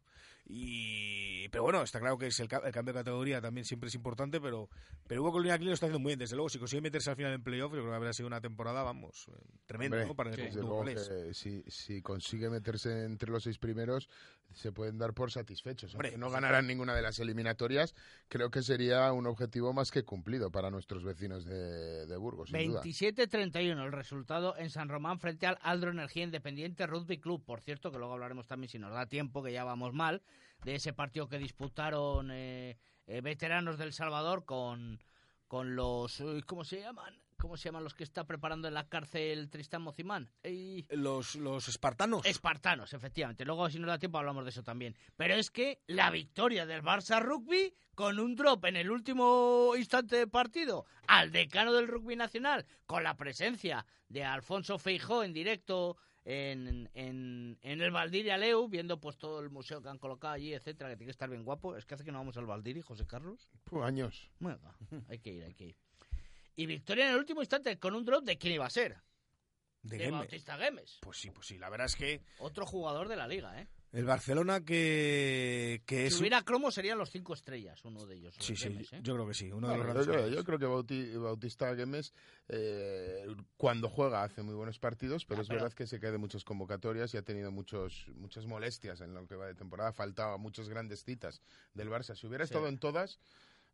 Y 0.52 1.48
pero 1.50 1.62
bueno, 1.64 1.82
está 1.82 1.98
claro 2.00 2.18
que 2.18 2.26
es 2.26 2.38
el, 2.40 2.48
ca- 2.48 2.62
el 2.64 2.72
cambio 2.72 2.92
de 2.92 3.00
categoría 3.00 3.40
también 3.40 3.64
siempre 3.64 3.88
es 3.88 3.94
importante, 3.94 4.40
pero 4.40 4.68
pero 5.06 5.22
Hugo 5.22 5.32
Colina 5.32 5.54
aquí 5.54 5.64
lo 5.64 5.72
está 5.72 5.86
haciendo 5.86 5.98
muy 6.00 6.10
bien, 6.10 6.18
desde 6.18 6.36
luego 6.36 6.48
si 6.48 6.58
consigue 6.58 6.82
meterse 6.82 7.10
al 7.10 7.16
final 7.16 7.32
en 7.32 7.42
playoff, 7.42 7.72
yo 7.72 7.78
creo 7.80 7.90
que 7.90 7.96
habrá 7.96 8.12
sido 8.12 8.26
una 8.26 8.40
temporada, 8.40 8.82
vamos, 8.82 9.26
eh, 9.28 9.32
tremenda, 9.66 9.96
Hombre, 9.96 10.08
¿no? 10.08 10.14
Para 10.14 10.30
el 10.30 10.36
conjunto 10.36 11.34
si, 11.34 11.62
si 11.68 12.02
consigue 12.02 12.50
meterse 12.50 13.04
entre 13.04 13.30
los 13.30 13.42
seis 13.44 13.58
primeros, 13.58 14.08
se 14.52 14.70
pueden 14.72 14.98
dar 14.98 15.14
por 15.14 15.30
satisfechos. 15.30 15.94
Hombre, 15.94 16.16
no 16.18 16.30
ganarán 16.30 16.66
ninguna 16.66 16.94
de 16.94 17.02
las 17.02 17.18
eliminatorias, 17.18 17.94
creo 18.28 18.50
que 18.50 18.62
sería 18.62 19.12
un 19.12 19.26
objetivo 19.26 19.72
más 19.72 19.90
que 19.90 20.02
cumplido 20.04 20.50
para 20.50 20.70
nuestros 20.70 21.04
vecinos 21.04 21.44
de, 21.44 22.06
de 22.06 22.16
Burgos, 22.16 22.50
sin 22.50 22.68
duda. 22.68 22.82
27-31 22.82 23.84
el 23.84 23.92
resultado 23.92 24.56
en 24.56 24.70
San 24.70 24.88
Román 24.88 25.18
frente 25.20 25.46
al 25.46 25.58
Aldro 25.62 25.90
Energía 25.90 26.24
Independiente 26.24 26.86
Rugby 26.86 27.18
Club. 27.18 27.44
Por 27.44 27.60
cierto, 27.60 27.90
que 27.90 27.98
luego 27.98 28.12
hablaremos 28.14 28.46
también, 28.46 28.68
si 28.68 28.78
nos 28.78 28.92
da 28.92 29.06
tiempo, 29.06 29.42
que 29.42 29.52
ya 29.52 29.64
vamos 29.64 29.92
mal, 29.92 30.22
de 30.64 30.74
ese 30.74 30.92
partido 30.92 31.28
que 31.28 31.38
disputaron 31.38 32.30
eh, 32.30 32.78
eh, 33.06 33.20
veteranos 33.20 33.78
del 33.78 33.92
Salvador 33.92 34.44
con, 34.44 35.02
con 35.48 35.76
los... 35.76 36.20
uy, 36.20 36.42
¿Cómo 36.42 36.64
se 36.64 36.80
llaman? 36.80 37.14
¿Cómo 37.38 37.56
se 37.56 37.68
llaman 37.68 37.84
los 37.84 37.94
que 37.94 38.04
está 38.04 38.24
preparando 38.24 38.68
en 38.68 38.74
la 38.74 38.88
cárcel 38.88 39.48
Tristán 39.48 39.80
Mocimán? 39.80 40.30
Los, 40.90 41.36
los 41.36 41.68
espartanos. 41.68 42.24
Espartanos, 42.26 42.92
efectivamente. 42.92 43.46
Luego, 43.46 43.70
si 43.70 43.78
nos 43.78 43.88
da 43.88 43.98
tiempo, 43.98 44.18
hablamos 44.18 44.44
de 44.44 44.50
eso 44.50 44.62
también. 44.62 44.94
Pero 45.16 45.34
es 45.34 45.50
que 45.50 45.80
la 45.86 46.10
victoria 46.10 46.66
del 46.66 46.82
Barça 46.82 47.18
Rugby 47.22 47.74
con 47.94 48.18
un 48.18 48.34
drop 48.34 48.64
en 48.64 48.76
el 48.76 48.90
último 48.90 49.72
instante 49.76 50.16
de 50.16 50.26
partido 50.26 50.86
al 51.06 51.32
decano 51.32 51.72
del 51.72 51.88
rugby 51.88 52.16
nacional, 52.16 52.66
con 52.86 53.04
la 53.04 53.16
presencia 53.16 53.84
de 54.08 54.24
Alfonso 54.24 54.78
Feijó 54.78 55.22
en 55.22 55.32
directo 55.32 55.96
en, 56.24 56.88
en, 56.94 57.58
en 57.62 57.80
el 57.80 57.90
Valdiri 57.90 58.30
Aleu, 58.30 58.68
viendo 58.68 59.00
pues 59.00 59.16
todo 59.16 59.40
el 59.40 59.50
museo 59.50 59.82
que 59.82 59.88
han 59.88 59.98
colocado 59.98 60.34
allí, 60.34 60.52
etcétera, 60.52 60.90
que 60.90 60.96
tiene 60.96 61.06
que 61.08 61.12
estar 61.12 61.30
bien 61.30 61.44
guapo. 61.44 61.76
Es 61.76 61.86
que 61.86 61.94
hace 61.94 62.04
que 62.04 62.12
no 62.12 62.18
vamos 62.18 62.36
al 62.36 62.46
Valdiri, 62.46 62.82
José 62.82 63.06
Carlos. 63.06 63.50
Puh, 63.64 63.82
años. 63.82 64.30
Bueno, 64.38 64.60
hay 65.08 65.18
que 65.18 65.32
ir, 65.32 65.44
hay 65.44 65.54
que 65.54 65.64
ir. 65.66 65.76
Y 66.56 66.66
victoria 66.66 67.06
en 67.06 67.12
el 67.12 67.18
último 67.18 67.40
instante 67.40 67.78
con 67.78 67.94
un 67.94 68.04
drop 68.04 68.24
de 68.24 68.36
quién 68.36 68.54
iba 68.54 68.66
a 68.66 68.70
ser. 68.70 68.98
de 69.82 69.96
De. 69.96 70.10
Bautista 70.10 70.58
Gemes. 70.58 70.98
Pues 71.00 71.18
sí, 71.18 71.30
pues 71.30 71.46
sí, 71.46 71.58
la 71.58 71.70
verdad 71.70 71.86
es 71.86 71.96
que 71.96 72.22
Otro 72.38 72.66
jugador 72.66 73.08
de 73.08 73.16
la 73.16 73.26
liga, 73.26 73.58
¿eh? 73.60 73.68
El 73.92 74.04
Barcelona 74.04 74.60
que, 74.64 75.82
que 75.86 76.06
es 76.06 76.14
Si 76.14 76.20
hubiera 76.20 76.42
cromo 76.42 76.70
serían 76.70 76.98
los 76.98 77.10
cinco 77.10 77.34
estrellas, 77.34 77.84
uno 77.84 78.06
de 78.06 78.16
ellos. 78.16 78.34
Sí, 78.38 78.54
sí, 78.56 78.64
Gemes, 78.68 78.92
¿eh? 78.92 79.00
yo 79.02 79.14
creo 79.14 79.26
que 79.26 79.34
sí, 79.34 79.50
uno 79.50 79.68
de 79.68 79.78
los 79.78 80.06
yo, 80.06 80.28
yo 80.28 80.44
creo 80.44 80.58
que 80.58 80.66
Bauti- 80.66 81.20
Bautista 81.20 81.74
Gemes, 81.74 82.12
eh, 82.48 83.26
cuando 83.56 83.88
juega, 83.88 84.22
hace 84.22 84.42
muy 84.42 84.54
buenos 84.54 84.78
partidos, 84.78 85.24
pero 85.24 85.38
Ya, 85.38 85.42
es 85.42 85.48
pero- 85.48 85.60
verdad 85.62 85.74
que 85.76 85.86
se 85.86 85.98
cae 86.00 86.12
de 86.12 86.18
muchas 86.18 86.44
convocatorias 86.44 87.12
y 87.14 87.16
ha 87.16 87.22
tenido 87.22 87.50
muchos, 87.50 88.06
muchas 88.14 88.46
molestias 88.46 89.00
en 89.00 89.14
lo 89.14 89.26
que 89.26 89.34
va 89.34 89.46
de 89.46 89.54
temporada. 89.54 89.92
Faltaba 89.92 90.36
muchas 90.38 90.68
grandes 90.68 91.02
citas 91.04 91.40
del 91.74 91.88
Barça. 91.90 92.14
Si 92.14 92.26
hubiera 92.26 92.44
Sí. 92.46 92.52
estado 92.52 92.68
en 92.68 92.78
todas, 92.78 93.18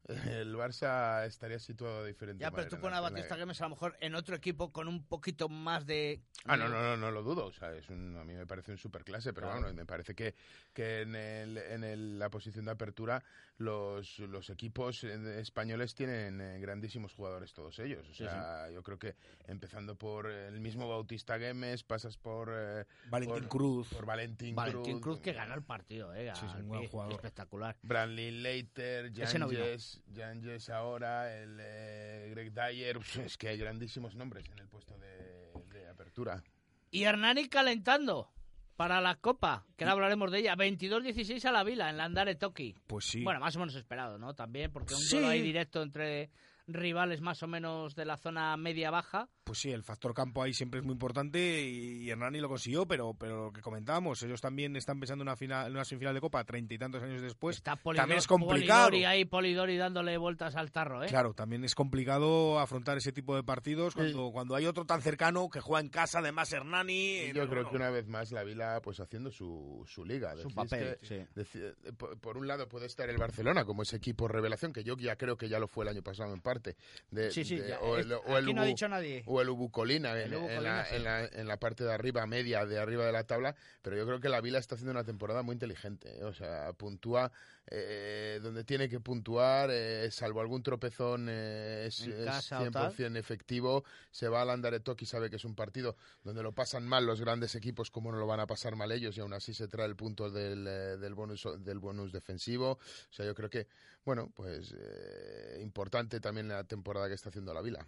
el 0.09 0.55
Barça 0.55 1.25
estaría 1.27 1.59
situado 1.59 2.03
de 2.03 2.09
diferente 2.13 2.43
Ya, 2.43 2.51
pero 2.53 2.69
tú 2.69 2.79
pones 2.79 2.97
a 2.99 3.01
Batista 3.01 3.37
Gemes 3.37 3.61
a 3.61 3.65
lo 3.65 3.71
mejor 3.71 3.97
en 4.01 4.15
otro 4.15 4.37
equipo 4.37 4.73
con 4.73 4.87
un 4.89 5.05
poquito 5.05 5.49
más 5.49 5.85
de... 5.87 6.23
Ah, 6.45 6.57
no, 6.57 6.69
no, 6.69 6.81
no, 6.81 6.97
no 6.97 7.11
lo 7.11 7.23
dudo. 7.25 7.47
O 7.47 7.53
sea, 7.53 7.73
es 7.75 7.89
un, 7.89 8.17
a 8.17 8.25
mí 8.25 8.35
me 8.35 8.47
parece 8.47 8.71
un 8.71 8.79
superclase, 8.79 9.33
pero 9.33 9.49
Claro. 9.49 9.63
bueno, 9.63 9.75
me 9.75 9.85
parece 9.85 10.15
que, 10.15 10.35
que 10.73 11.01
en, 11.03 11.17
el, 11.17 11.59
en 11.59 11.83
el- 11.85 12.19
la 12.19 12.31
posición 12.31 12.67
de 12.67 12.71
apertura 12.71 13.23
los, 13.59 14.19
los 14.19 14.51
equipos 14.51 15.03
eh, 15.05 15.41
españoles 15.41 15.95
tienen 15.95 16.41
eh, 16.41 16.59
grandísimos 16.61 17.15
jugadores 17.15 17.55
todos 17.55 17.79
ellos. 17.79 18.07
O 18.09 18.13
Sí, 18.15 18.25
sea, 18.25 18.71
yo 18.71 18.83
creo 18.83 18.99
que 18.99 19.15
empezando 19.47 19.95
por 19.97 20.27
el 20.31 20.61
mismo 20.61 20.89
Bautista 20.89 21.39
Gemes, 21.39 21.83
pasas 21.83 22.19
por, 22.19 22.51
eh, 22.53 22.85
Valentín 23.09 23.41
por- 23.41 23.49
Cruz. 23.49 23.89
por 23.89 24.05
Valentín, 24.07 24.55
Valentín 24.55 25.01
Cruz 25.01 25.17
Cruz, 25.17 25.21
que 25.21 25.33
gana 25.33 25.55
el 25.55 25.63
partido, 25.63 26.15
¿eh? 26.15 26.31
Sí, 26.35 26.45
es 26.47 26.55
un 26.55 26.69
buen 26.69 26.87
jugador. 26.89 27.15
Espectacular. 27.15 27.77
Brantley 27.83 28.31
Leiter. 28.31 29.13
Janjes, 29.15 30.03
Janjes 30.15 30.69
ahora, 30.71 31.35
el 31.35 31.57
eh, 31.61 32.29
Greg 32.33 32.53
Dyer. 32.53 32.99
Uf, 32.99 33.19
Es 33.19 33.39
que 33.39 33.49
hay 33.49 33.57
grandísimos 33.59 34.15
nombres 34.15 34.45
en 34.51 34.59
el 34.59 34.69
puesto 34.69 34.99
de, 34.99 35.53
de 35.73 35.89
apertura. 35.89 36.43
Y 36.91 37.05
Hernani 37.05 37.49
calentando 37.49 38.31
para 38.77 39.01
la 39.01 39.15
Copa, 39.17 39.65
que 39.77 39.85
ahora 39.85 39.93
hablaremos 39.95 40.31
de 40.31 40.41
ella. 40.41 40.55
22-16 40.57 41.45
a 41.47 41.53
la 41.53 41.65
Vila, 41.65 41.91
en 41.91 41.97
la 41.97 42.05
Andare 42.05 42.35
Toki. 42.35 42.75
Pues 42.87 43.07
sí. 43.07 43.23
Bueno, 43.25 43.41
más 43.41 43.57
o 43.57 43.61
menos 43.61 43.75
esperado, 43.75 44.19
¿no? 44.19 44.35
También, 44.35 44.71
porque 44.71 44.95
un 44.95 45.01
Sí. 45.01 45.17
ahí 45.19 45.41
directo 45.41 45.83
entre 45.83 46.31
rivales 46.67 47.21
más 47.21 47.43
o 47.43 47.47
menos 47.47 47.95
de 47.95 48.05
la 48.05 48.17
zona 48.17 48.57
media-baja. 48.57 49.29
Pues 49.45 49.61
sí, 49.61 49.71
el 49.71 49.85
factor 49.85 50.13
campo 50.13 50.43
ahí 50.43 50.53
siempre 50.53 50.81
es 50.81 50.87
muy 50.87 50.93
importante 50.95 51.63
y, 51.63 52.03
y 52.03 52.11
Hernani 52.11 52.41
lo 52.41 52.49
consiguió, 52.49 52.87
pero, 52.87 53.15
pero 53.15 53.47
lo 53.47 53.53
que 53.53 53.61
comentábamos, 53.61 54.21
ellos 54.25 54.41
también 54.41 54.75
están 54.75 54.99
pensando 54.99 55.23
en 55.23 55.29
una, 55.29 55.37
final, 55.37 55.67
en 55.69 55.73
una 55.75 55.85
semifinal 55.85 56.15
de 56.15 56.21
Copa 56.21 56.43
treinta 56.45 56.75
y 56.75 56.79
tantos 56.79 57.03
años 57.03 57.23
después. 57.23 57.57
Está 57.57 57.77
Polidori, 57.77 58.03
también 58.03 58.19
es 58.19 58.27
complicado. 58.27 58.87
Polidori 58.87 59.05
ahí, 59.05 59.25
Polidori 59.25 59.77
dándole 59.77 60.17
vueltas 60.19 60.57
al 60.57 60.73
tarro, 60.73 61.05
¿eh? 61.05 61.07
Claro, 61.07 61.35
también 61.35 61.63
es 61.65 61.75
complicado 61.75 62.59
afrontar 62.59 62.97
ese 62.97 63.13
tipo 63.13 63.37
de 63.37 63.45
partidos 63.45 63.95
cuando, 63.95 64.33
cuando 64.33 64.57
hay 64.57 64.67
otro 64.67 64.85
tan 64.85 65.03
cercano 65.03 65.49
que 65.49 65.61
juega 65.61 65.81
en 65.81 65.89
casa, 65.91 66.19
además 66.19 66.53
Hernani. 66.53 66.93
Y 66.95 67.17
eh, 67.19 67.33
yo 67.33 67.45
no, 67.45 67.51
creo 67.51 67.63
no. 67.63 67.71
que 67.71 67.77
una 67.77 67.91
vez 67.91 68.09
más 68.09 68.33
la 68.33 68.43
Vila 68.43 68.81
pues 68.83 68.99
haciendo 68.99 69.31
su, 69.31 69.85
su 69.87 70.05
liga. 70.05 70.35
Su 70.37 70.49
papel, 70.51 70.99
que- 71.01 71.07
sí. 71.45 71.59
eh, 71.61 71.75
por, 71.97 72.19
por 72.19 72.37
un 72.37 72.49
lado 72.49 72.69
puede 72.69 72.87
estar 72.87 73.09
el 73.09 73.19
Barcelona 73.19 73.65
como 73.65 73.83
ese 73.83 73.97
equipo 73.97 74.27
revelación, 74.27 74.73
que 74.73 74.83
yo 74.83 74.97
ya 74.97 75.17
creo 75.17 75.37
que 75.37 75.49
ya 75.49 75.61
lo 75.61 75.69
fue 75.69 75.85
el 75.85 75.91
año 75.91 76.03
pasado 76.03 76.35
en 76.35 76.41
parte. 76.41 76.56
Parte. 76.61 76.77
De, 77.11 77.31
Sí, 77.31 77.45
sí, 77.45 77.57
de- 77.57 77.69
ya, 77.69 77.81
o 77.81 77.97
el, 77.97 78.13
o 78.13 78.37
el 78.39 78.45
aquí 78.45 78.55
no 78.55 78.63
ha 78.63 78.65
Ubu- 78.65 78.69
dicho 78.69 78.89
nadie. 78.89 79.23
O 79.27 79.41
el 79.41 79.49
Ubucolina 79.49 80.13
en, 80.21 80.33
El 80.33 80.35
en 80.35 80.63
la, 80.63 80.89
en, 80.91 81.05
la, 81.05 81.25
en 81.25 81.47
la 81.49 81.57
parte 81.59 81.85
de 81.85 81.93
arriba, 81.93 82.27
media, 82.27 82.65
de 82.67 82.79
arriba 82.79 83.05
de 83.07 83.13
la 83.13 83.25
tabla, 83.25 83.55
pero 83.83 83.97
yo 83.97 84.07
creo 84.07 84.21
que 84.21 84.29
la 84.29 84.41
Vila 84.41 84.59
está 84.59 84.75
haciendo 84.75 84.93
una 84.93 85.05
temporada 85.05 85.43
muy 85.43 85.55
inteligente. 85.55 86.19
¿eh? 86.19 86.25
O 86.25 86.35
sea, 86.35 86.73
puntúa 86.73 87.31
eh, 87.69 88.39
donde 88.43 88.65
tiene 88.65 88.89
que 88.89 89.01
puntuar, 89.01 89.71
eh, 89.73 90.11
salvo 90.11 90.41
algún 90.41 90.63
tropezón, 90.63 91.27
eh, 91.29 91.87
es, 91.87 92.01
es 92.01 92.25
casa 92.25 92.61
o 92.61 92.71
tal. 92.71 92.93
100% 92.95 93.17
efectivo. 93.17 93.85
Se 94.11 94.29
va 94.29 94.43
al 94.43 94.51
Andaretok 94.51 95.03
y 95.03 95.07
sabe 95.07 95.31
que 95.31 95.37
es 95.37 95.45
un 95.45 95.55
partido 95.55 95.97
donde 96.23 96.43
lo 96.43 96.53
pasan 96.53 96.87
mal 96.87 97.07
los 97.07 97.21
grandes 97.21 97.55
equipos, 97.55 97.91
como 97.91 98.13
no 98.13 98.19
lo 98.19 98.27
van 98.27 98.41
a 98.41 98.47
pasar 98.47 98.77
mal 98.77 98.93
ellos, 98.93 99.17
y 99.17 99.21
aún 99.21 99.33
así 99.33 99.55
se 99.55 99.69
trae 99.69 99.87
el 99.87 99.97
punto 99.97 100.31
del, 100.31 100.67
eh, 100.67 100.97
del, 100.97 101.15
bonus, 101.15 101.49
del 101.59 101.79
bonus 101.79 102.13
defensivo. 102.13 102.73
O 102.73 103.13
sea, 103.13 103.27
yo 103.27 103.35
creo 103.35 103.51
que, 103.51 103.67
bueno, 104.05 104.31
pues 104.35 104.75
eh, 104.79 105.59
importante 105.63 106.21
también 106.21 106.49
la 106.49 106.65
temporada 106.65 107.09
que 107.09 107.15
está 107.15 107.31
haciendo 107.31 107.53
la 107.53 107.63
Vila. 107.63 107.87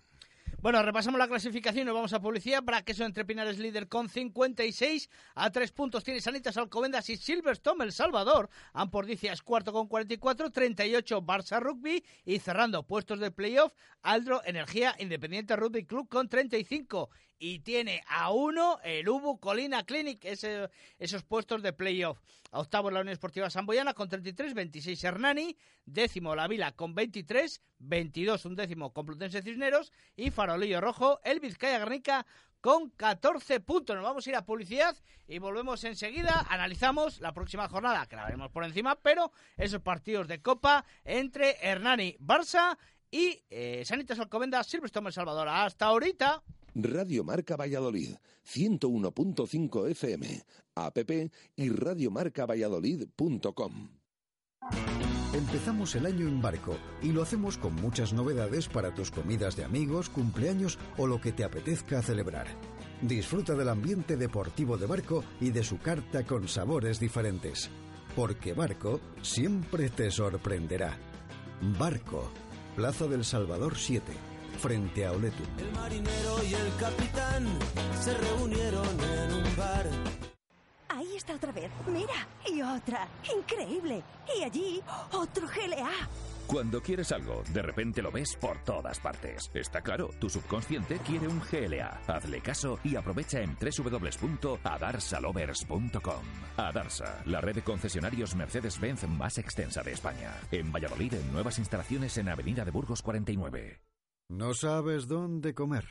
Bueno, 0.60 0.82
repasamos 0.82 1.18
la 1.18 1.28
clasificación 1.28 1.82
y 1.82 1.84
nos 1.84 1.94
vamos 1.94 2.12
a 2.12 2.20
publicidad. 2.20 2.62
Braqueso 2.62 3.04
entre 3.04 3.24
Pinares 3.24 3.58
líder 3.58 3.86
con 3.86 4.08
56. 4.08 5.08
A 5.36 5.50
tres 5.50 5.70
puntos 5.70 6.02
tiene 6.02 6.20
Sanitas 6.20 6.56
Alcobendas 6.56 7.08
y 7.10 7.16
Silverstone 7.16 7.84
El 7.84 7.92
Salvador. 7.92 8.50
Ampordicia 8.72 9.32
es 9.32 9.40
cuarto 9.40 9.72
con 9.72 9.86
44. 9.86 10.50
38 10.50 11.22
Barça 11.22 11.60
Rugby. 11.60 12.04
Y 12.24 12.40
cerrando 12.40 12.82
puestos 12.82 13.20
de 13.20 13.30
playoff, 13.30 13.72
Aldro 14.02 14.42
Energía 14.44 14.96
Independiente 14.98 15.54
Rugby 15.54 15.84
Club 15.84 16.08
con 16.08 16.28
35. 16.28 17.08
Y 17.38 17.60
tiene 17.60 18.02
a 18.08 18.32
uno 18.32 18.80
el 18.82 19.08
Ubu 19.08 19.38
Colina 19.38 19.84
Clinic, 19.84 20.24
esos 20.24 21.22
puestos 21.22 21.62
de 21.62 21.72
playoff. 21.72 22.18
A 22.50 22.60
octavo 22.60 22.90
la 22.90 23.00
Unión 23.00 23.12
Esportiva 23.12 23.50
Samboyana 23.50 23.94
con 23.94 24.08
33, 24.08 24.54
26 24.54 25.04
Hernani, 25.04 25.56
décimo 25.84 26.34
La 26.34 26.48
Vila 26.48 26.72
con 26.72 26.94
23, 26.94 27.60
22 27.78 28.44
un 28.46 28.56
décimo 28.56 28.92
Complutense 28.92 29.42
Cisneros 29.42 29.92
y 30.16 30.30
Farolillo 30.30 30.80
Rojo, 30.80 31.20
el 31.24 31.40
Vizcaya 31.40 31.78
Guernica 31.78 32.26
con 32.60 32.90
14 32.90 33.60
puntos. 33.60 33.96
Nos 33.96 34.04
vamos 34.04 34.26
a 34.26 34.30
ir 34.30 34.36
a 34.36 34.44
publicidad 34.44 34.96
y 35.26 35.38
volvemos 35.38 35.84
enseguida. 35.84 36.46
Analizamos 36.48 37.20
la 37.20 37.32
próxima 37.32 37.68
jornada, 37.68 38.06
que 38.06 38.16
la 38.16 38.24
veremos 38.24 38.50
por 38.50 38.64
encima, 38.64 38.96
pero 38.96 39.30
esos 39.56 39.82
partidos 39.82 40.26
de 40.26 40.40
Copa 40.40 40.84
entre 41.04 41.56
Hernani, 41.60 42.16
Barça 42.18 42.76
y 43.10 43.42
eh, 43.50 43.82
Sanitas 43.84 44.18
Alcobendas, 44.18 44.66
Silverstone 44.66 45.08
El 45.08 45.12
Salvador. 45.12 45.48
Hasta 45.48 45.86
ahorita. 45.86 46.42
Radio 46.80 47.24
Marca 47.24 47.56
Valladolid, 47.56 48.14
101.5 48.46 49.90
FM, 49.90 50.44
app 50.76 50.96
y 51.56 51.70
radiomarcavalladolid.com. 51.70 53.88
Empezamos 55.34 55.96
el 55.96 56.06
año 56.06 56.28
en 56.28 56.40
barco 56.40 56.76
y 57.02 57.10
lo 57.10 57.22
hacemos 57.22 57.58
con 57.58 57.74
muchas 57.74 58.12
novedades 58.12 58.68
para 58.68 58.94
tus 58.94 59.10
comidas 59.10 59.56
de 59.56 59.64
amigos, 59.64 60.08
cumpleaños 60.08 60.78
o 60.96 61.08
lo 61.08 61.20
que 61.20 61.32
te 61.32 61.42
apetezca 61.42 62.00
celebrar. 62.00 62.46
Disfruta 63.02 63.54
del 63.54 63.70
ambiente 63.70 64.16
deportivo 64.16 64.78
de 64.78 64.86
barco 64.86 65.24
y 65.40 65.50
de 65.50 65.64
su 65.64 65.78
carta 65.78 66.24
con 66.24 66.46
sabores 66.46 67.00
diferentes. 67.00 67.70
Porque 68.14 68.52
barco 68.52 69.00
siempre 69.20 69.90
te 69.90 70.12
sorprenderá. 70.12 70.96
Barco, 71.76 72.30
Plaza 72.76 73.08
del 73.08 73.24
Salvador 73.24 73.76
7, 73.76 74.12
frente 74.58 75.06
a 75.06 75.12
Oletum. 75.12 75.46
El 75.58 75.72
marinero 75.72 76.44
y 76.44 76.54
el 76.54 76.76
capitán 76.78 77.46
se 78.00 78.14
reunieron 78.14 78.86
en 78.86 79.34
un 79.34 79.56
bar. 79.56 79.86
Ahí 80.88 81.16
está 81.16 81.34
otra 81.34 81.52
vez. 81.52 81.70
Mira. 81.86 82.26
Y 82.46 82.62
otra. 82.62 83.06
Increíble. 83.36 84.02
Y 84.36 84.42
allí, 84.42 84.82
otro 85.12 85.46
GLA. 85.46 85.90
Cuando 86.48 86.80
quieres 86.80 87.12
algo, 87.12 87.44
de 87.52 87.60
repente 87.60 88.00
lo 88.00 88.10
ves 88.10 88.34
por 88.40 88.64
todas 88.64 88.98
partes. 89.00 89.50
Está 89.52 89.82
claro, 89.82 90.08
tu 90.18 90.30
subconsciente 90.30 90.98
quiere 91.06 91.28
un 91.28 91.40
GLA. 91.40 92.00
Hazle 92.06 92.40
caso 92.40 92.78
y 92.82 92.96
aprovecha 92.96 93.42
en 93.42 93.54
www.adarsalovers.com. 93.60 96.22
Adarsa, 96.56 97.20
la 97.26 97.42
red 97.42 97.56
de 97.56 97.62
concesionarios 97.62 98.34
Mercedes-Benz 98.34 99.06
más 99.08 99.36
extensa 99.36 99.82
de 99.82 99.92
España. 99.92 100.32
En 100.50 100.72
Valladolid, 100.72 101.12
en 101.14 101.30
nuevas 101.32 101.58
instalaciones 101.58 102.16
en 102.16 102.30
Avenida 102.30 102.64
de 102.64 102.70
Burgos 102.70 103.02
49. 103.02 103.82
¿No 104.30 104.52
sabes 104.52 105.08
dónde 105.08 105.54
comer? 105.54 105.86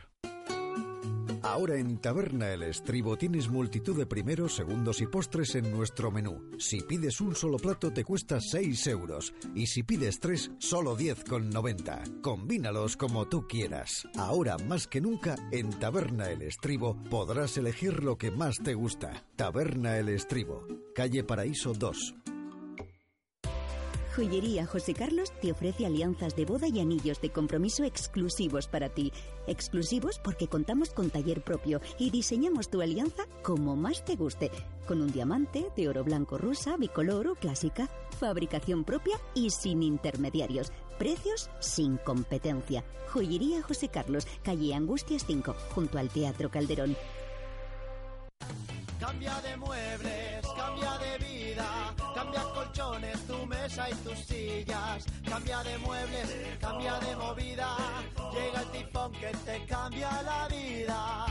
Ahora 1.41 1.77
en 1.77 1.97
Taberna 1.97 2.53
El 2.53 2.61
Estribo 2.61 3.17
tienes 3.17 3.49
multitud 3.49 3.97
de 3.97 4.05
primeros, 4.05 4.55
segundos 4.55 5.01
y 5.01 5.07
postres 5.07 5.55
en 5.55 5.71
nuestro 5.71 6.11
menú. 6.11 6.51
Si 6.59 6.81
pides 6.81 7.19
un 7.19 7.35
solo 7.35 7.57
plato 7.57 7.91
te 7.91 8.03
cuesta 8.03 8.39
6 8.39 8.87
euros 8.87 9.33
y 9.55 9.65
si 9.65 9.81
pides 9.81 10.19
tres, 10.19 10.51
solo 10.59 10.95
10,90. 10.95 12.21
Combínalos 12.21 12.95
como 12.95 13.27
tú 13.27 13.47
quieras. 13.47 14.07
Ahora 14.17 14.57
más 14.59 14.87
que 14.87 15.01
nunca 15.01 15.35
en 15.51 15.71
Taberna 15.71 16.29
El 16.29 16.43
Estribo 16.43 16.95
podrás 17.09 17.57
elegir 17.57 18.03
lo 18.03 18.19
que 18.19 18.29
más 18.29 18.57
te 18.57 18.75
gusta. 18.75 19.25
Taberna 19.35 19.97
El 19.97 20.09
Estribo, 20.09 20.67
calle 20.93 21.23
Paraíso 21.23 21.73
2. 21.73 22.15
Joyería 24.17 24.65
José 24.65 24.95
Carlos 24.95 25.31
te 25.43 25.51
ofrece 25.51 25.85
alianzas 25.85 26.35
de 26.35 26.43
boda 26.43 26.67
y 26.67 26.79
anillos 26.79 27.21
de 27.21 27.29
compromiso 27.29 27.83
exclusivos 27.83 28.67
para 28.67 28.89
ti. 28.89 29.13
Exclusivos 29.45 30.17
porque 30.17 30.47
contamos 30.47 30.89
con 30.89 31.11
taller 31.11 31.43
propio 31.43 31.81
y 31.99 32.09
diseñamos 32.09 32.71
tu 32.71 32.81
alianza 32.81 33.27
como 33.43 33.75
más 33.75 34.03
te 34.03 34.15
guste. 34.15 34.49
Con 34.87 35.03
un 35.03 35.11
diamante 35.11 35.67
de 35.75 35.87
oro 35.87 36.03
blanco 36.03 36.39
rusa, 36.39 36.77
bicolor 36.77 37.27
o 37.27 37.35
clásica. 37.35 37.91
Fabricación 38.19 38.85
propia 38.85 39.19
y 39.35 39.51
sin 39.51 39.83
intermediarios. 39.83 40.71
Precios 40.97 41.51
sin 41.59 41.97
competencia. 41.97 42.83
Joyería 43.13 43.61
José 43.61 43.89
Carlos, 43.89 44.25
calle 44.41 44.73
Angustias 44.73 45.25
5, 45.27 45.55
junto 45.75 45.99
al 45.99 46.09
Teatro 46.09 46.49
Calderón. 46.49 46.97
Cambia 48.99 49.39
de 49.41 49.57
muebles, 49.57 50.47
cambia 50.57 50.97
de 50.97 51.17
vida, 51.19 51.93
cambia 52.15 52.41
colchones, 52.41 52.96
mesa 53.47 53.89
y 53.89 53.95
tus 53.95 54.19
sillas. 54.19 55.05
Cambia 55.27 55.63
de 55.63 55.77
muebles, 55.79 56.35
cambia 56.59 56.99
de 56.99 57.15
movida, 57.15 57.75
llega 58.33 58.61
el 58.61 58.71
tifón 58.71 59.11
que 59.13 59.31
te 59.45 59.65
cambia 59.65 60.21
la 60.21 60.47
vida. 60.47 61.25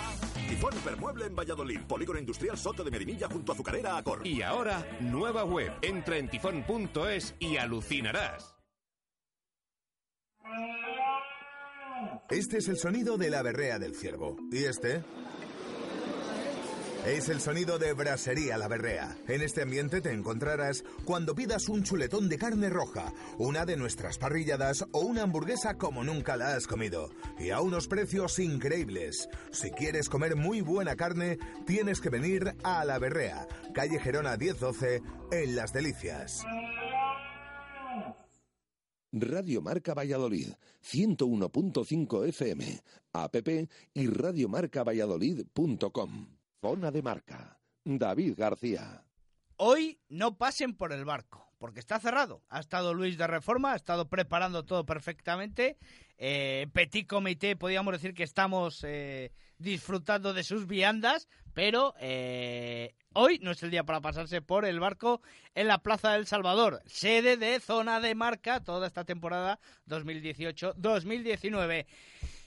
Tifón 0.48 0.76
Hipermueble 0.76 1.26
en 1.26 1.34
Valladolid, 1.34 1.80
Polígono 1.88 2.18
Industrial 2.18 2.56
Soto 2.56 2.84
de 2.84 2.90
Medinilla 2.90 3.28
junto 3.28 3.52
a 3.52 3.54
Azucarera 3.54 3.96
Acor. 3.96 4.26
Y 4.26 4.42
ahora, 4.42 4.86
nueva 5.00 5.44
web. 5.44 5.72
Entra 5.82 6.16
en 6.18 6.28
tifón.es 6.28 7.34
y 7.40 7.56
alucinarás. 7.56 8.56
Este 12.28 12.58
es 12.58 12.68
el 12.68 12.76
sonido 12.76 13.16
de 13.16 13.30
la 13.30 13.42
berrea 13.42 13.78
del 13.78 13.94
ciervo. 13.94 14.36
¿Y 14.50 14.64
este? 14.64 15.04
Es 17.06 17.28
el 17.28 17.40
sonido 17.40 17.78
de 17.78 17.92
Brasería 17.92 18.58
La 18.58 18.66
Berrea. 18.66 19.16
En 19.28 19.40
este 19.40 19.62
ambiente 19.62 20.00
te 20.00 20.10
encontrarás 20.10 20.82
cuando 21.04 21.36
pidas 21.36 21.68
un 21.68 21.84
chuletón 21.84 22.28
de 22.28 22.36
carne 22.36 22.68
roja, 22.68 23.12
una 23.38 23.64
de 23.64 23.76
nuestras 23.76 24.18
parrilladas 24.18 24.84
o 24.90 25.02
una 25.02 25.22
hamburguesa 25.22 25.78
como 25.78 26.02
nunca 26.02 26.36
la 26.36 26.56
has 26.56 26.66
comido. 26.66 27.10
Y 27.38 27.50
a 27.50 27.60
unos 27.60 27.86
precios 27.86 28.40
increíbles. 28.40 29.28
Si 29.52 29.70
quieres 29.70 30.08
comer 30.08 30.34
muy 30.34 30.62
buena 30.62 30.96
carne, 30.96 31.38
tienes 31.64 32.00
que 32.00 32.10
venir 32.10 32.56
a 32.64 32.84
La 32.84 32.98
Berrea, 32.98 33.46
calle 33.72 34.00
Gerona 34.00 34.36
1012, 34.36 35.00
en 35.30 35.54
Las 35.54 35.72
Delicias. 35.72 36.42
Radio 39.12 39.62
Marca 39.62 39.94
Valladolid, 39.94 40.54
101.5 40.82 42.26
FM, 42.26 42.82
app 43.12 43.36
y 43.94 44.08
radiomarcavalladolid.com. 44.08 46.35
Zona 46.60 46.90
de 46.90 47.02
Marca. 47.02 47.58
David 47.84 48.34
García. 48.36 49.04
Hoy 49.56 49.98
no 50.08 50.36
pasen 50.36 50.74
por 50.74 50.92
el 50.92 51.04
barco, 51.04 51.52
porque 51.58 51.80
está 51.80 51.98
cerrado. 52.00 52.42
Ha 52.48 52.60
estado 52.60 52.92
Luis 52.92 53.16
de 53.16 53.26
Reforma, 53.26 53.72
ha 53.72 53.76
estado 53.76 54.08
preparando 54.08 54.64
todo 54.64 54.84
perfectamente. 54.84 55.78
Eh, 56.18 56.66
petit 56.72 57.06
comité, 57.06 57.56
podríamos 57.56 57.92
decir 57.92 58.12
que 58.12 58.24
estamos 58.24 58.82
eh, 58.84 59.32
disfrutando 59.58 60.34
de 60.34 60.44
sus 60.44 60.66
viandas, 60.66 61.28
pero 61.54 61.94
eh, 62.00 62.94
hoy 63.14 63.38
no 63.40 63.52
es 63.52 63.62
el 63.62 63.70
día 63.70 63.84
para 63.84 64.00
pasarse 64.00 64.42
por 64.42 64.64
el 64.64 64.80
barco 64.80 65.22
en 65.54 65.68
la 65.68 65.78
Plaza 65.78 66.12
del 66.12 66.26
Salvador, 66.26 66.82
sede 66.86 67.36
de 67.36 67.60
zona 67.60 68.00
de 68.00 68.14
marca 68.14 68.62
toda 68.64 68.86
esta 68.86 69.04
temporada 69.04 69.58
2018-2019. 69.88 71.86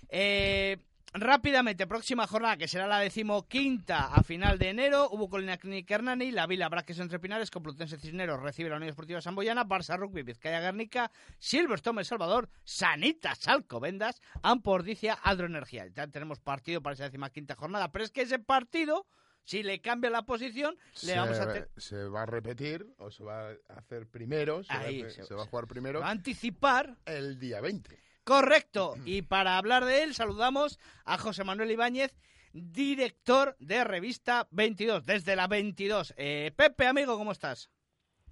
Eh, 0.10 0.78
Rápidamente, 1.14 1.88
próxima 1.88 2.28
jornada, 2.28 2.55
que 2.57 2.68
será 2.68 2.86
la 2.86 2.99
decimoquinta 2.99 4.14
a 4.14 4.22
final 4.22 4.60
de 4.60 4.70
enero, 4.70 5.10
hubo 5.10 5.28
Colina 5.28 5.57
Clínica 5.57 5.95
Hernani, 5.95 6.32
La 6.32 6.45
Vila 6.45 6.70
Braques 6.70 6.99
Entre 6.99 7.20
Pinares, 7.20 7.49
Complutense 7.49 7.97
Cisneros 7.97 8.39
recibe 8.39 8.70
la 8.70 8.76
Unión 8.76 8.89
Esportiva 8.89 9.20
Samboyana, 9.20 9.66
Barça 9.66 9.97
Rugby, 9.97 10.22
Vizcaya 10.22 10.60
Guernica, 10.60 11.12
Silverstone 11.39 12.01
El 12.01 12.05
Salvador, 12.05 12.49
Sanitas 12.64 13.47
Alcobendas, 13.47 14.22
Ampordicia, 14.43 15.14
Aldro 15.14 15.47
Energía. 15.47 15.88
Ya 15.88 16.05
tenemos 16.07 16.39
partido 16.39 16.82
para 16.84 16.93
esa 16.93 17.05
decimaquinta 17.05 17.55
jornada, 17.55 17.91
pero 17.91 18.05
es 18.05 18.12
que 18.12 18.22
ese 18.22 18.38
partido, 18.38 19.07
si 19.43 19.64
le 19.64 19.82
cambia 19.82 20.12
la 20.12 20.28
posición, 20.28 20.76
le 20.93 20.99
se, 20.99 21.16
vamos 21.18 21.39
a 21.39 21.43
hacer... 21.43 21.70
se 21.78 22.03
va 22.03 22.22
a 22.22 22.26
repetir 22.28 22.86
o 22.99 23.10
se 23.10 23.24
va 23.24 23.49
a 23.49 23.74
hacer 23.78 24.05
primero, 24.07 24.64
se, 24.64 24.72
Ahí, 24.74 25.01
va, 25.01 25.07
a, 25.07 25.12
se- 25.12 25.24
se 25.24 25.34
va 25.34 25.41
a 25.41 25.47
jugar 25.47 25.66
primero 25.66 26.01
va 26.01 26.07
a 26.10 26.12
anticipar 26.12 26.97
el 27.05 27.39
día 27.39 27.62
20. 27.62 27.97
Correcto. 28.30 28.94
Y 29.06 29.24
para 29.24 29.58
hablar 29.58 29.86
de 29.86 30.04
él, 30.04 30.14
saludamos 30.14 30.80
a 31.04 31.18
José 31.18 31.44
Manuel 31.44 31.72
Ibáñez, 31.72 32.16
director 32.54 33.56
de 33.60 33.84
Revista 33.84 34.48
22, 34.52 35.04
desde 35.04 35.36
la 35.36 35.48
22. 35.48 36.14
Eh, 36.16 36.52
Pepe, 36.56 36.86
amigo, 36.86 37.18
¿cómo 37.18 37.32
estás? 37.32 37.72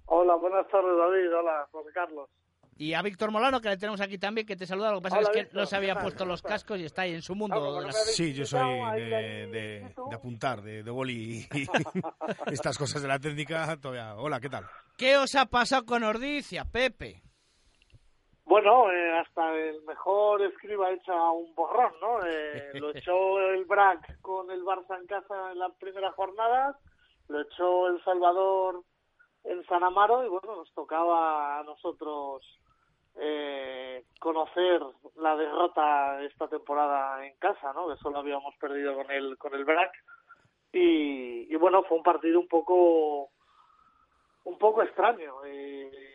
Hola, 0.06 0.36
buenas 0.36 0.68
tardes, 0.68 0.96
David. 0.96 1.36
Hola, 1.36 1.68
José 1.72 1.90
Carlos. 1.92 2.30
Y 2.76 2.94
a 2.94 3.02
Víctor 3.02 3.32
Molano, 3.32 3.60
que 3.60 3.70
le 3.70 3.76
tenemos 3.76 4.00
aquí 4.00 4.18
también, 4.18 4.46
que 4.46 4.54
te 4.54 4.66
saluda. 4.66 4.92
Lo 4.92 4.98
que 4.98 5.02
pasa 5.02 5.18
Hola, 5.18 5.28
es 5.30 5.34
que 5.34 5.42
Víctor, 5.42 5.60
no 5.62 5.66
se 5.66 5.74
había 5.74 5.98
puesto 5.98 6.18
¿Cómo 6.20 6.30
los 6.30 6.42
cascos 6.42 6.78
y 6.78 6.84
está 6.84 7.02
ahí 7.02 7.14
en 7.14 7.22
su 7.22 7.34
mundo. 7.34 7.80
No 7.82 7.90
Sí, 7.90 8.32
yo 8.32 8.46
soy 8.46 8.60
de- 9.00 9.48
de 9.48 10.14
apuntar, 10.14 10.62
de, 10.62 10.84
de 10.84 10.90
boli 10.92 11.40
y 11.40 11.48
estas 12.52 12.78
cosas 12.78 13.02
de 13.02 13.08
la 13.08 13.18
técnica. 13.18 13.76
Todavía. 13.78 14.14
Hola, 14.14 14.38
¿qué 14.38 14.48
tal? 14.48 14.64
¿Qué 14.96 15.16
os 15.16 15.34
ha 15.34 15.46
pasado 15.46 15.84
con 15.84 16.04
Ordicia, 16.04 16.64
Pepe? 16.66 17.20
Bueno, 18.48 18.90
eh, 18.90 19.18
hasta 19.18 19.54
el 19.54 19.82
mejor 19.82 20.40
escriba 20.40 20.90
echa 20.90 21.30
un 21.32 21.54
borrón, 21.54 21.92
¿no? 22.00 22.24
Eh, 22.24 22.70
lo 22.80 22.90
echó 22.90 23.38
el 23.50 23.66
Brac 23.66 24.22
con 24.22 24.50
el 24.50 24.64
Barça 24.64 24.98
en 24.98 25.06
casa 25.06 25.52
en 25.52 25.58
la 25.58 25.68
primera 25.68 26.10
jornada, 26.12 26.78
lo 27.28 27.42
echó 27.42 27.88
el 27.88 28.02
Salvador 28.04 28.82
en 29.44 29.62
San 29.66 29.84
Amaro 29.84 30.24
y 30.24 30.28
bueno, 30.28 30.56
nos 30.56 30.72
tocaba 30.72 31.58
a 31.58 31.62
nosotros 31.62 32.42
eh, 33.16 34.04
conocer 34.18 34.80
la 35.16 35.36
derrota 35.36 36.22
esta 36.22 36.48
temporada 36.48 37.26
en 37.26 37.36
casa, 37.36 37.74
¿no? 37.74 37.88
Que 37.88 38.00
solo 38.00 38.20
habíamos 38.20 38.56
perdido 38.56 38.94
con 38.94 39.10
el 39.10 39.36
con 39.36 39.54
el 39.54 39.66
Brac 39.66 39.92
y, 40.72 41.52
y 41.52 41.56
bueno, 41.56 41.82
fue 41.82 41.98
un 41.98 42.02
partido 42.02 42.40
un 42.40 42.48
poco 42.48 43.28
un 44.44 44.56
poco 44.58 44.82
extraño. 44.82 45.44
Eh, 45.44 46.07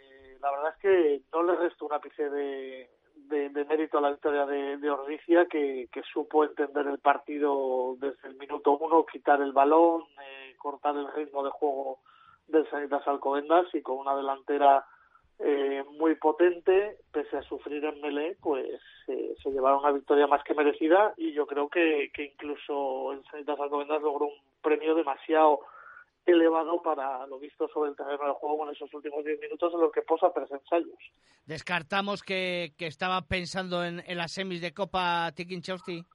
la 0.44 0.52
verdad 0.52 0.74
es 0.76 0.82
que 0.82 1.22
no 1.32 1.42
le 1.44 1.56
resto 1.56 1.86
un 1.86 1.94
ápice 1.94 2.30
de, 2.30 2.90
de, 3.16 3.66
mérito 3.66 3.98
a 3.98 4.02
la 4.02 4.12
victoria 4.12 4.46
de, 4.46 4.78
de 4.78 5.88
que 5.92 6.04
supo 6.12 6.44
entender 6.44 6.86
el 6.88 7.00
partido 7.00 7.96
desde 7.98 8.28
el 8.28 8.36
minuto 8.36 8.78
uno, 8.78 9.06
quitar 9.06 9.42
el 9.42 9.54
balón, 9.54 10.04
eh, 10.22 10.54
cortar 10.58 10.98
el 10.98 11.12
ritmo 11.14 11.44
de 11.44 11.50
juego 11.52 12.00
del 12.48 12.70
Sanitas 12.70 13.08
Alcobendas 13.08 13.68
y 13.74 13.82
con 13.82 13.98
una 13.98 14.16
delantera 14.18 14.86
eh, 15.40 15.84
muy 15.98 16.16
potente, 16.16 16.98
pese 17.12 17.38
a 17.38 17.44
sufrir 17.44 17.84
en 17.86 18.02
Melé, 18.02 18.38
pues 18.42 18.82
eh, 19.08 19.36
se 19.42 19.50
llevaron 19.50 19.80
una 19.80 19.92
victoria 19.92 20.28
más 20.28 20.44
que 20.44 20.54
merecida 20.54 21.14
y 21.16 21.32
yo 21.32 21.48
creo 21.48 21.70
que, 21.70 22.12
que 22.14 22.26
incluso 22.26 23.14
el 23.14 23.24
Sanitas 23.32 23.60
Alcobendas 23.60 24.02
logró 24.02 24.26
un 24.26 24.40
premio 24.62 24.94
demasiado 24.94 25.62
elevado 26.26 26.82
para 26.82 27.26
lo 27.28 27.40
visto 27.40 27.68
sobre 27.68 27.92
el 27.92 27.96
terreno 27.96 28.24
del 28.24 28.34
juego 28.34 28.66
en 28.66 28.76
esos 28.76 28.94
últimos 28.94 29.24
10 29.26 29.40
minutos 29.40 29.74
en 29.74 29.82
los 29.82 29.92
que 29.92 30.02
posa 30.02 30.32
tres 30.34 30.50
ensayos. 30.52 30.98
Descartamos 31.46 32.24
que, 32.24 32.74
que 32.78 32.88
estaba 32.88 33.22
pensando 33.22 33.84
en, 33.84 34.02
en 34.06 34.18
las 34.18 34.32
semis 34.32 34.62
de 34.62 34.74
Copa 34.74 35.32
Tikinchowski. 35.36 36.06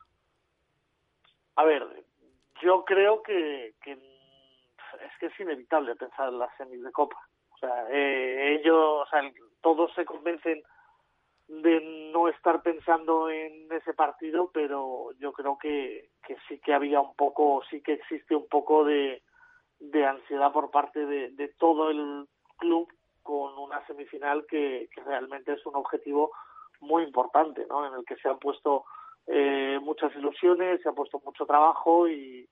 A 1.56 1.64
ver, 1.64 1.84
yo 2.62 2.84
creo 2.84 3.22
que, 3.22 3.74
que 3.82 3.92
es 3.92 5.18
que 5.20 5.26
es 5.26 5.40
inevitable 5.40 5.96
pensar 5.96 6.28
en 6.28 6.38
las 6.38 6.56
semis 6.56 6.82
de 6.82 6.92
Copa. 6.92 7.18
O 7.54 7.59
sea, 7.59 7.86
eh, 7.90 8.54
ellos, 8.54 8.76
o 8.76 9.06
sea, 9.11 9.20
todos 9.61 9.92
se 9.94 10.04
convencen 10.04 10.62
de 11.48 12.11
no 12.12 12.28
estar 12.28 12.62
pensando 12.62 13.30
en 13.30 13.72
ese 13.72 13.94
partido, 13.94 14.50
pero 14.52 15.12
yo 15.18 15.32
creo 15.32 15.59
que, 15.59 16.11
que 16.26 16.36
sí 16.46 16.61
que 16.61 16.74
había 16.74 17.00
un 17.00 17.14
poco, 17.16 17.62
sí 17.70 17.80
que 17.82 17.94
existe 17.94 18.36
un 18.36 18.46
poco 18.48 18.84
de, 18.84 19.22
de 19.81 20.05
ansiedad 20.05 20.53
por 20.53 20.70
parte 20.70 21.05
de, 21.07 21.49
todo 21.59 21.91
el 21.91 22.26
club 22.57 22.89
con 23.22 23.59
una 23.59 23.85
semifinal 23.87 24.47
que, 24.47 24.89
que 24.95 25.03
realmente 25.03 25.53
es 25.53 25.64
un 25.66 25.76
objetivo 25.76 26.33
muy 26.81 27.03
importante, 27.03 27.66
¿no? 27.68 27.87
En 27.87 27.95
el 27.95 28.05
que 28.05 28.16
se 28.16 28.29
han 28.29 28.39
puesto 28.39 28.85
eh, 29.26 29.79
muchas 29.83 30.14
ilusiones, 30.16 30.81
se 30.83 30.89
ha 30.89 30.93
puesto 30.93 31.20
mucho 31.24 31.45
trabajo 31.45 32.09
y, 32.09 32.49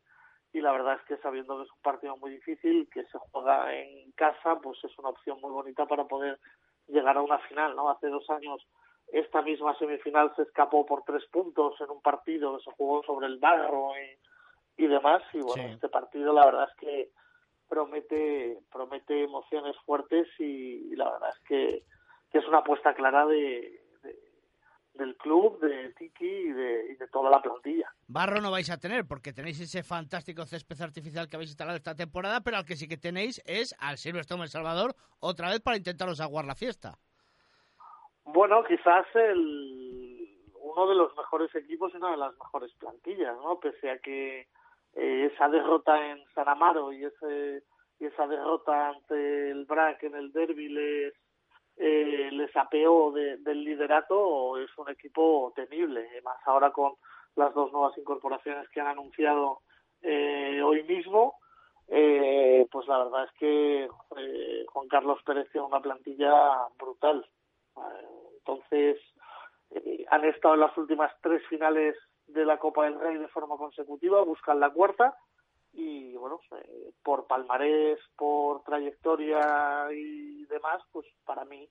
y 0.52 0.60
la 0.60 0.72
verdad 0.72 0.94
es 1.00 1.02
que 1.06 1.16
sabiendo 1.22 1.56
que 1.56 1.64
es 1.64 1.72
un 1.72 1.82
partido 1.82 2.16
muy 2.16 2.30
difícil, 2.30 2.88
que 2.92 3.04
se 3.04 3.18
juega 3.30 3.74
en 3.74 4.12
casa, 4.12 4.58
pues 4.62 4.78
es 4.84 4.98
una 4.98 5.10
opción 5.10 5.40
muy 5.40 5.50
bonita 5.50 5.86
para 5.86 6.04
poder 6.04 6.38
llegar 6.88 7.16
a 7.16 7.22
una 7.22 7.38
final, 7.40 7.74
¿no? 7.74 7.88
Hace 7.90 8.08
dos 8.08 8.28
años 8.30 8.66
esta 9.08 9.42
misma 9.42 9.76
semifinal 9.78 10.34
se 10.34 10.42
escapó 10.42 10.84
por 10.84 11.02
tres 11.04 11.24
puntos 11.26 11.80
en 11.80 11.90
un 11.90 12.02
partido 12.02 12.56
que 12.56 12.64
se 12.64 12.72
jugó 12.72 13.02
sobre 13.04 13.26
el 13.26 13.38
barro 13.38 13.92
y, 13.96 14.25
y 14.76 14.86
demás 14.86 15.22
y 15.32 15.40
bueno, 15.40 15.62
Sí. 15.64 15.70
este 15.74 15.88
partido 15.88 16.32
la 16.32 16.44
verdad 16.44 16.68
es 16.70 16.76
que 16.76 17.10
promete 17.68 18.58
promete 18.70 19.24
emociones 19.24 19.76
fuertes 19.84 20.28
y, 20.38 20.92
y 20.92 20.96
la 20.96 21.10
verdad 21.10 21.30
es 21.30 21.40
que, 21.48 21.84
que 22.30 22.38
es 22.38 22.46
una 22.46 22.58
apuesta 22.58 22.94
clara 22.94 23.26
de, 23.26 23.82
de- 24.02 24.18
del 24.94 25.16
club, 25.16 25.58
de 25.60 25.90
Tiki 25.94 26.24
y 26.26 26.52
de, 26.52 26.92
y 26.92 26.96
de 26.96 27.08
toda 27.08 27.30
la 27.30 27.42
plantilla. 27.42 27.90
Barro 28.06 28.40
no 28.40 28.50
vais 28.50 28.70
a 28.70 28.78
tener 28.78 29.04
porque 29.06 29.32
tenéis 29.32 29.60
ese 29.60 29.82
fantástico 29.82 30.46
césped 30.46 30.80
artificial 30.80 31.28
que 31.28 31.36
habéis 31.36 31.50
instalado 31.50 31.76
esta 31.76 31.94
temporada, 31.94 32.40
pero 32.40 32.56
al 32.56 32.64
que 32.64 32.76
sí 32.76 32.86
que 32.88 32.96
tenéis 32.96 33.42
es 33.44 33.74
al 33.78 33.98
Silverstone 33.98 34.44
El 34.44 34.48
Salvador 34.48 34.94
otra 35.20 35.50
vez 35.50 35.60
para 35.60 35.76
intentaros 35.76 36.20
aguar 36.20 36.44
la 36.46 36.54
fiesta. 36.54 36.98
Bueno, 38.24 38.64
quizás 38.64 39.06
el, 39.14 40.40
uno 40.60 40.88
de 40.88 40.94
los 40.94 41.16
mejores 41.16 41.54
equipos 41.54 41.92
y 41.92 41.96
una 41.98 42.10
de 42.12 42.16
las 42.16 42.32
mejores 42.32 42.72
plantillas, 42.74 43.36
¿no? 43.36 43.58
Pese 43.60 43.90
a 43.90 43.98
que 43.98 44.48
eh, 44.96 45.30
esa 45.32 45.48
derrota 45.48 45.94
en 46.10 46.18
San 46.34 46.48
Amaro 46.48 46.92
y 46.92 47.04
ese 47.04 47.62
y 47.98 48.06
esa 48.06 48.26
derrota 48.26 48.88
ante 48.90 49.50
el 49.50 49.64
BRAC 49.64 50.02
en 50.02 50.14
el 50.16 50.32
derby 50.32 50.68
les 50.68 51.14
eh, 51.78 52.28
les 52.32 52.54
apeó 52.56 53.12
de- 53.12 53.36
del 53.38 53.62
liderato 53.64 54.58
es 54.58 54.70
un 54.78 54.88
equipo 54.90 55.52
temible. 55.54 56.08
Más 56.22 56.38
ahora 56.46 56.70
con 56.72 56.94
las 57.36 57.52
dos 57.54 57.70
nuevas 57.72 57.96
incorporaciones 57.98 58.68
que 58.70 58.80
han 58.80 58.86
anunciado 58.88 59.60
eh, 60.02 60.60
hoy 60.62 60.82
mismo 60.84 61.34
eh, 61.88 62.66
pues 62.70 62.86
la 62.88 62.98
verdad 63.04 63.24
es 63.24 63.32
que 63.38 63.88
eh, 64.16 64.64
Juan 64.72 64.88
Carlos 64.88 65.22
Pérez 65.24 65.48
tiene 65.52 65.66
una 65.66 65.80
plantilla 65.80 66.66
brutal. 66.78 67.24
Eh, 67.76 67.80
entonces 68.38 68.98
eh, 69.70 70.04
han 70.10 70.24
estado 70.24 70.54
en 70.54 70.60
las 70.60 70.76
últimas 70.76 71.12
tres 71.22 71.42
finales 71.48 71.94
de 72.36 72.46
la 72.46 72.58
Copa 72.58 72.84
del 72.84 73.00
Rey 73.00 73.18
de 73.18 73.28
forma 73.28 73.56
consecutiva 73.56 74.22
buscan 74.22 74.60
la 74.60 74.70
cuarta 74.70 75.16
y 75.72 76.14
bueno 76.16 76.40
eh, 76.52 76.92
por 77.02 77.26
palmarés 77.26 77.98
por 78.16 78.62
trayectoria 78.62 79.88
y 79.92 80.44
demás 80.46 80.82
pues 80.92 81.06
para 81.24 81.44
mí 81.44 81.68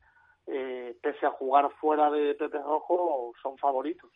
eh, 0.48 0.98
pese 1.02 1.26
a 1.26 1.32
jugar 1.32 1.72
fuera 1.80 2.12
de 2.12 2.36
Pepe 2.36 2.58
Rojo 2.60 3.34
son 3.42 3.58
favoritos 3.58 4.12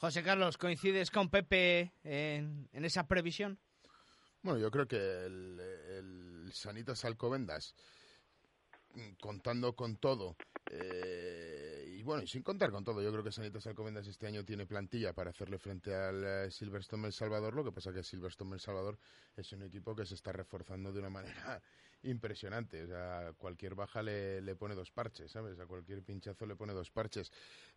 José 0.00 0.22
Carlos, 0.22 0.56
¿coincides 0.56 1.10
con 1.10 1.28
Pepe 1.28 1.92
en, 2.04 2.70
en 2.72 2.84
esa 2.86 3.06
previsión? 3.06 3.58
Bueno, 4.40 4.58
yo 4.58 4.70
creo 4.70 4.88
que 4.88 4.96
el, 4.96 5.60
el 5.60 6.52
Sanitas 6.54 7.04
Alcobendas, 7.04 7.74
mm, 8.94 9.16
contando 9.20 9.76
con 9.76 9.98
todo, 9.98 10.36
eh, 10.70 11.69
y 12.00 12.02
bueno, 12.02 12.22
y 12.22 12.26
sin 12.26 12.42
contar 12.42 12.70
con 12.70 12.82
todo, 12.82 13.02
yo 13.02 13.12
creo 13.12 13.22
que 13.22 13.30
Sanitas 13.30 13.66
Alcobendas 13.66 14.06
este 14.06 14.26
año 14.26 14.42
tiene 14.42 14.64
plantilla 14.64 15.12
para 15.12 15.30
hacerle 15.30 15.58
frente 15.58 15.94
al 15.94 16.24
eh, 16.24 16.50
Silverstone 16.50 17.08
El 17.08 17.12
Salvador, 17.12 17.54
lo 17.54 17.62
que 17.62 17.72
pasa 17.72 17.92
que 17.92 18.02
Silverstone 18.02 18.54
El 18.54 18.60
Salvador 18.60 18.98
es 19.36 19.52
un 19.52 19.64
equipo 19.64 19.94
que 19.94 20.06
se 20.06 20.14
está 20.14 20.32
reforzando 20.32 20.94
de 20.94 20.98
una 20.98 21.10
manera 21.10 21.62
impresionante, 22.02 22.82
o 22.84 22.86
sea, 22.86 23.32
cualquier 23.36 23.74
baja 23.74 24.02
le, 24.02 24.40
le 24.40 24.56
pone 24.56 24.74
dos 24.74 24.90
parches, 24.90 25.30
¿sabes? 25.30 25.58
A 25.58 25.66
cualquier 25.66 26.02
pinchazo 26.02 26.46
le 26.46 26.56
pone 26.56 26.72
dos 26.72 26.90
parches. 26.90 27.30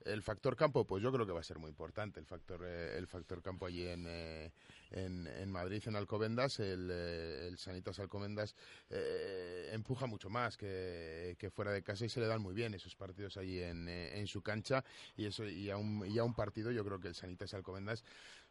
El 0.05 0.21
factor 0.21 0.55
campo, 0.55 0.86
pues 0.86 1.03
yo 1.03 1.11
creo 1.11 1.26
que 1.26 1.34
va 1.34 1.41
a 1.41 1.43
ser 1.43 1.59
muy 1.59 1.69
importante, 1.69 2.19
el 2.19 2.26
factor, 2.26 2.61
eh, 2.65 2.97
el 2.97 3.07
factor 3.07 3.41
campo 3.41 3.65
allí 3.65 3.88
en, 3.88 4.05
eh, 4.07 4.51
en, 4.91 5.28
en 5.28 5.51
Madrid, 5.51 5.84
en 5.86 5.95
Alcobendas, 5.95 6.59
el, 6.59 6.89
eh, 6.91 7.47
el 7.47 7.57
Sanitas 7.57 7.99
Alcobendas 7.99 8.55
eh, 8.89 9.69
empuja 9.74 10.05
mucho 10.05 10.30
más 10.30 10.57
que, 10.57 11.36
que 11.38 11.49
fuera 11.49 11.71
de 11.71 11.84
casa 11.84 12.05
y 12.05 12.09
se 12.09 12.19
le 12.19 12.28
dan 12.28 12.41
muy 12.41 12.53
bien 12.53 12.74
esos 12.74 12.95
partidos 12.95 13.38
allí 13.38 13.61
en, 13.61 13.88
eh, 13.89 14.19
en 14.19 14.28
su 14.28 14.41
cancha 14.41 14.84
y 15.15 15.26
eso 15.26 15.45
y 15.45 15.69
a, 15.69 15.78
un, 15.78 16.05
y 16.05 16.17
a 16.17 16.24
un 16.24 16.34
partido 16.34 16.71
yo 16.71 16.86
creo 16.86 16.99
que 16.99 17.09
el 17.09 17.15
Sanitas 17.15 17.53
Alcobendas 17.53 18.03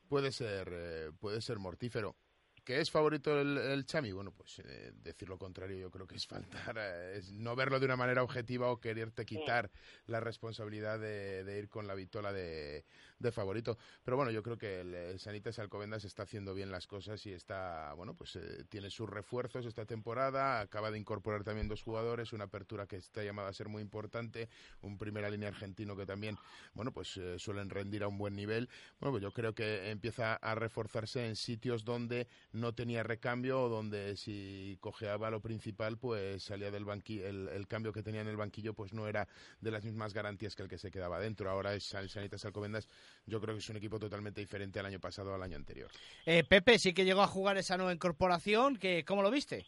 puede 0.08 0.32
ser 0.32 1.12
puede 1.18 1.40
ser 1.40 1.58
mortífero. 1.58 2.16
¿Que 2.64 2.80
es 2.80 2.92
favorito 2.92 3.40
el, 3.40 3.58
el 3.58 3.84
Chami? 3.86 4.12
Bueno, 4.12 4.32
pues 4.32 4.60
eh, 4.60 4.92
decir 4.94 5.28
lo 5.28 5.36
contrario 5.36 5.76
yo 5.78 5.90
creo 5.90 6.06
que 6.06 6.14
es 6.14 6.28
faltar, 6.28 6.76
eh, 6.78 7.16
es 7.16 7.32
no 7.32 7.56
verlo 7.56 7.80
de 7.80 7.86
una 7.86 7.96
manera 7.96 8.22
objetiva 8.22 8.70
o 8.70 8.80
quererte 8.80 9.24
quitar 9.24 9.72
la 10.06 10.20
responsabilidad 10.20 11.00
de, 11.00 11.42
de 11.42 11.58
ir 11.58 11.68
con 11.68 11.88
la 11.88 11.94
vitola 11.96 12.32
de, 12.32 12.86
de 13.22 13.32
favorito. 13.32 13.78
Pero 14.04 14.16
bueno, 14.16 14.30
yo 14.30 14.42
creo 14.42 14.58
que 14.58 14.80
el, 14.80 15.18
Sanitas 15.18 15.58
Alcobendas 15.58 16.04
está 16.04 16.24
haciendo 16.24 16.54
bien 16.54 16.70
las 16.70 16.86
cosas 16.86 17.24
y 17.26 17.32
está, 17.32 17.92
bueno, 17.94 18.14
pues 18.14 18.36
eh, 18.36 18.64
tiene 18.68 18.90
sus 18.90 19.08
refuerzos 19.08 19.64
esta 19.66 19.86
temporada, 19.86 20.60
acaba 20.60 20.90
de 20.90 20.98
incorporar 20.98 21.44
también 21.44 21.68
dos 21.68 21.82
jugadores, 21.82 22.32
una 22.32 22.44
apertura 22.44 22.86
que 22.86 22.96
está 22.96 23.22
llamada 23.22 23.48
a 23.48 23.52
ser 23.52 23.68
muy 23.68 23.82
importante, 23.82 24.48
un 24.82 24.98
primera 24.98 25.30
línea 25.30 25.48
argentino 25.48 25.96
que 25.96 26.06
también, 26.06 26.36
bueno, 26.74 26.92
pues 26.92 27.16
eh, 27.16 27.38
suelen 27.38 27.70
rendir 27.70 28.02
a 28.02 28.08
un 28.08 28.18
buen 28.18 28.34
nivel. 28.34 28.68
Bueno, 29.00 29.12
pues 29.12 29.22
yo 29.22 29.32
creo 29.32 29.54
que 29.54 29.90
empieza 29.90 30.34
a 30.34 30.54
reforzarse 30.54 31.26
en 31.26 31.36
sitios 31.36 31.84
donde 31.84 32.26
no 32.52 32.74
tenía 32.74 33.02
recambio 33.02 33.62
o 33.62 33.68
donde 33.68 34.16
si 34.16 34.76
cojeaba 34.80 35.30
lo 35.30 35.40
principal, 35.40 35.98
pues 35.98 36.42
salía 36.42 36.70
del 36.70 36.84
banquillo, 36.84 37.26
el, 37.26 37.48
el 37.48 37.66
cambio 37.68 37.92
que 37.92 38.02
tenía 38.02 38.20
en 38.20 38.28
el 38.28 38.36
banquillo, 38.36 38.74
pues 38.74 38.92
no 38.92 39.06
era 39.08 39.28
de 39.60 39.70
las 39.70 39.84
mismas 39.84 40.12
garantías 40.12 40.56
que 40.56 40.62
el 40.62 40.68
que 40.68 40.78
se 40.78 40.90
quedaba 40.90 41.20
dentro. 41.20 41.50
Ahora 41.50 41.74
es 41.74 41.84
San- 41.84 42.08
Sanitas 42.08 42.44
Alcobendas, 42.44 42.88
yo 43.26 43.40
creo 43.40 43.54
que 43.54 43.60
es 43.60 43.70
un 43.70 43.76
equipo 43.76 43.98
totalmente 43.98 44.40
diferente 44.40 44.80
al 44.80 44.86
año 44.86 45.00
pasado 45.00 45.32
o 45.32 45.34
al 45.34 45.42
año 45.42 45.56
anterior. 45.56 45.90
Eh, 46.26 46.44
Pepe, 46.48 46.78
sí 46.78 46.92
que 46.94 47.04
llegó 47.04 47.22
a 47.22 47.26
jugar 47.26 47.56
esa 47.56 47.76
nueva 47.76 47.92
incorporación, 47.92 48.76
que, 48.76 49.04
¿cómo 49.04 49.22
lo 49.22 49.30
viste? 49.30 49.64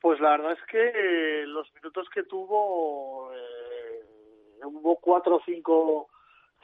Pues 0.00 0.20
la 0.20 0.32
verdad 0.32 0.52
es 0.52 0.66
que 0.70 0.92
eh, 0.94 1.46
los 1.46 1.72
minutos 1.74 2.08
que 2.12 2.24
tuvo, 2.24 3.32
eh, 3.32 4.64
hubo 4.64 4.96
cuatro 4.96 5.36
o 5.36 5.42
cinco 5.44 6.08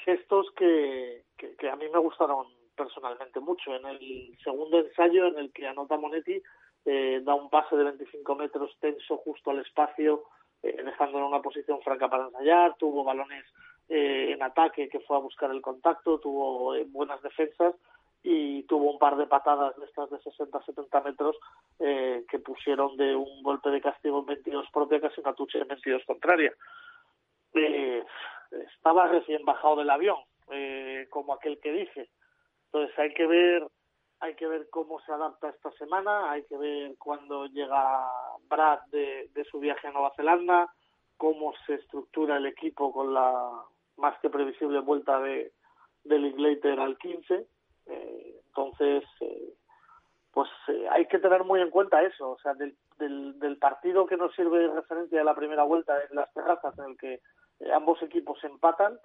gestos 0.05 0.47
que, 0.57 1.25
que, 1.37 1.57
que 1.57 1.69
a 1.69 1.77
mí 1.77 1.87
me 1.93 1.99
gustaron 1.99 2.47
personalmente 2.81 3.41
mucho. 3.41 3.75
En 3.75 3.87
el 3.87 4.37
segundo 4.43 4.79
ensayo, 4.79 5.27
en 5.27 5.39
el 5.39 5.53
que 5.53 5.67
anota 5.67 5.97
Monetti, 5.97 6.43
eh, 6.85 7.21
da 7.23 7.35
un 7.35 7.51
pase 7.51 7.77
de 7.77 7.85
25 7.85 8.35
metros 8.37 8.77
tenso 8.81 9.19
justo 9.19 9.51
al 9.51 9.61
espacio, 9.61 10.25
eh, 10.63 10.83
dejándolo 10.83 11.27
en 11.27 11.33
una 11.33 11.43
posición 11.43 11.81
franca 11.83 12.09
para 12.09 12.27
ensayar. 12.27 12.77
Tuvo 12.79 13.05
balones 13.05 13.45
eh, 13.93 14.31
en 14.33 14.43
ataque 14.43 14.89
que 14.89 15.01
fue 15.01 15.17
a 15.17 15.21
buscar 15.21 15.51
el 15.51 15.61
contacto, 15.61 16.21
tuvo 16.21 16.77
eh, 16.77 16.87
buenas 16.89 17.21
defensas 17.23 17.75
y 18.23 18.63
tuvo 18.65 18.93
un 18.93 19.01
par 19.01 19.17
de 19.17 19.27
patadas 19.27 19.77
de 19.77 19.85
estas 19.85 20.09
de 20.11 20.19
60-70 20.19 21.05
metros 21.05 21.37
eh, 21.81 22.25
que 22.31 22.39
pusieron 22.39 22.97
de 22.97 23.17
un 23.17 23.43
golpe 23.43 23.69
de 23.71 23.81
castigo 23.81 24.21
en 24.21 24.27
22 24.27 24.67
propia 24.73 25.01
casi 25.01 25.21
una 25.21 25.35
tuche 25.35 25.59
en 25.59 25.67
22 25.67 26.05
contraria. 26.07 26.55
Eh, 27.55 28.05
estaba 28.77 29.09
recién 29.09 29.45
bajado 29.45 29.77
del 29.77 29.91
avión, 29.91 30.19
como 31.11 31.35
aquel 31.35 31.59
que 31.59 31.73
dice. 31.73 32.11
Entonces 32.67 32.97
hay 32.97 33.13
que 33.13 33.27
ver 33.27 33.67
hay 34.21 34.35
que 34.35 34.47
ver 34.47 34.69
cómo 34.71 35.01
se 35.01 35.11
adapta 35.11 35.49
esta 35.49 35.73
semana, 35.73 36.31
hay 36.31 36.45
que 36.45 36.57
ver 36.57 36.95
cuándo 36.99 37.47
llega 37.47 38.07
Brad 38.49 38.81
de, 38.93 39.31
de 39.33 39.45
su 39.45 39.59
viaje 39.59 39.89
a 39.89 39.93
Nueva 39.93 40.13
Zelanda, 40.15 40.71
cómo 41.17 41.55
se 41.67 41.75
estructura 41.75 42.37
el 42.37 42.47
equipo 42.47 42.93
con 42.93 43.15
la 43.15 43.65
más 44.01 44.19
que 44.21 44.31
previsible 44.31 44.81
vuelta 44.81 45.21
de, 45.21 45.53
de 46.05 46.19
Linklater 46.19 46.81
al 46.81 46.99
15. 46.99 47.47
Eh, 47.87 48.41
entonces, 48.47 49.05
eh, 49.21 49.55
pues 50.33 50.49
eh, 50.69 50.87
hay 50.91 51.07
que 51.07 51.19
tener 51.19 51.45
muy 51.45 51.61
en 51.61 51.71
cuenta 51.71 52.03
eso, 52.03 52.31
o 52.31 52.39
sea, 52.39 52.55
del, 52.55 52.77
del, 52.99 53.39
del 53.39 53.59
partido 53.59 54.07
que 54.07 54.17
nos 54.17 54.35
sirve 54.35 54.61
de 54.61 54.75
referencia 54.75 55.19
de 55.19 55.25
la 55.25 55.35
primera 55.35 55.65
vuelta 55.65 55.95
en 56.09 56.17
las 56.17 56.33
terrazas, 56.33 56.79
en 56.79 56.85
el 56.91 56.97
que 56.97 57.15
eh, 57.61 57.73
ambos 57.73 58.03
equipos 58.03 58.43
empatan, 58.45 58.99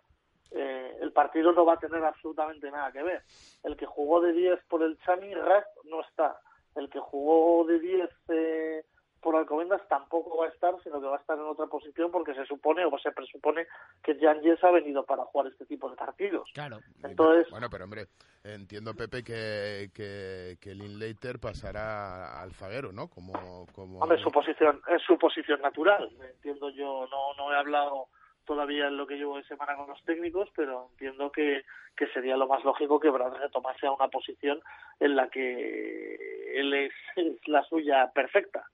eh, 0.51 0.97
el 1.01 1.11
partido 1.11 1.51
no 1.51 1.65
va 1.65 1.73
a 1.73 1.79
tener 1.79 2.03
absolutamente 2.03 2.69
nada 2.69 2.91
que 2.91 3.03
ver. 3.03 3.23
El 3.63 3.75
que 3.75 3.85
jugó 3.85 4.21
de 4.21 4.33
10 4.33 4.59
por 4.69 4.83
el 4.83 4.97
Chami, 4.99 5.33
Rast 5.33 5.67
no 5.85 6.01
está. 6.01 6.39
El 6.75 6.89
que 6.89 6.99
jugó 6.99 7.65
de 7.65 7.79
10 7.79 8.09
eh, 8.29 8.85
por 9.25 9.35
Alcobendas 9.35 9.81
tampoco 9.87 10.37
va 10.37 10.45
a 10.45 10.49
estar, 10.49 10.75
sino 10.83 11.01
que 11.01 11.07
va 11.07 11.15
a 11.15 11.19
estar 11.19 11.35
en 11.35 11.45
otra 11.45 11.65
posición 11.65 12.11
porque 12.11 12.35
se 12.35 12.45
supone 12.45 12.85
o 12.85 12.95
se 12.99 13.11
presupone 13.11 13.65
que 14.03 14.15
Jan 14.19 14.39
Yes 14.41 14.63
ha 14.63 14.69
venido 14.69 15.03
para 15.03 15.25
jugar 15.25 15.47
este 15.47 15.65
tipo 15.65 15.89
de 15.89 15.95
partidos. 15.95 16.47
Claro. 16.53 16.77
Entonces, 17.03 17.49
Bueno, 17.49 17.67
pero 17.71 17.85
hombre, 17.85 18.05
entiendo, 18.43 18.93
Pepe, 18.93 19.23
que, 19.23 19.89
que, 19.95 20.57
que 20.61 20.75
Linklater 20.75 21.39
pasará 21.39 22.39
al 22.39 22.51
zaguero, 22.51 22.91
¿no? 22.91 23.07
Como, 23.07 23.65
como... 23.73 23.97
Hombre, 23.97 24.21
su 24.21 24.29
posición, 24.29 24.79
es 24.95 25.01
su 25.01 25.17
posición 25.17 25.59
natural. 25.59 26.07
Entiendo 26.35 26.69
yo, 26.69 27.07
no, 27.09 27.33
no 27.35 27.51
he 27.51 27.57
hablado 27.57 28.09
todavía 28.45 28.89
en 28.89 28.97
lo 28.97 29.07
que 29.07 29.15
llevo 29.15 29.37
de 29.37 29.43
semana 29.45 29.75
con 29.75 29.87
los 29.87 30.03
técnicos, 30.03 30.49
pero 30.55 30.89
entiendo 30.91 31.31
que, 31.31 31.63
que 31.97 32.05
sería 32.09 32.37
lo 32.37 32.47
más 32.47 32.63
lógico 32.63 32.99
que 32.99 33.09
Brad 33.09 33.33
retomase 33.33 33.87
a 33.87 33.91
una 33.91 34.07
posición 34.07 34.61
en 34.99 35.15
la 35.15 35.29
que 35.29 36.59
él 36.59 36.71
es, 36.75 36.93
es 37.15 37.47
la 37.47 37.63
suya 37.63 38.11
perfecta. 38.13 38.69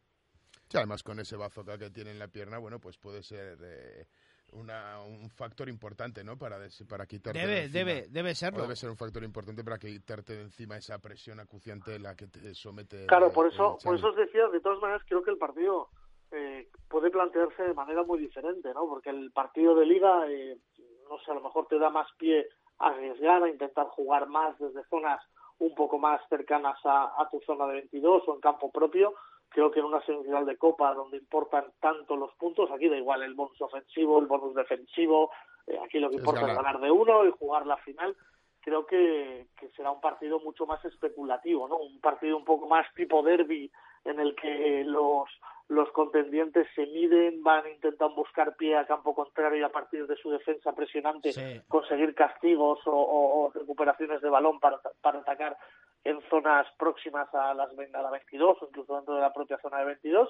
Sí, 0.71 0.77
además 0.77 1.03
con 1.03 1.19
ese 1.19 1.35
bazooka 1.35 1.77
que 1.77 1.89
tiene 1.89 2.11
en 2.11 2.19
la 2.19 2.29
pierna, 2.29 2.57
bueno, 2.57 2.79
pues 2.79 2.97
puede 2.97 3.21
ser 3.23 3.57
eh, 3.61 4.05
una, 4.53 5.01
un 5.01 5.29
factor 5.29 5.67
importante, 5.67 6.23
¿no? 6.23 6.37
Para, 6.37 6.57
des- 6.59 6.85
para 6.89 7.05
quitarte 7.05 7.39
de 7.39 7.45
Debe, 7.45 7.63
encima. 7.65 7.79
debe, 7.79 8.07
debe 8.09 8.31
O 8.31 8.35
serlo. 8.35 8.61
debe 8.61 8.75
ser 8.77 8.89
un 8.89 8.95
factor 8.95 9.21
importante 9.23 9.65
para 9.65 9.77
quitarte 9.77 10.33
de 10.33 10.41
encima 10.43 10.77
esa 10.77 10.97
presión 10.99 11.41
acuciante 11.41 11.95
en 11.95 12.03
la 12.03 12.15
que 12.15 12.27
te 12.27 12.53
somete. 12.53 13.05
Claro, 13.07 13.33
por 13.33 13.47
eso, 13.47 13.77
por 13.83 13.97
eso 13.97 14.07
os 14.09 14.15
decía, 14.15 14.47
de 14.47 14.61
todas 14.61 14.79
maneras, 14.79 15.01
creo 15.07 15.21
que 15.23 15.31
el 15.31 15.37
partido 15.37 15.89
eh, 16.31 16.69
puede 16.89 17.11
plantearse 17.11 17.63
de 17.63 17.73
manera 17.73 18.03
muy 18.03 18.19
diferente, 18.19 18.73
¿no? 18.73 18.87
Porque 18.87 19.09
el 19.09 19.31
partido 19.33 19.75
de 19.75 19.85
liga, 19.85 20.25
eh, 20.29 20.57
no 21.09 21.19
sé, 21.19 21.31
a 21.31 21.35
lo 21.35 21.41
mejor 21.41 21.67
te 21.67 21.77
da 21.79 21.89
más 21.89 22.07
pie 22.17 22.47
a 22.79 22.87
arriesgar, 22.87 23.43
a 23.43 23.49
intentar 23.49 23.87
jugar 23.87 24.27
más 24.27 24.57
desde 24.57 24.85
zonas 24.85 25.21
un 25.59 25.75
poco 25.75 25.99
más 25.99 26.21
cercanas 26.29 26.77
a, 26.85 27.11
a 27.21 27.29
tu 27.29 27.41
zona 27.41 27.67
de 27.67 27.73
22 27.73 28.23
o 28.25 28.35
en 28.35 28.39
campo 28.41 28.71
propio. 28.71 29.13
Creo 29.51 29.69
que 29.69 29.79
en 29.79 29.85
una 29.85 30.01
semifinal 30.05 30.45
de 30.45 30.57
Copa 30.57 30.93
donde 30.93 31.17
importan 31.17 31.65
tanto 31.79 32.15
los 32.15 32.33
puntos, 32.35 32.71
aquí 32.71 32.87
da 32.89 32.97
igual 32.97 33.21
el 33.21 33.33
bonus 33.33 33.61
ofensivo, 33.61 34.17
el 34.19 34.25
bonus 34.25 34.55
defensivo, 34.55 35.29
eh, 35.67 35.77
aquí 35.85 35.99
lo 35.99 36.09
que 36.09 36.15
Es 36.15 36.21
importa 36.21 36.41
es 36.41 36.47
ganar. 36.47 36.63
ganar 36.63 36.81
de 36.81 36.91
uno 36.91 37.25
y 37.25 37.31
jugar 37.31 37.67
la 37.67 37.77
final 37.77 38.15
creo 38.61 38.85
que, 38.85 39.47
que 39.57 39.69
será 39.69 39.89
un 39.91 39.99
partido 40.01 40.39
mucho 40.39 40.65
más 40.67 40.83
especulativo, 40.85 41.67
¿no? 41.67 41.77
Un 41.77 41.99
partido 41.99 42.37
un 42.37 42.45
poco 42.45 42.67
más 42.67 42.85
tipo 42.93 43.23
derby 43.23 43.71
en 44.05 44.19
el 44.19 44.35
que 44.35 44.83
los 44.85 45.27
los 45.67 45.89
contendientes 45.93 46.67
se 46.75 46.85
miden, 46.87 47.41
van 47.43 47.65
intentan 47.69 48.13
buscar 48.13 48.57
pie 48.57 48.75
a 48.75 48.85
campo 48.85 49.15
contrario 49.15 49.61
y 49.61 49.63
a 49.63 49.69
partir 49.71 50.05
de 50.05 50.17
su 50.17 50.29
defensa 50.29 50.73
presionante 50.73 51.31
Sí. 51.31 51.61
conseguir 51.69 52.13
castigos 52.13 52.85
o, 52.85 52.91
o- 52.91 53.45
o 53.45 53.51
recuperaciones 53.51 54.21
de 54.21 54.29
balón 54.29 54.59
para, 54.59 54.81
para 55.01 55.19
atacar 55.19 55.57
en 56.03 56.19
zonas 56.29 56.65
próximas 56.77 57.27
a 57.33 57.53
las 57.53 57.69
a 57.71 58.01
la 58.01 58.09
22 58.11 58.57
o 58.61 58.67
incluso 58.67 58.95
dentro 58.95 59.15
de 59.15 59.21
la 59.21 59.33
propia 59.33 59.59
zona 59.61 59.79
de 59.79 59.85
22 59.85 60.29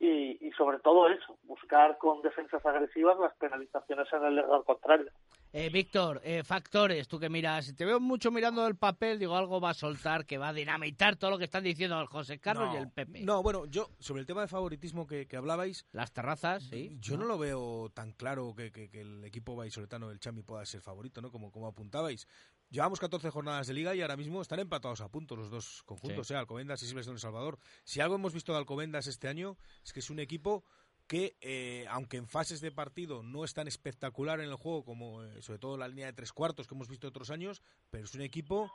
y, 0.00 0.46
y 0.46 0.52
sobre 0.52 0.78
todo 0.78 1.08
eso, 1.08 1.36
buscar 1.42 1.98
con 1.98 2.22
defensas 2.22 2.64
agresivas 2.64 3.18
las 3.18 3.34
penalizaciones 3.34 4.06
en 4.12 4.24
el 4.26 4.38
error 4.38 4.64
contrario. 4.64 5.10
Eh, 5.52 5.70
Víctor, 5.70 6.20
eh, 6.22 6.44
factores, 6.44 7.08
tú 7.08 7.18
que 7.18 7.28
miras, 7.28 7.74
te 7.74 7.84
veo 7.84 7.98
mucho 7.98 8.30
mirando 8.30 8.64
el 8.66 8.76
papel, 8.76 9.18
digo, 9.18 9.34
algo 9.34 9.60
va 9.60 9.70
a 9.70 9.74
soltar 9.74 10.24
que 10.24 10.38
va 10.38 10.48
a 10.48 10.52
dinamitar 10.52 11.16
todo 11.16 11.30
lo 11.30 11.38
que 11.38 11.44
están 11.44 11.64
diciendo 11.64 12.00
el 12.00 12.06
José 12.06 12.38
Carlos 12.38 12.68
No, 12.68 12.74
y 12.74 12.76
el 12.76 12.90
Pepe. 12.92 13.22
No, 13.24 13.42
bueno, 13.42 13.64
yo, 13.66 13.88
sobre 13.98 14.20
el 14.20 14.26
tema 14.26 14.42
de 14.42 14.46
favoritismo 14.48 15.06
que, 15.06 15.26
que 15.26 15.36
hablabais. 15.36 15.84
Las 15.90 16.12
terrazas, 16.12 16.62
sí. 16.64 16.96
Yo 17.00 17.16
no 17.16 17.24
lo 17.24 17.36
veo 17.38 17.90
tan 17.92 18.12
claro 18.12 18.54
que, 18.56 18.70
que- 18.70 18.90
que 18.90 19.00
el 19.00 19.24
equipo 19.24 19.56
vallisoletano 19.56 20.10
del 20.10 20.20
Chami 20.20 20.42
pueda 20.42 20.64
ser 20.64 20.80
favorito, 20.82 21.20
¿no? 21.22 21.32
Como, 21.32 21.50
como 21.50 21.66
apuntabais. 21.66 22.28
Llevamos 22.70 23.00
14 23.00 23.30
jornadas 23.30 23.66
de 23.66 23.72
liga 23.74 23.94
y 23.94 24.02
ahora 24.02 24.16
mismo 24.16 24.42
están 24.42 24.58
empatados 24.60 25.00
a 25.00 25.08
puntos 25.08 25.38
los 25.38 25.50
dos 25.50 25.82
conjuntos, 25.84 26.26
Sí. 26.26 26.34
¿eh? 26.34 26.36
Alcobendas 26.36 26.82
y 26.82 26.86
Silvestre 26.86 27.14
El 27.14 27.20
Salvador. 27.20 27.58
Si 27.84 28.00
algo 28.00 28.16
hemos 28.16 28.34
visto 28.34 28.52
de 28.52 28.58
Alcobendas 28.58 29.06
este 29.06 29.26
año 29.28 29.56
es 29.82 29.92
que 29.92 30.00
es 30.00 30.10
un 30.10 30.18
equipo 30.20 30.64
que, 31.06 31.38
eh, 31.40 31.86
aunque 31.88 32.18
en 32.18 32.26
fases 32.28 32.60
de 32.60 32.70
partido 32.70 33.22
no 33.22 33.44
es 33.44 33.54
tan 33.54 33.66
espectacular 33.66 34.40
en 34.40 34.50
el 34.50 34.56
juego 34.56 34.84
como 34.84 35.24
eh, 35.24 35.40
sobre 35.40 35.58
todo 35.58 35.78
la 35.78 35.88
línea 35.88 36.04
de 36.06 36.12
tres 36.12 36.34
cuartos 36.34 36.66
que 36.66 36.74
hemos 36.74 36.88
visto 36.88 37.08
otros 37.08 37.30
años, 37.30 37.62
pero 37.88 38.04
es 38.04 38.14
un 38.14 38.20
equipo 38.20 38.70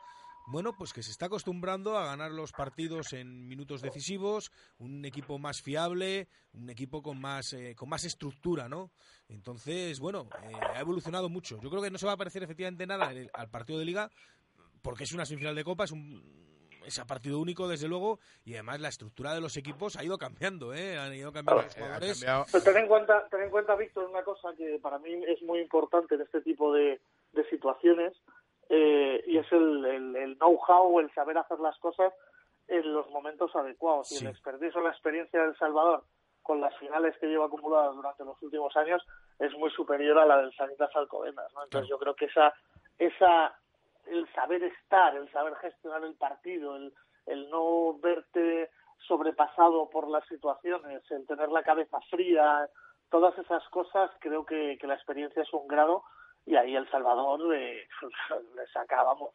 bueno, 0.48 0.74
pues 0.78 0.92
que 0.94 1.04
se 1.04 1.12
está 1.12 1.28
acostumbrando 1.28 1.98
a 1.98 2.06
ganar 2.06 2.32
los 2.32 2.52
partidos 2.52 3.14
en 3.14 3.48
minutos 3.48 3.82
decisivos, 3.82 4.52
un 4.78 5.06
equipo 5.06 5.40
más 5.40 5.62
fiable, 5.62 6.28
un 6.54 6.70
equipo 6.70 7.02
con 7.02 7.20
más 7.20 7.54
eh, 7.54 7.76
con 7.76 7.90
más 7.90 8.04
estructura, 8.04 8.68
¿no? 8.68 8.92
Entonces, 9.30 10.00
bueno, 10.00 10.28
eh, 10.44 10.54
ha 10.76 10.80
evolucionado 10.82 11.30
mucho. 11.30 11.60
Yo 11.62 11.70
creo 11.70 11.82
que 11.82 11.92
no 11.92 11.98
se 11.98 12.06
va 12.06 12.14
a 12.14 12.18
parecer 12.18 12.44
efectivamente 12.44 12.86
nada 12.86 13.12
en 13.12 13.18
el- 13.18 13.32
al 13.34 13.50
partido 13.50 13.80
de 13.80 13.86
liga, 13.86 14.10
porque 14.82 15.06
es 15.06 15.14
una 15.14 15.26
semifinal 15.26 15.56
de 15.56 15.64
Copa, 15.64 15.86
es 15.86 15.92
un 15.92 16.44
es 16.86 17.00
a 17.00 17.06
partido 17.08 17.40
único, 17.40 17.70
desde 17.70 17.88
luego, 17.88 18.20
y 18.44 18.56
además 18.56 18.82
la 18.82 18.90
estructura 18.90 19.34
de 19.34 19.40
los 19.40 19.56
equipos 19.56 19.96
ha 19.96 20.04
ido 20.04 20.18
cambiando, 20.18 20.74
¿eh? 20.74 20.98
Han 20.98 21.14
ido 21.16 21.32
cambiando 21.32 21.64
los 21.64 21.74
jugadores. 21.74 22.26
Pero 22.52 22.64
ten 22.66 22.76
en 22.76 22.88
cuenta, 22.90 23.26
ten 23.30 23.42
en 23.44 23.50
cuenta, 23.50 23.74
Víctor, 23.78 24.10
una 24.10 24.22
cosa 24.24 24.50
que 24.58 24.80
para 24.82 25.00
mí 25.00 25.10
es 25.26 25.42
muy 25.44 25.60
importante 25.62 26.16
en 26.16 26.22
este 26.24 26.42
tipo 26.42 26.74
de, 26.74 27.00
de 27.32 27.50
situaciones 27.50 28.22
eh, 28.70 29.24
y 29.28 29.38
es 29.38 29.52
el, 29.52 29.86
el, 29.86 30.16
el 30.16 30.38
know-how, 30.38 31.00
el 31.00 31.14
saber 31.14 31.38
hacer 31.38 31.60
las 31.60 31.78
cosas 31.80 32.14
en 32.68 32.94
los 32.94 33.10
momentos 33.10 33.56
adecuados. 33.56 34.12
Y 34.12 34.24
el 34.24 34.32
expertise 34.32 34.76
o 34.76 34.82
la 34.82 34.92
experiencia 34.92 35.42
del 35.42 35.58
Salvador 35.58 36.04
con 36.42 36.60
las 36.60 36.76
finales 36.78 37.18
que 37.20 37.28
lleva 37.28 37.46
acumuladas 37.46 37.96
durante 37.96 38.26
los 38.26 38.42
últimos 38.42 38.76
años 38.76 39.02
es 39.40 39.52
muy 39.58 39.72
superior 39.72 40.20
a 40.20 40.26
la 40.26 40.38
del 40.38 40.54
Sanitas 40.54 40.94
Alcobendas. 40.96 41.52
¿no? 41.54 41.64
Entonces 41.64 41.90
yo 41.90 41.98
creo 41.98 42.16
que 42.16 42.26
esa, 42.26 42.54
esa 42.98 43.56
el 44.06 44.28
saber 44.34 44.64
estar, 44.64 45.16
el 45.16 45.32
saber 45.32 45.56
gestionar 45.56 46.04
el 46.04 46.16
partido, 46.16 46.76
el, 46.76 46.94
el 47.26 47.50
no 47.50 47.98
verte 48.00 48.70
sobrepasado 49.08 49.90
por 49.90 50.10
las 50.10 50.26
situaciones, 50.28 51.04
el 51.12 51.26
tener 51.26 51.50
la 51.50 51.64
cabeza 51.64 52.00
fría, 52.10 52.70
todas 53.10 53.38
esas 53.38 53.68
cosas, 53.70 54.12
creo 54.20 54.46
que, 54.46 54.78
que 54.80 54.88
la 54.88 54.96
experiencia 54.96 55.42
es 55.42 55.54
un 55.54 55.68
grado 55.68 56.04
y 56.46 56.56
ahí 56.56 56.76
El 56.76 56.90
Salvador 56.90 57.56
eh, 57.56 57.88
le 58.56 58.68
sacábamos 58.68 59.32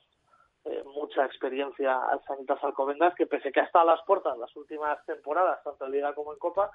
eh, 0.65 0.83
mucha 0.85 1.25
experiencia 1.25 1.97
al 2.09 2.23
Sanitas 2.25 2.63
Alcobendas, 2.63 3.15
que 3.15 3.27
pese 3.27 3.51
que 3.53 3.61
ha 3.61 3.65
estado 3.65 3.89
a 3.91 3.95
las 3.97 4.05
puertas 4.05 4.37
las 4.39 4.55
últimas 4.57 5.05
temporadas, 5.07 5.63
tanto 5.65 5.87
en 5.87 5.93
Liga 5.93 6.15
como 6.15 6.33
en 6.33 6.39
Copa, 6.39 6.71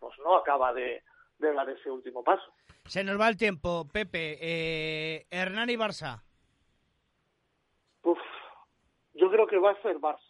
pues 0.00 0.18
no 0.18 0.36
acaba 0.36 0.72
de, 0.72 1.02
de 1.38 1.52
dar 1.52 1.68
ese 1.70 1.90
último 1.90 2.24
paso. 2.24 2.52
Se 2.86 3.02
nos 3.04 3.20
va 3.20 3.28
el 3.28 3.36
tiempo, 3.36 3.86
Pepe. 3.92 4.38
Eh, 4.40 5.26
Hernán 5.30 5.70
y 5.70 5.76
Barça. 5.76 6.22
Uf, 8.02 8.18
yo 9.14 9.30
creo 9.30 9.46
que 9.46 9.58
va 9.58 9.72
a 9.72 9.82
ser 9.82 9.96
Barça. 9.98 10.20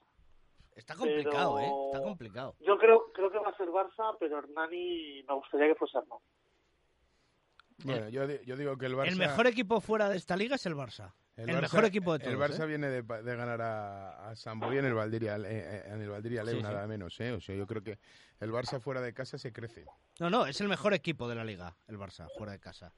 Está 0.74 0.94
complicado, 0.94 1.56
Pero- 1.56 1.66
¿eh? 1.66 1.72
Está 1.86 2.02
complicado. 2.02 2.54
Yo 2.60 2.76
creo, 2.78 3.12
creo 3.12 3.30
que 3.30 3.38
va 3.38 3.48
a 3.50 3.56
ser 3.56 3.68
Barça, 3.68 4.16
pero 4.20 4.38
Hernani 4.38 5.22
me 5.26 5.34
gustaría 5.34 5.68
que 5.68 5.74
fuese 5.74 5.98
Hernán. 5.98 6.18
Bueno, 7.84 8.08
yo, 8.08 8.26
di- 8.26 8.38
yo 8.46 8.56
digo 8.56 8.76
que 8.78 8.86
el 8.86 8.94
Barça... 8.94 9.08
El 9.08 9.16
mejor 9.16 9.46
equipo 9.46 9.80
fuera 9.80 10.08
de 10.08 10.16
esta 10.16 10.36
liga 10.36 10.56
es 10.56 10.64
el 10.66 10.74
Barça. 10.74 11.12
El, 11.36 11.48
Barça- 11.50 11.60
mejor 11.60 11.84
equipo 11.84 12.12
de 12.14 12.20
todos. 12.20 12.32
El 12.32 12.38
Barça 12.40 12.64
¿eh? 12.64 12.66
viene 12.66 12.88
de, 12.88 13.02
ganar 13.02 13.60
a, 13.60 14.30
a 14.30 14.34
San 14.36 14.58
Boy 14.58 14.78
en 14.78 14.86
el 14.86 14.94
Valdiria, 14.94 15.34
en 15.36 16.00
el 16.00 16.08
Valdiria 16.08 16.42
Leu, 16.42 16.54
Sí, 16.54 16.60
sí. 16.60 16.66
nada 16.66 16.86
menos, 16.86 17.20
¿eh? 17.20 17.32
O 17.32 17.40
sea, 17.40 17.54
yo 17.54 17.66
creo 17.66 17.82
que 17.82 17.98
el 18.40 18.50
Barça 18.50 18.80
fuera 18.80 19.02
de 19.02 19.12
casa 19.12 19.36
se 19.36 19.52
crece. 19.52 19.84
No, 20.18 20.30
no, 20.30 20.46
es 20.46 20.58
el 20.62 20.68
mejor 20.68 20.94
equipo 20.94 21.28
de 21.28 21.34
la 21.34 21.44
liga, 21.44 21.76
el 21.86 21.98
Barça, 21.98 22.28
fuera 22.38 22.52
de 22.52 22.60
casa. 22.60 22.92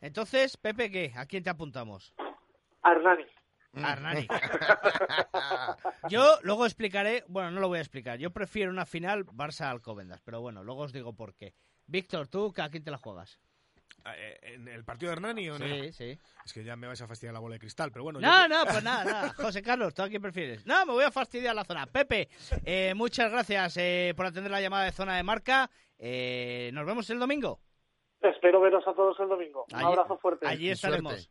Entonces, 0.00 0.56
Pepe, 0.56 0.90
¿qué? 0.92 1.12
¿A 1.16 1.26
quién 1.26 1.42
te 1.42 1.50
apuntamos? 1.50 2.14
A 2.82 2.92
Hernani. 2.92 3.24
A 3.82 3.92
Hernani. 3.94 4.28
Yo 6.08 6.38
luego 6.42 6.64
explicaré, 6.64 7.24
bueno, 7.26 7.50
no 7.50 7.60
lo 7.60 7.66
voy 7.68 7.78
a 7.78 7.82
explicar. 7.82 8.18
Yo 8.18 8.30
prefiero 8.30 8.70
una 8.70 8.86
final 8.86 9.26
Barça-Alcobendas, 9.26 10.20
pero 10.24 10.40
bueno, 10.40 10.62
luego 10.62 10.82
os 10.82 10.92
digo 10.92 11.12
por 11.14 11.34
qué. 11.34 11.54
Víctor, 11.86 12.28
¿tú 12.28 12.54
a 12.56 12.68
quién 12.68 12.84
te 12.84 12.90
la 12.92 12.98
juegas? 12.98 13.40
Eh, 14.16 14.38
¿En 14.54 14.68
el 14.68 14.84
partido 14.84 15.10
de 15.10 15.16
Hernani 15.16 15.50
o 15.50 15.56
en 15.56 15.62
Sí, 15.62 15.92
sí. 15.92 16.18
Es 16.44 16.52
que 16.52 16.64
ya 16.64 16.76
me 16.76 16.86
vais 16.86 17.00
a 17.02 17.06
fastidiar 17.06 17.34
la 17.34 17.40
bola 17.40 17.54
de 17.54 17.58
cristal, 17.60 17.90
pero 17.92 18.04
bueno. 18.04 18.20
No, 18.20 18.42
yo- 18.42 18.48
no, 18.48 18.64
pues 18.64 18.82
nada, 18.82 19.04
nada. 19.04 19.32
José 19.36 19.60
Carlos, 19.62 19.92
¿tú 19.92 20.02
a 20.02 20.08
quién 20.08 20.22
prefieres? 20.22 20.64
No, 20.66 20.86
me 20.86 20.92
voy 20.92 21.04
a 21.04 21.10
fastidiar 21.10 21.54
la 21.54 21.64
zona. 21.64 21.86
Pepe, 21.86 22.28
eh, 22.64 22.94
muchas 22.94 23.30
gracias 23.30 23.76
eh, 23.76 24.14
por 24.16 24.24
atender 24.26 24.50
la 24.50 24.60
llamada 24.60 24.84
de 24.84 24.92
zona 24.92 25.16
de 25.16 25.22
marca. 25.22 25.70
Eh, 25.98 26.70
nos 26.72 26.86
vemos 26.86 27.10
el 27.10 27.18
domingo. 27.18 27.60
Espero 28.22 28.60
veros 28.60 28.86
a 28.86 28.94
todos 28.94 29.18
el 29.20 29.28
domingo. 29.28 29.66
Un 29.70 29.76
Allí- 29.76 29.86
abrazo 29.86 30.16
fuerte. 30.18 30.46
Allí 30.46 30.70
estaremos. 30.70 31.28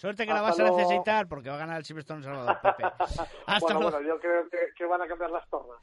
Suerte, 0.00 0.24
que 0.26 0.32
la 0.32 0.36
Hasta 0.40 0.48
vas 0.50 0.58
a 0.60 0.62
luego. 0.62 0.78
necesitar 0.78 1.28
porque 1.28 1.50
va 1.50 1.56
a 1.56 1.58
ganar 1.58 1.76
el 1.76 1.84
Silverstone 1.84 2.22
Salvador, 2.22 2.58
Pepe. 2.62 2.84
Hasta 2.98 3.58
bueno, 3.60 3.80
luego. 3.80 3.90
bueno, 3.98 4.08
yo 4.08 4.18
creo 4.18 4.48
que, 4.48 4.58
que 4.74 4.86
van 4.86 5.02
a 5.02 5.06
cambiar 5.06 5.30
las 5.30 5.46
tornas. 5.50 5.76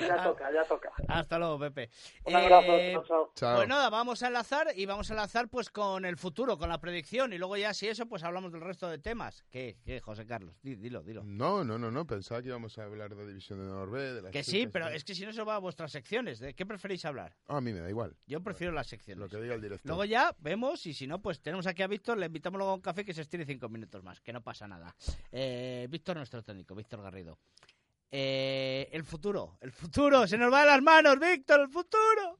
Ya 0.00 0.22
toca, 0.24 0.52
ya 0.52 0.64
toca. 0.64 0.90
Hasta 1.06 1.38
luego, 1.38 1.60
Pepe. 1.60 1.90
Un 2.24 2.34
abrazo, 2.34 2.72
Eh, 2.72 2.92
chao, 2.94 3.04
chao. 3.06 3.30
Chao. 3.36 3.56
Pues 3.56 3.68
nada, 3.68 3.88
vamos 3.88 4.20
a 4.22 4.26
enlazar 4.26 4.68
y 4.74 4.84
vamos 4.86 5.08
a 5.10 5.12
enlazar 5.14 5.48
pues 5.48 5.70
con 5.70 6.04
el 6.04 6.16
futuro, 6.16 6.58
con 6.58 6.68
la 6.68 6.80
predicción 6.80 7.32
y 7.32 7.38
luego 7.38 7.56
ya 7.56 7.72
si 7.72 7.86
eso 7.86 8.06
pues 8.06 8.24
hablamos 8.24 8.50
del 8.50 8.62
resto 8.62 8.88
de 8.88 8.98
temas. 8.98 9.44
¿Qué, 9.50 9.76
qué 9.84 10.00
José 10.00 10.26
Carlos? 10.26 10.56
Di- 10.62 10.74
Dilo, 10.74 11.02
dilo. 11.04 11.22
No, 11.24 11.62
no, 11.62 11.78
no, 11.78 11.92
no, 11.92 12.04
pensaba 12.04 12.42
que 12.42 12.48
íbamos 12.48 12.76
a 12.78 12.82
hablar 12.84 13.14
de 13.14 13.26
División 13.28 13.60
de 13.60 13.66
Norbe, 13.66 14.12
de 14.14 14.22
las 14.22 14.32
Que 14.32 14.42
sí, 14.42 14.66
pero 14.66 14.88
es 14.88 15.04
que 15.04 15.14
si 15.14 15.24
no 15.24 15.32
se 15.32 15.44
va 15.44 15.54
a 15.54 15.58
vuestras 15.58 15.92
secciones. 15.92 16.40
¿De 16.40 16.52
qué 16.54 16.66
preferís 16.66 17.04
hablar? 17.04 17.36
Ah, 17.46 17.58
a 17.58 17.60
mí 17.60 17.72
me 17.72 17.80
da 17.80 17.88
igual. 17.88 18.16
Yo 18.26 18.40
prefiero 18.42 18.72
las 18.72 18.88
secciones. 18.88 19.20
Lo 19.20 19.28
que 19.28 19.40
diga 19.40 19.54
el 19.54 19.60
director. 19.62 19.86
Luego 19.88 20.04
ya 20.04 20.34
vemos 20.40 20.84
y 20.86 20.94
si 20.94 21.06
no, 21.06 21.20
pues 21.20 21.40
tenemos 21.40 21.66
aquí 21.68 21.82
a 21.82 21.86
Víctor, 21.86 22.18
le 22.18 22.26
invitamos 22.26 22.58
luego 22.58 22.72
a 22.72 22.74
un 22.74 22.80
café 22.88 23.04
que 23.04 23.12
se 23.12 23.20
estire 23.20 23.44
cinco 23.44 23.68
minutos 23.68 24.02
más, 24.02 24.18
que 24.22 24.32
no 24.32 24.40
pasa 24.42 24.66
nada. 24.66 24.94
Eh, 25.30 25.86
Víctor, 25.90 26.16
nuestro 26.16 26.42
técnico, 26.42 26.74
Víctor 26.74 27.02
Garrido. 27.02 27.38
Eh, 28.10 28.88
el 28.90 29.04
futuro, 29.04 29.58
el 29.60 29.72
futuro, 29.72 30.26
se 30.26 30.38
nos 30.38 30.50
va 30.50 30.60
de 30.60 30.66
las 30.68 30.80
manos, 30.80 31.18
Víctor, 31.18 31.60
el 31.60 31.68
futuro. 31.68 32.38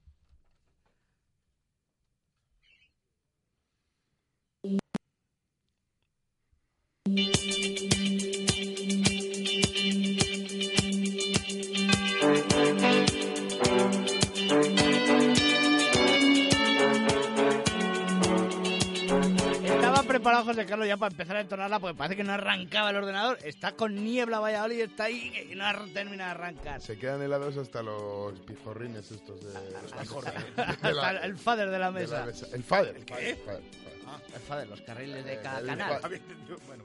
Preparado 20.29 20.45
José 20.45 20.67
Carlos 20.67 20.87
ya 20.89 20.97
para 20.97 21.11
empezar 21.13 21.37
a 21.37 21.41
entonarla 21.41 21.79
porque 21.81 21.97
parece 21.97 22.17
que 22.17 22.25
no 22.25 22.33
arrancaba 22.33 22.91
el 22.91 22.97
ordenador. 22.97 23.39
Está 23.45 23.73
con 23.73 23.95
niebla 23.95 24.41
Valladolid, 24.41 24.81
está 24.81 25.05
ahí 25.05 25.49
y 25.51 25.55
no 25.55 25.65
termina 25.93 26.27
de 26.27 26.31
arrancar. 26.33 26.81
Se 26.81 26.99
quedan 26.99 27.23
helados 27.23 27.57
hasta 27.57 27.83
los 27.83 28.39
pijorrines 28.41 29.11
estos 29.11 29.41
de, 29.41 29.53
de 30.89 30.93
la 30.95 31.11
El 31.11 31.19
fa- 31.19 31.25
el 31.25 31.37
fader 31.39 31.71
de 31.71 31.79
la 31.79 31.91
mesa. 31.91 32.27
El 32.53 32.63
fader. 32.63 32.97
el 32.97 33.05
¿Qué? 33.05 33.15
fader, 33.15 33.29
el 33.29 33.37
fader. 33.37 33.98
Ah, 34.11 34.21
el 34.35 34.41
fader, 34.41 34.69
los 34.69 34.81
carriles 34.81 35.23
de 35.25 35.35
Eh, 35.35 35.41
cada 35.43 35.61
el 35.61 35.67
canal. 35.67 36.01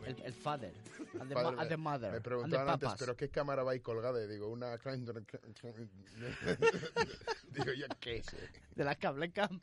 El, 0.06 0.22
el 0.24 0.34
father. 0.34 0.74
And 1.20 1.32
the, 1.32 1.38
and 1.40 1.78
mother. 1.78 2.12
Me 2.12 2.18
and 2.18 2.24
the 2.24 2.30
preguntaban 2.30 2.70
antes, 2.70 2.88
papas. 2.88 3.00
¿pero 3.00 3.16
qué 3.16 3.30
cámara 3.30 3.64
va 3.64 3.72
ahí 3.72 3.80
colgada? 3.80 4.22
Y 4.24 4.28
digo, 4.28 4.50
una... 4.50 4.76
digo, 7.52 7.74
yo 7.74 7.86
qué 8.00 8.22
sé. 8.24 8.38
De 8.76 8.84
la 8.84 8.96
cable 8.96 9.32
cam. 9.32 9.62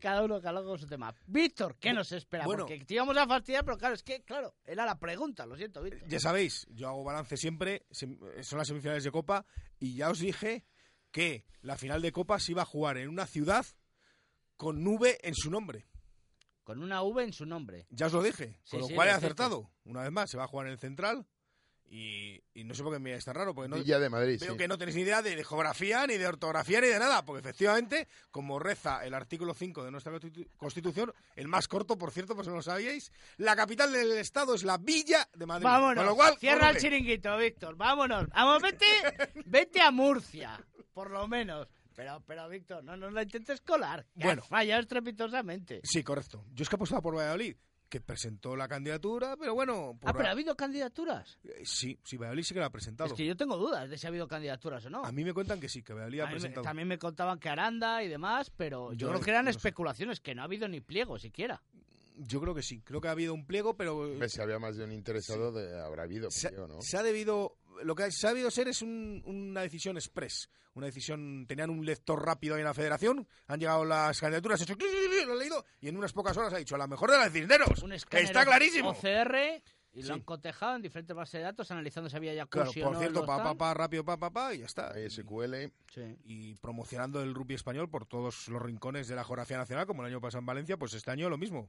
Cada 0.00 0.22
uno, 0.22 0.38
uno 0.38 0.64
con 0.64 0.78
su 0.78 0.86
tema. 0.86 1.14
Víctor, 1.26 1.76
¿qué 1.78 1.92
nos 1.92 2.12
espera? 2.12 2.44
Bueno. 2.44 2.64
Porque 2.64 2.82
te 2.84 2.94
íbamos 2.94 3.16
a 3.16 3.26
fastidiar, 3.26 3.64
pero 3.64 3.76
claro, 3.76 3.94
es 3.94 4.02
que, 4.02 4.22
claro, 4.22 4.54
era 4.64 4.86
la 4.86 4.98
pregunta, 4.98 5.44
lo 5.44 5.56
siento, 5.56 5.82
Víctor. 5.82 6.08
Ya 6.08 6.20
sabéis, 6.20 6.66
yo 6.70 6.88
hago 6.88 7.04
balance 7.04 7.36
siempre, 7.36 7.84
son 7.90 8.16
las 8.58 8.68
semifinales 8.68 9.04
de 9.04 9.10
Copa, 9.10 9.44
y 9.78 9.96
ya 9.96 10.08
os 10.08 10.20
dije 10.20 10.64
que 11.10 11.44
la 11.60 11.76
final 11.76 12.00
de 12.00 12.12
Copa 12.12 12.38
se 12.38 12.52
iba 12.52 12.62
a 12.62 12.66
jugar 12.66 12.96
en 12.96 13.08
una 13.08 13.26
ciudad 13.26 13.66
con 14.56 14.82
nube 14.84 15.18
en 15.22 15.34
su 15.34 15.50
nombre. 15.50 15.86
Con 16.74 16.82
una 16.82 17.02
V 17.02 17.22
en 17.24 17.32
su 17.32 17.46
nombre. 17.46 17.86
Ya 17.90 18.06
os 18.06 18.12
lo 18.12 18.22
dije, 18.22 18.58
Sí, 18.64 18.70
con 18.72 18.80
lo 18.80 18.86
sí, 18.88 18.94
cual 18.94 19.08
he 19.08 19.10
lo 19.12 19.16
acertado. 19.18 19.70
Una 19.84 20.02
vez 20.02 20.10
más, 20.12 20.30
se 20.30 20.36
va 20.36 20.44
a 20.44 20.48
jugar 20.48 20.66
en 20.66 20.72
el 20.72 20.78
Central, 20.78 21.26
y, 21.94 22.42
y 22.54 22.64
no 22.64 22.72
sé 22.74 22.82
por 22.82 22.90
qué 22.94 22.98
me 22.98 23.18
tan 23.18 23.34
raro, 23.34 23.54
porque 23.54 23.68
no, 23.68 23.76
Villa 23.76 23.98
de 23.98 24.08
Madrid, 24.08 24.38
veo 24.40 24.52
sí. 24.52 24.56
que 24.56 24.66
no 24.66 24.78
tenéis 24.78 24.96
ni 24.96 25.02
idea 25.02 25.20
de 25.20 25.44
geografía, 25.44 26.06
ni 26.06 26.16
de 26.16 26.26
ortografía, 26.26 26.80
ni 26.80 26.86
de 26.86 26.98
nada, 26.98 27.22
porque 27.26 27.40
efectivamente, 27.40 28.08
como 28.30 28.58
reza 28.58 29.04
el 29.04 29.12
artículo 29.12 29.52
5 29.52 29.84
de 29.84 29.90
nuestra 29.90 30.10
constitu- 30.12 30.48
Constitución, 30.56 31.12
el 31.36 31.48
más 31.48 31.68
corto, 31.68 31.98
por 31.98 32.10
cierto, 32.10 32.34
por 32.34 32.44
si 32.46 32.50
no 32.50 32.56
lo 32.56 32.62
sabíais, 32.62 33.12
la 33.36 33.54
capital 33.56 33.92
del 33.92 34.12
Estado 34.12 34.54
es 34.54 34.64
la 34.64 34.78
Villa 34.78 35.28
de 35.34 35.44
Madrid. 35.44 35.64
Vámonos. 35.64 35.96
Con 35.96 36.06
lo 36.06 36.16
cual, 36.16 36.38
Cierra 36.38 36.70
el 36.70 36.78
chiringuito, 36.78 37.36
Víctor. 37.36 37.76
Vámonos. 37.76 38.26
Vamos, 38.30 38.62
vete, 38.62 38.86
vete 39.44 39.82
a 39.82 39.90
Murcia, 39.90 40.64
por 40.94 41.10
lo 41.10 41.28
menos. 41.28 41.68
Pero, 41.94 42.22
pero, 42.26 42.48
Víctor, 42.48 42.82
no 42.84 42.96
nos 42.96 43.12
la 43.12 43.22
intentes 43.22 43.60
colar. 43.60 44.06
Que 44.16 44.24
Bueno. 44.24 44.42
has 44.42 44.48
fallado 44.48 44.80
estrepitosamente. 44.82 45.80
Sí, 45.84 46.02
correcto. 46.02 46.44
Yo 46.52 46.62
es 46.62 46.68
que 46.68 46.76
apostaba 46.76 47.00
por 47.02 47.16
Valladolid, 47.16 47.56
que 47.88 48.00
presentó 48.00 48.56
la 48.56 48.68
candidatura, 48.68 49.36
pero 49.36 49.54
bueno... 49.54 49.98
por 50.00 50.10
Ah, 50.10 50.14
pero 50.14 50.28
ha 50.28 50.32
habido 50.32 50.56
candidaturas. 50.56 51.38
Eh, 51.44 51.60
Sí, 51.64 51.98
sí, 52.02 52.16
Valladolid 52.16 52.42
sí 52.44 52.54
que 52.54 52.60
la 52.60 52.66
ha 52.66 52.70
presentado. 52.70 53.08
Es 53.10 53.12
que 53.16 53.26
yo 53.26 53.36
tengo 53.36 53.56
dudas 53.58 53.88
de 53.90 53.98
si 53.98 54.06
ha 54.06 54.08
habido 54.08 54.26
candidaturas 54.26 54.84
o 54.86 54.90
no. 54.90 55.04
A 55.04 55.12
mí 55.12 55.24
me 55.24 55.34
cuentan 55.34 55.60
que 55.60 55.68
sí, 55.68 55.82
que 55.82 55.92
Valladolid 55.92 56.20
ha 56.20 56.26
me- 56.26 56.30
presentado. 56.32 56.64
también 56.64 56.88
me 56.88 56.98
contaban 56.98 57.38
que 57.38 57.50
Aranda 57.50 58.02
y 58.02 58.08
demás, 58.08 58.50
pero 58.56 58.92
yo, 58.92 58.98
Yo 58.98 59.06
creo 59.08 59.18
no- 59.18 59.24
que 59.24 59.30
eran 59.30 59.44
no 59.44 59.52
sé. 59.52 59.58
especulaciones, 59.58 60.20
que 60.20 60.34
no 60.34 60.40
ha 60.42 60.46
habido 60.46 60.66
ni 60.68 60.80
pliego 60.80 61.18
siquiera. 61.18 61.62
Yo 62.16 62.40
creo 62.42 62.54
que 62.54 62.62
sí, 62.62 62.80
creo 62.82 63.00
que 63.00 63.08
ha 63.08 63.12
habido 63.12 63.32
un 63.34 63.46
pliego, 63.46 63.74
pero... 63.74 64.06
Si 64.28 64.40
había 64.40 64.58
más 64.58 64.76
de 64.76 64.84
un 64.84 64.92
interesado, 64.92 65.50
de, 65.50 65.80
habrá 65.80 66.02
habido, 66.04 66.30
se, 66.30 66.48
creo, 66.50 66.68
¿no? 66.68 66.80
se 66.82 66.96
ha 66.98 67.02
debido 67.02 67.56
lo 67.84 67.94
que 67.94 68.04
ha 68.04 68.28
debido 68.28 68.50
ser 68.50 68.68
es 68.68 68.82
un- 68.82 69.22
una 69.26 69.62
decisión 69.62 69.96
express 69.96 70.48
una 70.74 70.86
decisión 70.86 71.44
tenían 71.46 71.68
un 71.70 71.84
lector 71.84 72.24
rápido 72.24 72.54
ahí 72.54 72.60
en 72.60 72.66
la 72.66 72.74
federación 72.74 73.26
han 73.46 73.60
llegado 73.60 73.84
las 73.84 74.18
candidaturas 74.20 74.60
he 74.60 74.64
hecho 74.64 74.76
clic, 74.76 74.90
clic, 74.90 75.10
clic, 75.10 75.26
lo 75.26 75.34
he 75.34 75.38
leído 75.38 75.64
y 75.80 75.88
en 75.88 75.96
unas 75.96 76.12
pocas 76.12 76.36
horas 76.36 76.52
ha 76.54 76.58
dicho 76.58 76.76
la 76.76 76.86
mejor 76.86 77.10
de 77.10 77.18
las 77.18 77.32
cisneros 77.32 77.82
Un 77.82 77.92
está 77.92 78.44
clarísimo 78.44 78.90
OCR 78.90 79.62
y 79.94 80.00
Sí. 80.02 80.08
lo 80.08 80.14
han 80.14 80.20
cotejado 80.22 80.76
en 80.76 80.80
diferentes 80.82 81.14
bases 81.14 81.34
de 81.34 81.40
datos 81.42 81.70
analizando 81.70 82.08
si 82.08 82.16
había 82.16 82.32
Claro, 82.46 82.64
jacuzzi 82.70 82.80
o 82.80 82.84
por 82.84 82.94
no 82.94 82.98
cierto, 83.00 83.26
pa, 83.26 83.42
pa, 83.42 83.54
pa, 83.54 83.74
rápido, 83.74 84.02
pa, 84.02 84.16
pa, 84.16 84.30
pa, 84.30 84.54
y 84.54 84.60
ya 84.60 84.64
está. 84.64 84.94
SQL. 84.96 85.70
Y 86.24 86.54
promocionando 86.54 87.20
el 87.22 87.34
rugby 87.34 87.52
español 87.56 87.90
por 87.90 88.06
todos 88.06 88.48
los 88.48 88.62
rincones 88.62 89.06
de 89.08 89.16
la 89.16 89.22
geografía 89.22 89.58
nacional, 89.58 89.84
como 89.86 90.00
el 90.02 90.08
año 90.10 90.18
pasado 90.18 90.38
en 90.40 90.46
Valencia, 90.46 90.78
pues 90.78 90.94
este 90.94 91.10
año 91.10 91.28
lo 91.28 91.36
mismo. 91.36 91.68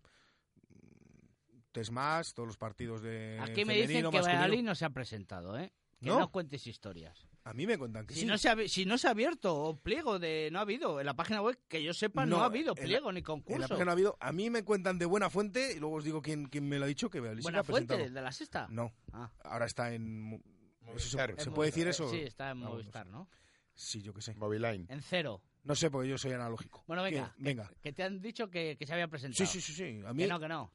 Test 1.73 1.91
más, 1.91 2.33
todos 2.33 2.47
los 2.47 2.57
partidos 2.57 3.01
de 3.01 3.39
Aquí 3.41 3.65
me 3.65 3.73
dicen 3.75 4.09
que. 4.09 4.21
Valladolid 4.21 4.63
no 4.63 4.73
se 4.75 4.85
ha 4.85 4.89
presentado, 4.91 5.57
¿eh? 5.59 5.73
Que 6.03 6.09
¿No? 6.09 6.19
no, 6.19 6.31
cuentes 6.31 6.67
historias. 6.67 7.27
A 7.45 7.53
mí 7.53 7.65
me 7.65 7.77
cuentan 7.77 8.05
que 8.05 8.13
Si, 8.13 8.21
sí. 8.21 8.25
no 8.25 8.37
se 8.37 8.49
ha, 8.49 8.55
si 8.67 8.85
no 8.85 8.97
se 8.97 9.07
ha 9.07 9.11
abierto 9.11 9.79
pliego 9.83 10.19
de... 10.19 10.49
No 10.51 10.59
ha 10.59 10.61
habido. 10.63 10.99
En 10.99 11.05
la 11.05 11.13
página 11.15 11.41
web, 11.41 11.57
que 11.67 11.81
yo 11.83 11.93
sepa, 11.93 12.25
no, 12.25 12.41
ha 12.41 12.45
habido 12.45 12.73
la- 12.75 12.81
pliego 12.81 13.11
ni 13.11 13.19
En 13.19 13.23
la 13.23 13.27
concurso. 13.27 13.67
página 13.69 13.85
no 13.85 13.91
ha 13.91 13.93
habido. 13.93 14.17
A 14.19 14.31
mí 14.31 14.49
me 14.49 14.63
cuentan 14.63 14.99
de 14.99 15.05
buena 15.05 15.29
fuente 15.29 15.73
y 15.75 15.79
luego 15.79 15.95
os 15.95 16.03
digo 16.03 16.21
quién, 16.21 16.45
quién 16.47 16.67
me 16.67 16.77
lo 16.77 16.85
ha 16.85 16.87
dicho 16.87 17.09
que 17.09 17.21
que 17.21 17.29
Buena 17.41 17.59
ha 17.59 17.63
fuente, 17.63 17.87
presentado. 17.95 18.13
de 18.15 18.21
la 18.21 18.31
sexta. 18.31 18.67
No. 18.69 18.91
Ah. 19.13 19.31
Ahora 19.43 19.65
está 19.65 19.93
en. 19.93 20.41
Movistar. 20.81 21.33
¿Se, 21.37 21.47
En 21.49 21.53
puede 21.53 21.69
decir 21.71 21.87
eso? 21.87 22.09
Sí, 22.09 22.19
está 22.19 22.51
en 22.51 22.63
Ah, 22.63 22.69
Movistar, 22.69 23.07
¿no? 23.07 23.29
Sí, 23.73 24.01
yo 24.01 24.13
qué 24.13 24.21
sé. 24.21 24.35
Moviline. 24.35 24.85
En 24.89 25.01
cero. 25.01 25.41
No 25.63 25.75
sé, 25.75 25.89
porque 25.89 26.09
yo 26.09 26.17
soy 26.17 26.33
analógico. 26.33 26.83
Bueno, 26.87 27.01
venga. 27.03 27.33
¿Qué? 27.37 27.43
Venga. 27.43 27.71
Que 27.81 27.93
te 27.93 28.03
han 28.03 28.19
dicho 28.21 28.49
que, 28.49 28.75
que 28.77 28.85
se 28.85 28.93
había 28.93 29.07
presentado. 29.07 29.45
Sí, 29.49 29.61
sí, 29.61 29.61
sí, 29.61 29.73
sí. 29.73 30.01
A 30.05 30.13
mí- 30.13 30.23
Que 30.23 30.29
no, 30.29 30.39
que 30.39 30.47
no. 30.49 30.71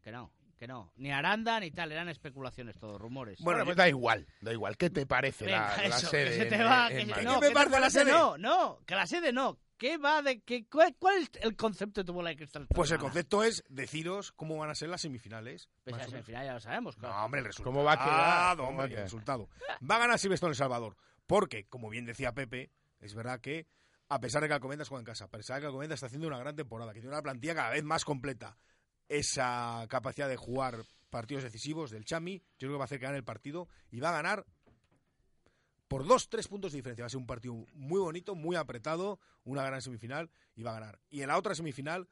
Que 0.00 0.12
no, 0.12 0.32
que 0.62 0.68
no. 0.68 0.92
Ni 0.94 1.10
Aranda 1.10 1.58
ni 1.58 1.72
tal, 1.72 1.90
eran 1.90 2.08
especulaciones 2.08 2.78
todos, 2.78 3.00
rumores. 3.00 3.40
Bueno, 3.40 3.64
pues 3.64 3.76
da 3.76 3.88
igual, 3.88 4.28
da 4.40 4.52
igual. 4.52 4.76
¿Qué 4.76 4.90
te 4.90 5.06
parece 5.06 5.46
Venga, 5.46 5.76
la, 5.76 5.88
la 5.88 5.96
eso, 5.96 6.06
sede 6.06 6.24
que 6.26 6.36
se 6.36 6.44
te 6.46 6.62
va, 6.62 6.88
en 6.88 7.10
que 7.10 7.22
no, 7.22 7.40
me 7.40 7.50
parece 7.50 7.80
la 7.80 7.90
sede? 7.90 8.12
No, 8.12 8.38
no, 8.38 8.78
que 8.86 8.94
la 8.94 9.04
sede 9.08 9.32
no. 9.32 9.58
¿Qué 9.76 9.98
va 9.98 10.22
de 10.22 10.40
qué, 10.42 10.68
cuál, 10.68 10.94
cuál 11.00 11.16
es 11.16 11.30
el 11.40 11.56
concepto 11.56 12.02
de 12.02 12.04
tu 12.04 12.12
bola 12.12 12.30
de 12.30 12.36
cristal? 12.36 12.68
Pues 12.72 12.92
el 12.92 12.98
concepto 12.98 13.42
es 13.42 13.64
deciros 13.68 14.30
cómo 14.30 14.56
van 14.56 14.70
a 14.70 14.76
ser 14.76 14.88
las 14.88 15.00
semifinales. 15.00 15.68
Pues 15.82 15.96
Más 15.96 16.02
la 16.02 16.06
o 16.06 16.10
menos. 16.12 16.26
semifinal 16.26 16.46
ya 16.46 16.52
lo 16.52 16.60
sabemos, 16.60 16.94
claro. 16.94 17.14
No, 17.16 17.24
hombre, 17.24 17.40
el 17.40 17.46
resultado. 17.46 17.72
¿Cómo 17.72 17.84
va 17.84 17.92
a 17.94 17.96
quedar? 17.96 18.56
no, 18.56 18.64
¿Cómo 18.64 18.78
va 18.78 18.82
a 18.82 18.86
hombre, 18.86 18.98
el 18.98 19.02
resultado. 19.02 19.48
Va 19.90 19.96
a 19.96 19.98
ganar 19.98 20.18
Silvestre 20.20 20.48
El 20.48 20.54
Salvador. 20.54 20.96
Porque, 21.26 21.66
como 21.66 21.90
bien 21.90 22.06
decía 22.06 22.34
Pepe, 22.34 22.70
es 23.00 23.16
verdad 23.16 23.40
que, 23.40 23.66
a 24.08 24.20
pesar 24.20 24.42
de 24.42 24.46
que 24.46 24.54
Alcobendas 24.54 24.88
juega 24.88 25.00
en 25.00 25.06
casa, 25.06 25.24
a 25.24 25.28
pesar 25.28 25.56
de 25.56 25.62
que 25.62 25.66
Alcobendas 25.66 25.96
está 25.96 26.06
haciendo 26.06 26.28
una 26.28 26.38
gran 26.38 26.54
temporada, 26.54 26.92
que 26.92 27.00
tiene 27.00 27.16
una 27.16 27.22
plantilla 27.22 27.56
cada 27.56 27.70
vez 27.70 27.82
más 27.82 28.04
completa, 28.04 28.56
esa 29.08 29.86
capacidad 29.88 30.28
de 30.28 30.36
jugar 30.36 30.84
partidos 31.10 31.44
decisivos 31.44 31.90
del 31.90 32.04
Chami, 32.04 32.38
yo 32.58 32.68
creo 32.68 32.72
que 32.72 32.78
va 32.78 32.84
a 32.84 32.86
hacer 32.86 32.98
que 32.98 33.06
gane 33.06 33.18
el 33.18 33.24
partido 33.24 33.68
y 33.90 34.00
va 34.00 34.08
a 34.08 34.12
ganar 34.12 34.46
por 35.88 36.06
dos, 36.06 36.30
tres 36.30 36.48
puntos 36.48 36.72
de 36.72 36.78
diferencia. 36.78 37.02
Va 37.02 37.06
a 37.06 37.10
ser 37.10 37.18
un 37.18 37.26
partido 37.26 37.66
muy 37.74 38.00
bonito, 38.00 38.34
muy 38.34 38.56
apretado, 38.56 39.20
una 39.44 39.62
gran 39.62 39.82
semifinal 39.82 40.30
y 40.56 40.62
va 40.62 40.70
a 40.70 40.80
ganar. 40.80 41.00
Y 41.10 41.20
en 41.20 41.28
la 41.28 41.36
otra 41.36 41.54
semifinal, 41.54 42.08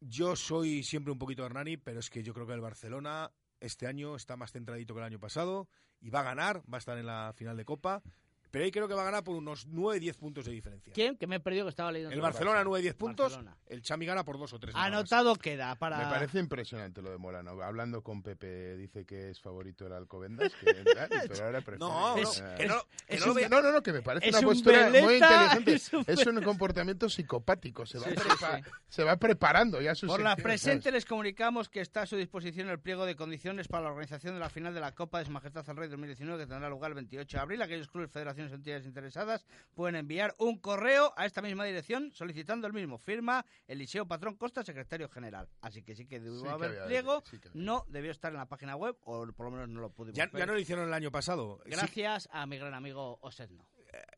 yo 0.00 0.36
soy 0.36 0.82
siempre 0.82 1.10
un 1.10 1.18
poquito 1.18 1.44
Hernani, 1.46 1.78
pero 1.78 2.00
es 2.00 2.10
que 2.10 2.22
yo 2.22 2.34
creo 2.34 2.46
que 2.46 2.52
el 2.52 2.60
Barcelona 2.60 3.32
este 3.60 3.86
año 3.86 4.16
está 4.16 4.36
más 4.36 4.52
centradito 4.52 4.94
que 4.94 5.00
el 5.00 5.06
año 5.06 5.18
pasado 5.18 5.68
y 6.00 6.10
va 6.10 6.20
a 6.20 6.24
ganar, 6.24 6.62
va 6.70 6.76
a 6.76 6.78
estar 6.78 6.98
en 6.98 7.06
la 7.06 7.32
final 7.34 7.56
de 7.56 7.64
Copa. 7.64 8.02
Pero 8.50 8.64
ahí 8.64 8.70
creo 8.70 8.88
que 8.88 8.94
va 8.94 9.02
a 9.02 9.04
ganar 9.04 9.22
por 9.24 9.36
unos 9.36 9.68
9-10 9.68 10.16
puntos 10.16 10.44
de 10.44 10.52
diferencia. 10.52 10.92
¿Quién? 10.92 11.16
Que 11.16 11.26
me 11.26 11.36
he 11.36 11.40
perdido 11.40 11.64
que 11.66 11.70
estaba 11.70 11.92
leyendo. 11.92 12.14
El 12.14 12.20
Barcelona 12.20 12.62
Barça. 12.64 12.82
9-10 12.82 12.94
puntos, 12.94 13.32
Barcelona. 13.32 13.56
el 13.66 13.82
Chami 13.82 14.06
gana 14.06 14.24
por 14.24 14.38
2 14.38 14.52
o 14.52 14.58
3. 14.58 14.74
nada 14.74 14.88
más. 14.88 14.96
Anotado 14.98 15.36
queda 15.36 15.74
para... 15.76 15.98
Me 15.98 16.04
parece 16.04 16.38
impresionante 16.40 17.00
lo 17.02 17.10
de 17.10 17.18
Molano. 17.18 17.50
Hablando 17.62 18.02
con 18.02 18.22
Pepe, 18.22 18.76
dice 18.76 19.04
que 19.04 19.30
es 19.30 19.40
favorito 19.40 19.86
el 19.86 19.92
Alcobendas, 19.92 20.52
que, 20.54 20.66
pero 21.28 21.44
ahora 21.44 21.60
prefiere- 21.60 21.78
No, 21.78 22.16
no, 22.16 22.22
Eh, 22.22 22.54
que 22.58 22.66
no- 22.66 22.82
que 23.06 23.14
es 23.16 23.26
no 23.26 23.32
un- 23.32 23.40
no, 23.50 23.62
no, 23.62 23.72
no, 23.72 23.82
que 23.82 23.92
me 23.92 24.02
parece 24.02 24.26
es 24.28 24.32
una 24.34 24.40
un 24.40 24.44
postura 24.54 24.90
muy 24.90 25.14
inteligente. 25.14 25.72
es 25.74 25.92
un 25.92 26.04
Es 26.06 26.26
un 26.26 26.42
comportamiento 26.42 27.08
psicopático. 27.08 27.86
Se 27.86 27.98
va, 27.98 28.04
Sí, 28.06 28.10
prepa- 28.14 28.64
sí. 28.64 28.70
se 28.88 29.04
va 29.04 29.16
preparando 29.16 29.80
ya 29.80 29.94
sus 29.94 30.08
Por 30.10 30.20
la 30.22 30.34
presente 30.36 30.90
les 30.90 31.04
comunicamos 31.04 31.68
que 31.68 31.80
está 31.80 32.02
a 32.02 32.06
su 32.06 32.16
disposición 32.16 32.68
el 32.68 32.80
pliego 32.80 33.06
de 33.06 33.14
condiciones 33.16 33.68
para 33.68 33.84
la 33.84 33.90
organización 33.90 34.34
de 34.34 34.40
la 34.40 34.48
final 34.50 34.74
de 34.74 34.80
la 34.80 34.92
Copa 34.92 35.18
de 35.20 35.26
Su 35.26 35.30
Majestad 35.30 35.68
el 35.70 35.76
Rey 35.76 35.88
2019 35.88 36.42
que 36.42 36.46
tendrá 36.48 36.68
lugar 36.68 36.90
el 36.90 36.94
28 36.96 37.36
de 37.36 37.40
abril. 37.42 37.62
Aquellos 37.62 37.88
clubes, 37.88 38.10
o 38.48 38.54
entidades 38.54 38.86
interesadas 38.86 39.44
pueden 39.74 39.96
enviar 39.96 40.34
un 40.38 40.58
correo 40.58 41.12
a 41.16 41.26
esta 41.26 41.42
misma 41.42 41.64
dirección 41.64 42.10
solicitando 42.12 42.66
el 42.66 42.72
mismo. 42.72 42.98
Firma 42.98 43.44
Eliseo 43.66 44.06
Patrón 44.06 44.36
Costa, 44.36 44.62
secretario 44.62 45.08
general. 45.08 45.48
Así 45.60 45.82
que 45.82 45.94
sí 45.94 46.06
que 46.06 46.20
debió 46.20 46.40
Sí 46.40 46.46
haber 46.48 46.84
pliego, 46.86 47.22
sí 47.30 47.38
no 47.54 47.84
debió 47.88 48.10
estar 48.10 48.32
en 48.32 48.38
la 48.38 48.46
página 48.46 48.76
web 48.76 48.96
o 49.04 49.26
por 49.32 49.46
lo 49.46 49.50
menos 49.52 49.68
no 49.68 49.80
lo 49.80 49.90
pudimos 49.90 50.16
Ya, 50.16 50.26
ver. 50.26 50.38
ya 50.40 50.46
no 50.46 50.52
lo 50.54 50.58
hicieron 50.60 50.86
el 50.88 50.94
año 50.94 51.10
pasado. 51.10 51.60
Sí, 51.64 51.70
Gracias 51.70 52.28
a 52.32 52.46
mi 52.46 52.56
gran 52.58 52.74
amigo 52.74 53.18
Osedno. 53.22 53.64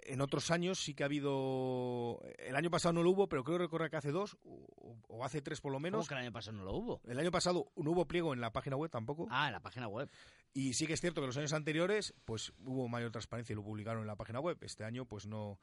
en 0.05 0.20
otros 0.20 0.51
años 0.51 0.79
sí 0.79 0.95
que 0.95 1.03
ha 1.03 1.07
habido. 1.07 2.20
El 2.39 2.57
año 2.57 2.70
pasado 2.70 2.93
no 2.93 3.03
lo 3.03 3.11
hubo, 3.11 3.29
pero 3.29 3.43
creo 3.45 3.59
recordar 3.59 3.91
que 3.91 3.97
hace 3.97 4.11
dos 4.11 4.37
o, 4.45 4.97
o 5.09 5.25
hace 5.25 5.41
tres 5.43 5.61
por 5.61 5.73
lo 5.73 5.81
menos. 5.81 5.99
¿Cómo 6.01 6.09
que 6.09 6.14
el 6.14 6.20
año 6.27 6.33
pasado 6.33 6.57
no 6.59 6.64
lo 6.64 6.73
hubo? 6.75 7.01
El 7.07 7.18
año 7.18 7.31
pasado 7.31 7.66
no 7.77 7.91
hubo 7.91 8.07
pliego 8.07 8.33
en 8.35 8.41
la 8.41 8.53
página 8.53 8.77
web 8.77 8.91
tampoco. 8.91 9.27
Ah, 9.31 9.47
en 9.47 9.53
la 9.53 9.61
página 9.61 9.89
web. 9.89 10.11
Y 10.55 10.75
sí 10.75 10.87
que 10.87 10.93
es 10.93 11.01
cierto 11.01 11.21
que 11.21 11.27
los 11.27 11.37
años 11.39 11.53
anteriores, 11.55 12.15
pues 12.25 12.53
hubo 12.65 12.87
mayor 12.89 13.11
transparencia 13.11 13.55
y 13.55 13.57
lo 13.57 13.63
publicaron 13.65 14.03
en 14.03 14.07
la 14.07 14.17
página 14.17 14.39
web. 14.41 14.59
Este 14.61 14.85
año, 14.85 15.07
pues 15.07 15.27
no. 15.27 15.59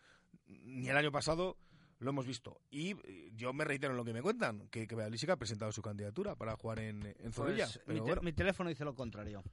Ni 0.48 0.90
el 0.90 0.98
año 0.98 1.12
pasado 1.12 1.58
lo 2.00 2.10
hemos 2.10 2.26
visto. 2.26 2.60
Y 2.72 2.92
eh, 3.04 3.30
yo 3.36 3.54
me 3.54 3.66
reitero 3.66 3.92
en 3.94 3.98
lo 3.98 4.06
que 4.06 4.14
me 4.14 4.22
cuentan, 4.22 4.68
que, 4.70 4.88
que 4.88 4.96
ha 4.96 5.36
presentado 5.38 5.72
su 5.72 5.82
candidatura 5.82 6.36
para 6.36 6.56
jugar 6.56 6.80
en, 6.80 7.16
en 7.20 7.32
Zorrilla. 7.34 7.66
Pues, 7.66 7.82
pero 7.86 7.94
mi, 7.94 8.00
te- 8.00 8.06
bueno. 8.08 8.22
mi 8.24 8.34
teléfono 8.34 8.70
dice 8.70 8.84
lo 8.86 8.96
contrario. 8.96 9.44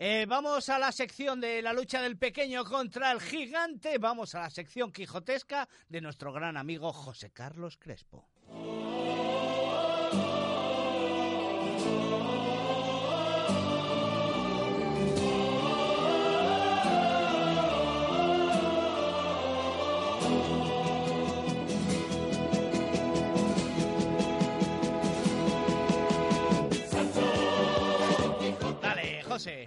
Eh, 0.00 0.26
vamos 0.28 0.68
a 0.68 0.78
la 0.78 0.92
sección 0.92 1.40
de 1.40 1.60
la 1.60 1.72
lucha 1.72 2.00
del 2.00 2.16
pequeño 2.16 2.64
contra 2.64 3.10
el 3.10 3.20
gigante. 3.20 3.98
Vamos 3.98 4.36
a 4.36 4.40
la 4.42 4.50
sección 4.50 4.92
quijotesca 4.92 5.68
de 5.88 6.00
nuestro 6.00 6.32
gran 6.32 6.56
amigo 6.56 6.92
José 6.92 7.30
Carlos 7.32 7.76
Crespo. 7.78 8.28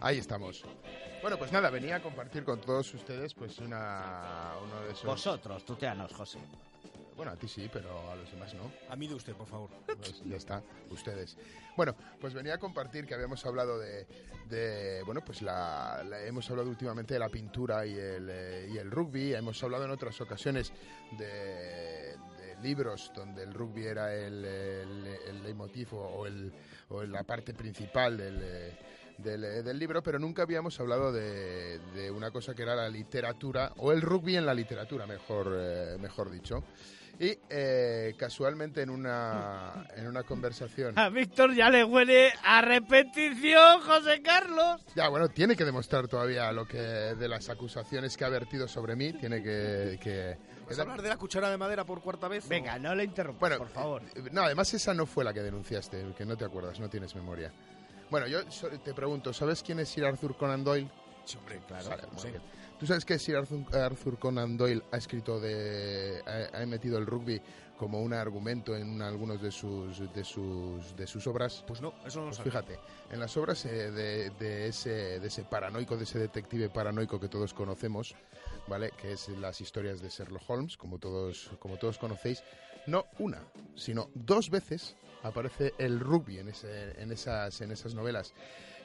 Ahí 0.01 0.17
estamos. 0.17 0.63
Bueno, 1.21 1.37
pues 1.37 1.51
nada, 1.51 1.69
venía 1.69 1.97
a 1.97 2.01
compartir 2.01 2.43
con 2.43 2.59
todos 2.61 2.93
ustedes 2.93 3.33
pues 3.33 3.59
una, 3.59 4.53
uno 4.63 4.81
de 4.81 4.91
esos... 4.91 5.05
Vosotros, 5.05 5.63
tuteanos, 5.65 6.11
José. 6.13 6.39
Bueno, 7.15 7.33
a 7.33 7.35
ti 7.35 7.47
sí, 7.47 7.69
pero 7.71 8.09
a 8.11 8.15
los 8.15 8.31
demás 8.31 8.53
no. 8.55 8.71
A 8.89 8.95
mí 8.95 9.07
de 9.07 9.13
usted, 9.13 9.33
por 9.35 9.45
favor. 9.45 9.69
Pues 9.85 10.23
ya 10.25 10.37
está, 10.37 10.63
ustedes. 10.89 11.37
Bueno, 11.77 11.95
pues 12.19 12.33
venía 12.33 12.55
a 12.55 12.57
compartir 12.57 13.05
que 13.05 13.13
habíamos 13.13 13.45
hablado 13.45 13.77
de, 13.79 14.07
de, 14.49 15.03
bueno, 15.03 15.21
pues 15.23 15.41
la, 15.43 16.03
la- 16.03 16.23
hemos 16.25 16.49
hablado 16.49 16.69
últimamente 16.69 17.13
de 17.13 17.19
la 17.19 17.29
pintura 17.29 17.85
y 17.85 17.93
el, 17.93 18.27
eh, 18.31 18.69
y 18.73 18.77
el 18.77 18.89
rugby, 18.89 19.35
hemos 19.35 19.61
hablado 19.63 19.85
en 19.85 19.91
otras 19.91 20.19
ocasiones 20.21 20.73
de, 21.19 22.15
de 22.17 22.55
libros 22.63 23.11
donde 23.13 23.43
el 23.43 23.53
rugby 23.53 23.85
era 23.85 24.15
el, 24.15 24.43
el, 24.43 25.07
el 25.27 25.43
leitmotiv 25.43 25.93
o, 25.93 25.99
o 26.07 26.25
el, 26.25 26.51
o 26.89 27.03
la 27.03 27.23
parte 27.23 27.53
principal 27.53 28.17
del... 28.17 28.39
eh, 28.41 28.77
del, 29.17 29.43
eh, 29.43 29.63
del 29.63 29.77
libro, 29.79 30.01
pero 30.03 30.19
nunca 30.19 30.43
habíamos 30.43 30.79
hablado 30.79 31.11
de, 31.11 31.79
de 31.95 32.11
una 32.11 32.31
cosa 32.31 32.53
que 32.53 32.63
era 32.63 32.75
la 32.75 32.89
literatura, 32.89 33.71
o 33.77 33.91
el 33.91 34.01
rugby 34.01 34.37
en 34.37 34.45
la 34.45 34.53
literatura, 34.53 35.05
mejor, 35.05 35.53
eh, 35.57 35.97
mejor 35.99 36.29
dicho. 36.29 36.63
Y 37.19 37.37
eh, 37.51 38.15
casualmente 38.17 38.81
en 38.81 38.89
una, 38.89 39.85
en 39.95 40.07
una 40.07 40.23
conversación... 40.23 40.97
A 40.97 41.09
Víctor 41.09 41.53
ya 41.53 41.69
le 41.69 41.83
huele 41.83 42.31
a 42.43 42.61
repetición, 42.61 43.81
José 43.81 44.21
Carlos. 44.23 44.81
Ya, 44.95 45.07
bueno, 45.09 45.29
tiene 45.29 45.55
que 45.55 45.63
demostrar 45.63 46.07
todavía 46.07 46.51
lo 46.51 46.65
que 46.65 46.79
de 46.79 47.27
las 47.27 47.47
acusaciones 47.49 48.17
que 48.17 48.25
ha 48.25 48.29
vertido 48.29 48.67
sobre 48.67 48.95
mí, 48.95 49.13
tiene 49.13 49.43
que... 49.43 49.99
que 50.01 50.37
¿Vas 50.67 50.79
a 50.79 50.83
hablar 50.83 51.01
de 51.01 51.09
la 51.09 51.17
cuchara 51.17 51.49
de 51.51 51.57
madera 51.57 51.83
por 51.85 52.01
cuarta 52.01 52.27
vez? 52.27 52.47
Venga, 52.47 52.79
no 52.79 52.95
le 52.95 53.03
interrumpas, 53.03 53.41
Bueno, 53.41 53.57
por 53.57 53.67
favor. 53.69 54.01
eh, 54.15 54.29
No, 54.31 54.41
además 54.43 54.73
esa 54.73 54.93
no 54.95 55.05
fue 55.05 55.23
la 55.23 55.33
que 55.33 55.41
denunciaste, 55.41 56.13
que 56.17 56.25
no 56.25 56.35
te 56.37 56.45
acuerdas, 56.45 56.79
no 56.79 56.89
tienes 56.89 57.13
memoria. 57.13 57.51
Bueno, 58.11 58.27
yo 58.27 58.39
te 58.83 58.93
pregunto, 58.93 59.31
¿sabes 59.31 59.63
quién 59.63 59.79
es 59.79 59.87
Sir 59.87 60.03
Arthur 60.03 60.35
Conan 60.35 60.65
Doyle? 60.65 60.89
Sí, 61.23 61.37
hombre, 61.37 61.61
claro. 61.65 61.89
Vale, 61.89 62.03
sí. 62.17 62.27
¿Tú 62.77 62.85
sabes 62.85 63.05
que 63.05 63.17
Sir 63.17 63.37
Arthur, 63.37 63.73
Arthur 63.73 64.19
Conan 64.19 64.57
Doyle 64.57 64.83
ha 64.91 64.97
escrito 64.97 65.39
de... 65.39 66.21
ha, 66.25 66.61
ha 66.61 66.65
metido 66.65 66.97
el 66.97 67.05
rugby 67.05 67.41
como 67.77 68.01
un 68.01 68.11
argumento 68.13 68.75
en 68.75 68.89
una- 68.89 69.07
algunos 69.07 69.41
de 69.41 69.49
sus, 69.49 70.11
de 70.13 70.23
sus, 70.25 70.93
de 70.97 71.07
sus 71.07 71.25
obras? 71.27 71.63
Pues 71.65 71.79
no, 71.79 71.93
eso 72.05 72.19
no 72.19 72.25
lo 72.25 72.31
Pues 72.31 72.41
fíjate, 72.43 72.79
en 73.11 73.19
las 73.19 73.37
obras 73.37 73.63
eh, 73.65 73.91
de, 73.91 74.29
de 74.31 74.67
ese, 74.67 75.19
de 75.21 75.27
ese 75.27 75.45
paranoico, 75.45 75.95
de 75.95 76.03
ese 76.03 76.19
detective 76.19 76.69
paranoico 76.69 77.17
que 77.17 77.29
todos 77.29 77.53
conocemos, 77.53 78.13
¿vale? 78.67 78.91
Que 78.99 79.13
es 79.13 79.29
las 79.29 79.61
historias 79.61 80.01
de 80.01 80.09
Sherlock 80.09 80.49
Holmes, 80.49 80.75
como 80.75 80.97
todos, 80.99 81.49
como 81.59 81.77
todos 81.77 81.97
conocéis, 81.97 82.43
no 82.87 83.05
una, 83.19 83.41
sino 83.75 84.09
dos 84.15 84.49
veces 84.49 84.97
aparece 85.23 85.73
el 85.77 85.99
rugby 85.99 86.39
en, 86.39 86.49
esas, 86.49 87.61
en 87.61 87.71
esas 87.71 87.93
novelas. 87.95 88.33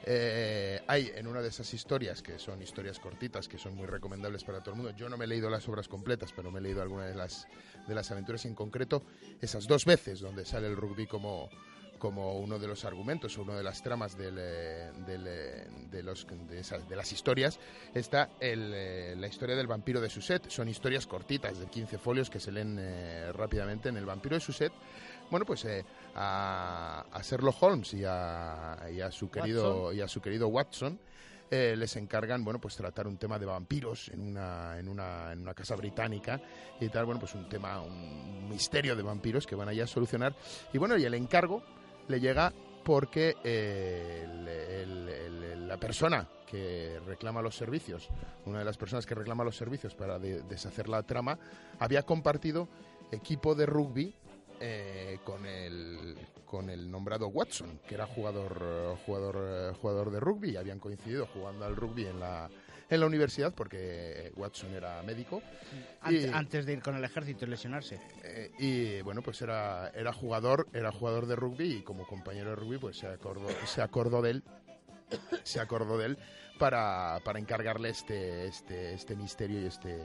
Eh, 0.05 0.81
hay 0.87 1.11
en 1.15 1.27
una 1.27 1.41
de 1.41 1.49
esas 1.49 1.73
historias, 1.73 2.21
que 2.21 2.37
son 2.39 2.61
historias 2.61 2.99
cortitas, 2.99 3.47
que 3.47 3.57
son 3.57 3.75
muy 3.75 3.87
recomendables 3.87 4.43
para 4.43 4.59
todo 4.61 4.75
el 4.75 4.81
mundo. 4.81 4.95
Yo 4.95 5.09
no 5.09 5.17
me 5.17 5.25
he 5.25 5.27
leído 5.27 5.49
las 5.49 5.67
obras 5.67 5.87
completas, 5.87 6.31
pero 6.35 6.51
me 6.51 6.59
he 6.59 6.61
leído 6.61 6.81
algunas 6.81 7.07
de 7.07 7.15
las, 7.15 8.11
aventuras 8.11 8.45
en 8.45 8.53
concreto 8.55 9.03
esas 9.41 9.67
dos 9.67 9.85
veces 9.85 10.19
donde 10.19 10.45
sale 10.45 10.67
el 10.67 10.75
rugby 10.77 11.07
como, 11.07 11.49
como 11.97 12.37
uno 12.37 12.59
de 12.59 12.67
los 12.67 12.85
argumentos 12.85 13.37
o 13.37 13.41
una 13.41 13.55
de 13.57 13.63
las 13.63 13.81
tramas 13.81 14.15
del, 14.17 14.35
eh, 14.39 14.91
del, 15.07 15.25
eh, 15.27 15.67
de, 15.89 16.03
los, 16.03 16.27
de, 16.47 16.59
esas- 16.59 16.87
de 16.87 16.95
las 16.95 17.11
historias 17.11 17.59
está 17.95 18.29
eh, 18.39 19.15
la 19.17 19.27
historia 19.27 19.55
del 19.55 19.67
vampiro 19.67 19.99
de 19.99 20.09
Suset. 20.11 20.47
Son 20.49 20.69
historias 20.69 21.07
cortitas 21.07 21.57
de 21.59 21.65
15 21.65 21.97
folios 21.97 22.29
que 22.29 22.39
se 22.39 22.51
leen 22.51 22.77
eh, 22.79 23.31
rápidamente 23.33 23.89
en 23.89 23.97
el 23.97 24.05
vampiro 24.05 24.35
de 24.35 24.41
Suset. 24.41 24.71
Bueno, 25.29 25.45
pues 25.45 25.65
eh, 25.65 25.83
a, 26.15 27.05
a 27.11 27.21
Sherlock 27.21 27.61
Holmes 27.61 27.93
y 27.93 28.03
a, 28.05 28.77
y 28.93 29.01
a 29.01 29.11
su 29.11 29.29
querido 29.29 29.83
Watson. 29.85 29.97
y 29.97 30.01
a 30.01 30.07
su 30.07 30.21
querido 30.21 30.47
Watson 30.47 30.99
eh, 31.49 31.75
les 31.77 31.95
encargan 31.95 32.43
bueno 32.43 32.59
pues 32.59 32.75
tratar 32.75 33.07
un 33.07 33.17
tema 33.17 33.39
de 33.39 33.45
vampiros 33.45 34.09
en 34.09 34.21
una 34.21 34.77
en 34.79 34.89
una 34.89 35.31
en 35.31 35.39
una 35.41 35.53
casa 35.53 35.75
británica 35.77 36.41
y 36.79 36.89
tal 36.89 37.05
bueno 37.05 37.19
pues 37.21 37.35
un 37.35 37.47
tema 37.47 37.81
un 37.81 38.49
misterio 38.49 38.95
de 38.97 39.03
vampiros 39.03 39.47
que 39.47 39.55
van 39.55 39.69
allá 39.69 39.85
a 39.85 39.87
solucionar 39.87 40.35
y 40.73 40.77
bueno 40.77 40.97
y 40.97 41.05
el 41.05 41.13
encargo 41.13 41.63
le 42.09 42.19
llega 42.19 42.51
porque 42.83 43.35
eh, 43.43 44.23
el- 44.25 44.47
el- 44.47 45.09
el- 45.09 45.67
la 45.67 45.77
persona 45.77 46.27
que 46.49 46.99
reclama 47.05 47.41
los 47.41 47.57
servicios, 47.57 48.07
una 48.45 48.59
de 48.59 48.65
las 48.65 48.77
personas 48.77 49.05
que 49.05 49.13
reclama 49.15 49.43
los 49.43 49.57
servicios 49.57 49.93
para 49.95 50.17
de- 50.17 50.41
deshacer 50.43 50.87
la 50.87 51.03
trama, 51.03 51.37
había 51.79 52.03
compartido 52.03 52.69
equipo 53.11 53.53
de 53.55 53.65
rugby 53.65 54.15
eh, 54.59 55.19
con 55.23 55.45
el 55.45 56.17
con 56.45 56.69
el 56.69 56.89
nombrado 56.89 57.27
Watson, 57.27 57.79
que 57.87 57.95
era 57.95 58.05
jugador 58.05 58.97
jugador 59.05 59.75
jugador 59.75 60.11
de 60.11 60.19
rugby, 60.19 60.51
y 60.51 60.57
habían 60.57 60.79
coincidido 60.79 61.25
jugando 61.27 61.65
al 61.65 61.75
rugby 61.75 62.05
en 62.07 62.19
la 62.19 62.49
en 62.89 63.01
la 63.01 63.05
universidad 63.05 63.53
porque 63.53 64.31
Watson 64.37 64.73
era 64.73 65.03
médico 65.03 65.41
Ante- 66.01 66.27
y- 66.27 66.31
Antes 66.31 66.65
de 66.65 66.71
ir 66.71 66.81
con 66.81 66.95
el 66.95 67.03
ejército 67.03 67.43
y 67.45 67.49
lesionarse. 67.49 67.99
eh, 68.23 68.49
y 68.59 69.01
bueno 69.01 69.21
pues 69.21 69.41
era 69.41 69.89
era 69.89 70.13
jugador 70.13 70.67
era 70.73 70.91
jugador 70.93 71.25
de 71.25 71.35
rugby 71.35 71.79
y 71.79 71.81
como 71.81 72.07
compañero 72.07 72.51
de 72.51 72.55
rugby 72.55 72.77
pues 72.77 72.97
se 72.97 73.07
acordó 73.07 73.49
se 73.65 73.81
acordó 73.81 74.21
de 74.21 74.31
él 74.31 74.43
se 75.43 75.59
acordó 75.59 75.97
de 75.97 76.05
él 76.05 76.17
para, 76.59 77.19
para 77.25 77.39
encargarle 77.39 77.89
este 77.89 78.47
este 78.47 78.93
este 78.93 79.15
misterio 79.17 79.61
y 79.61 79.65
este 79.65 79.97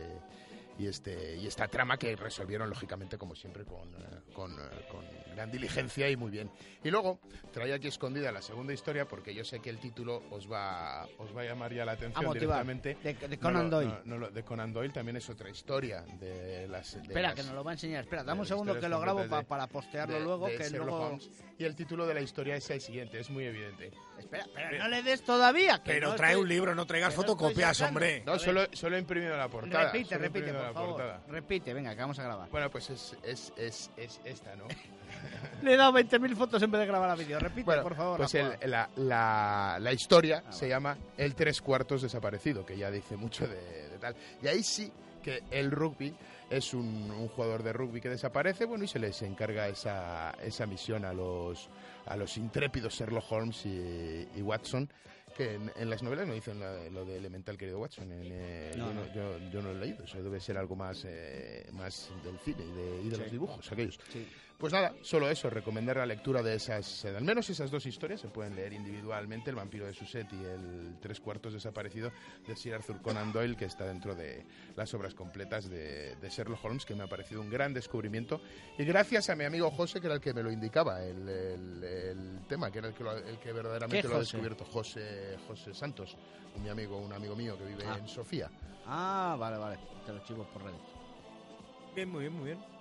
y 0.79 0.87
este 0.87 1.37
y 1.37 1.47
esta 1.47 1.68
trama 1.68 1.97
que 1.99 2.16
resolvieron 2.16 2.68
lógicamente 2.70 3.18
como 3.18 3.35
siempre 3.35 3.64
con, 3.64 3.89
eh, 3.95 4.33
con, 4.33 4.53
eh, 4.53 4.64
con 4.91 5.05
gran 5.35 5.51
diligencia 5.51 6.09
y 6.09 6.16
muy 6.16 6.31
bien 6.31 6.51
y 6.83 6.91
luego 6.91 7.20
traía 7.53 7.75
aquí 7.77 7.89
escondida 7.89 8.33
la 8.33 8.41
segunda 8.43 8.73
historia 8.73 9.07
porque 9.07 9.35
yo 9.35 9.45
sé 9.45 9.61
que 9.61 9.70
el 9.70 9.79
título 9.79 10.23
os 10.31 10.51
va 10.51 11.07
os 11.18 11.37
va 11.37 11.43
a 11.43 11.45
llamar 11.45 11.73
ya 11.75 11.85
la 11.85 11.93
atención 11.93 12.25
A 12.27 12.33
directamente 12.33 12.97
De- 13.03 13.14
de 13.14 13.39
Conan 13.39 13.68
Doyle. 13.70 13.95
no- 14.05 14.18
no 14.18 14.31
de 14.31 14.43
Conan 14.45 14.73
Doyle 14.73 14.93
también 14.93 15.16
es 15.16 15.29
otra 15.29 15.51
historia 15.51 16.03
de 16.20 16.66
las 16.68 16.95
de 16.95 17.01
Espera, 17.03 17.29
las- 17.29 17.35
que 17.35 17.43
nos 17.43 17.53
lo 17.55 17.64
va 17.64 17.70
a 17.73 17.75
enseñar. 17.75 18.05
Espera, 18.05 18.25
dame 18.25 18.41
un 18.41 18.47
segundo 18.47 18.79
que 18.79 18.89
lo 18.89 19.01
grabo 19.01 19.27
pa- 19.29 19.43
para 19.43 19.66
postearlo 19.66 20.18
luego. 20.20 20.47
que 20.47 20.70
luego... 20.70 21.01
Holmes. 21.09 21.31
y 21.59 21.64
el 21.64 21.77
título 21.77 22.07
de 22.07 22.14
la 22.14 22.20
historia 22.23 22.57
es 22.57 22.68
el 22.70 22.81
siguiente 22.81 23.20
es 23.20 23.31
muy 23.31 23.45
evidente 23.45 23.93
Espera, 24.23 24.47
pero 24.55 24.79
no 24.79 24.89
le 24.89 25.03
des 25.03 25.23
todavía. 25.23 25.83
que 25.83 25.93
Pero 25.93 26.09
no 26.11 26.14
trae 26.14 26.31
estoy- 26.33 26.43
un 26.43 26.49
libro, 26.49 26.75
no 26.75 26.87
traigas 26.87 27.14
no 27.14 27.23
fotocopias, 27.23 27.81
hombre. 27.83 28.23
no 28.25 28.39
solo 28.39 28.66
solo 28.73 28.97
he 28.97 28.99
imprimido 29.01 29.37
la 29.37 29.49
portada 29.49 29.93
Repite, 29.93 30.18
repite, 30.18 30.53
por 30.53 30.62
la 30.62 30.73
favor. 30.73 30.89
portada. 30.91 31.20
Repite, 31.29 31.75
venga, 31.75 31.95
que 31.95 32.01
vamos 32.01 32.18
a 32.18 32.23
grabar. 32.23 32.49
bueno 32.51 32.70
pues 32.70 32.91
es 32.91 33.16
es, 33.23 33.53
es, 33.57 33.91
es 33.97 34.20
esta 34.25 34.55
no 34.57 34.64
Le 35.62 35.75
he 35.75 35.77
dado 35.77 35.93
20.000 35.93 36.35
fotos 36.35 36.62
en 36.62 36.70
vez 36.70 36.81
de 36.81 36.87
grabar 36.87 37.11
a 37.11 37.14
vídeo. 37.14 37.39
Repite, 37.39 37.64
Bueno, 37.64 37.83
por 37.83 37.95
favor. 37.95 38.16
pues 38.16 38.35
el- 38.35 38.57
la, 38.70 38.89
la- 38.97 39.77
la 39.81 39.93
historia 39.93 40.43
se 40.51 40.68
llama 40.68 40.97
El 41.16 41.35
tres 41.35 41.61
cuartos 41.61 42.03
desaparecido, 42.03 42.64
que 42.66 42.77
ya 42.77 42.91
dice 42.91 43.16
mucho 43.16 43.47
de, 43.47 43.89
de 43.91 43.99
tal. 43.99 44.16
Y 44.43 44.49
ahí 44.49 44.62
sí 44.62 44.91
que 45.23 45.43
el 45.53 45.70
rugby 45.70 46.12
es 46.51 46.75
un, 46.75 47.11
un 47.11 47.29
jugador 47.29 47.62
de 47.62 47.73
rugby 47.73 48.01
que 48.01 48.09
desaparece, 48.09 48.64
bueno, 48.64 48.85
y 48.85 48.89
se 48.89 48.99
les 48.99 49.23
encarga 49.23 49.68
esa, 49.68 50.33
esa 50.43 50.66
misión 50.66 51.05
a 51.05 51.12
los, 51.12 51.68
a 52.07 52.16
los 52.16 52.36
intrépidos 52.36 52.94
Sherlock 52.94 53.30
Holmes 53.30 53.64
y, 53.66 54.26
y 54.36 54.42
Watson, 54.42 54.88
que 55.36 55.55
en, 55.55 55.72
en 55.76 55.88
las 55.88 56.03
novelas 56.03 56.26
no 56.28 56.34
dicen 56.34 56.61
la- 56.61 56.88
lo 56.90 57.05
de 57.07 57.16
elemental 57.16 57.57
querido 57.57 57.78
Watson. 57.78 58.12
en, 58.12 58.28
eh, 58.30 58.72
No, 58.76 58.88
yo, 58.88 58.94
no. 58.94 59.00
no, 59.07 59.14
yo- 59.14 59.50
yo 59.50 59.62
no 59.62 59.72
lo 59.72 59.78
he 59.82 59.86
leído, 59.86 60.05
eso 60.05 60.22
debe 60.22 60.40
ser 60.40 60.59
algo 60.59 60.76
más, 60.76 61.05
eh, 61.07 61.66
más 61.72 62.11
del 62.24 62.38
cine 62.40 62.64
y 62.66 62.72
de, 62.72 63.03
y 63.03 63.09
de 63.09 63.16
Sí. 63.16 63.22
los 63.22 63.30
dibujos, 63.32 63.72
aquellos. 63.72 63.98
Sí. 64.12 64.26
Pues 64.62 64.72
nada, 64.72 64.94
solo 65.02 65.28
eso, 65.28 65.50
recomendar 65.50 65.96
la 65.96 66.06
lectura 66.06 66.40
de 66.40 66.54
esas, 66.54 67.04
eh, 67.04 67.16
al 67.16 67.24
menos 67.24 67.50
esas 67.50 67.68
dos 67.68 67.84
historias, 67.84 68.20
se 68.20 68.28
pueden 68.28 68.54
leer 68.54 68.72
individualmente, 68.72 69.50
El 69.50 69.56
vampiro 69.56 69.86
de 69.86 69.92
Suset 69.92 70.32
y 70.32 70.44
El 70.44 70.98
tres 71.00 71.18
cuartos 71.18 71.52
desaparecido 71.52 72.12
de 72.46 72.54
Sir 72.54 72.74
Arthur 72.74 73.02
Conan 73.02 73.32
Doyle, 73.32 73.56
que 73.56 73.64
está 73.64 73.84
dentro 73.86 74.14
de 74.14 74.46
las 74.76 74.94
obras 74.94 75.14
completas 75.16 75.68
de, 75.68 76.14
de 76.14 76.28
Sherlock 76.30 76.64
Holmes, 76.64 76.84
que 76.86 76.94
me 76.94 77.02
ha 77.02 77.08
parecido 77.08 77.40
un 77.40 77.50
gran 77.50 77.74
descubrimiento. 77.74 78.40
Y 78.78 78.84
gracias 78.84 79.30
a 79.30 79.34
mi 79.34 79.42
amigo 79.42 79.68
José, 79.72 80.00
que 80.00 80.06
era 80.06 80.14
el 80.14 80.20
que 80.20 80.32
me 80.32 80.44
lo 80.44 80.52
indicaba, 80.52 81.02
el, 81.02 81.28
el- 81.28 81.82
el 81.82 82.46
tema, 82.46 82.70
que 82.70 82.78
era 82.78 82.86
el 82.86 82.94
que, 82.94 83.02
lo- 83.02 83.16
el 83.18 83.40
que 83.40 83.52
verdaderamente 83.52 84.02
¿Qué 84.02 84.08
lo 84.08 84.14
ha 84.14 84.20
descubierto, 84.20 84.64
José, 84.64 85.38
José 85.48 85.74
Santos, 85.74 86.16
un 86.54 86.62
mi 86.62 86.68
amigo, 86.68 86.98
un 86.98 87.12
amigo 87.12 87.34
mío 87.34 87.58
que 87.58 87.64
vive 87.64 87.82
Ah. 87.84 87.96
en 87.98 88.06
Sofía. 88.06 88.48
Ah, 88.86 89.36
vale, 89.40 89.56
vale. 89.58 89.78
Te 90.06 90.12
lo 90.12 90.20
chivo 90.24 90.44
por 90.52 90.62
redes. 90.62 90.78
Bien, 91.96 92.08
muy 92.08 92.20
bien, 92.20 92.32
muy 92.32 92.44
bien. 92.44 92.72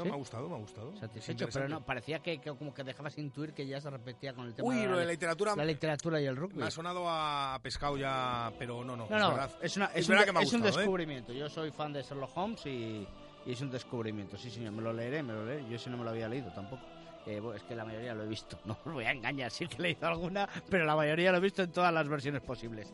No, 0.00 0.04
¿Sí? 0.04 0.08
me 0.10 0.14
ha 0.14 0.18
gustado, 0.18 0.48
me 0.48 0.54
ha 0.54 0.58
gustado. 0.58 0.96
Satisfecho, 0.96 1.46
pero 1.52 1.68
no, 1.68 1.84
parecía 1.84 2.18
que, 2.20 2.38
que 2.40 2.50
como 2.50 2.72
que 2.74 2.82
dejabas 2.84 3.16
intuir 3.18 3.52
que 3.52 3.66
ya 3.66 3.80
se 3.80 3.90
repetía 3.90 4.32
con 4.34 4.46
el 4.46 4.54
tema 4.54 4.68
Uy, 4.68 4.76
de 4.76 4.86
la 4.88 5.04
literatura- 5.04 5.54
La 5.56 5.64
literatura 5.64 6.20
y 6.20 6.26
el 6.26 6.36
rugby. 6.36 6.56
Me 6.58 6.64
ha 6.66 6.70
sonado 6.70 7.04
a 7.08 7.58
pescado 7.62 7.96
ya, 7.96 8.52
pero 8.58 8.84
no, 8.84 8.96
no. 8.96 9.06
No, 9.08 9.16
es 9.16 9.22
no, 9.22 9.30
verdad. 9.30 9.50
es, 9.62 9.76
una, 9.76 9.86
es, 9.86 9.96
Es 9.96 10.08
un, 10.08 10.12
verdad 10.12 10.24
que 10.26 10.32
me 10.32 10.38
ha 10.38 10.42
es 10.42 10.52
un 10.52 10.60
gustado, 10.60 10.78
¿eh? 10.78 10.82
descubrimiento. 10.82 11.32
Yo 11.32 11.48
soy 11.48 11.70
fan 11.70 11.92
de 11.92 12.02
Sherlock 12.02 12.36
Holmes 12.36 12.64
y, 12.66 13.06
y 13.46 13.52
es 13.52 13.60
un 13.60 13.70
descubrimiento. 13.70 14.36
Sí, 14.36 14.50
señor, 14.50 14.72
me 14.72 14.82
lo 14.82 14.92
leeré, 14.92 15.22
me 15.22 15.32
lo 15.32 15.44
leeré. 15.44 15.68
Yo 15.68 15.78
sí 15.78 15.90
no 15.90 15.96
me 15.98 16.04
lo 16.04 16.10
había 16.10 16.28
leído 16.28 16.50
tampoco. 16.52 16.82
Eh, 17.26 17.40
es 17.54 17.62
que 17.64 17.74
la 17.74 17.84
mayoría 17.84 18.14
lo 18.14 18.24
he 18.24 18.26
visto. 18.26 18.58
No 18.64 18.78
os 18.84 18.92
voy 18.94 19.04
a 19.04 19.10
engañar, 19.12 19.50
sí 19.50 19.66
que 19.66 19.76
he 19.76 19.80
leído 19.82 20.06
alguna, 20.08 20.48
pero 20.70 20.84
la 20.86 20.96
mayoría 20.96 21.30
lo 21.32 21.38
he 21.38 21.40
visto 21.40 21.62
en 21.62 21.70
todas 21.70 21.92
las 21.92 22.08
versiones 22.08 22.40
posibles. 22.40 22.92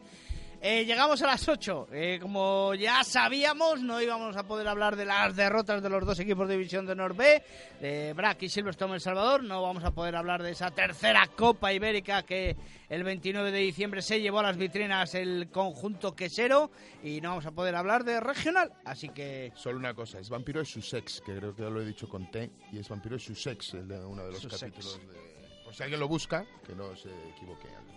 Eh, 0.60 0.84
llegamos 0.84 1.22
a 1.22 1.26
las 1.26 1.46
8. 1.48 1.88
Eh, 1.92 2.18
como 2.20 2.74
ya 2.74 3.04
sabíamos, 3.04 3.82
no 3.82 4.00
íbamos 4.00 4.36
a 4.36 4.42
poder 4.44 4.66
hablar 4.66 4.96
de 4.96 5.04
las 5.04 5.36
derrotas 5.36 5.82
de 5.82 5.88
los 5.88 6.04
dos 6.04 6.18
equipos 6.18 6.48
de 6.48 6.54
División 6.56 6.86
de 6.86 6.96
Norbe, 6.96 7.44
de 7.80 8.12
Brack 8.14 8.42
y 8.42 8.48
Silverstone 8.48 8.94
El 8.94 9.00
Salvador. 9.00 9.44
No 9.44 9.62
vamos 9.62 9.84
a 9.84 9.92
poder 9.92 10.16
hablar 10.16 10.42
de 10.42 10.50
esa 10.52 10.70
tercera 10.70 11.28
Copa 11.36 11.72
Ibérica 11.72 12.22
que 12.22 12.56
el 12.88 13.04
29 13.04 13.52
de 13.52 13.58
diciembre 13.58 14.02
se 14.02 14.20
llevó 14.20 14.40
a 14.40 14.44
las 14.44 14.56
vitrinas 14.56 15.14
el 15.14 15.50
conjunto 15.50 16.16
quesero. 16.16 16.70
Y 17.04 17.20
no 17.20 17.28
vamos 17.30 17.46
a 17.46 17.52
poder 17.52 17.76
hablar 17.76 18.02
de 18.04 18.18
regional. 18.18 18.72
Así 18.84 19.10
que 19.10 19.52
Solo 19.54 19.78
una 19.78 19.94
cosa, 19.94 20.18
es 20.18 20.28
Vampiro 20.30 20.60
de 20.60 20.66
Sussex, 20.66 21.20
que 21.20 21.36
creo 21.36 21.54
que 21.54 21.62
ya 21.62 21.70
lo 21.70 21.80
he 21.80 21.84
dicho 21.84 22.08
con 22.08 22.30
T, 22.30 22.50
y 22.72 22.78
es 22.78 22.88
Vampiro 22.88 23.16
de 23.16 23.20
Sussex, 23.20 23.74
el 23.74 23.86
de 23.86 24.04
uno 24.04 24.24
de 24.24 24.32
los 24.32 24.40
Sussex. 24.40 24.60
capítulos 24.62 25.00
de... 25.06 25.36
Por 25.64 25.74
si 25.74 25.82
alguien 25.82 26.00
lo 26.00 26.08
busca, 26.08 26.44
que 26.66 26.74
no 26.74 26.96
se 26.96 27.08
equivoque 27.30 27.68
al 27.68 27.84
buscarlo. 27.84 27.95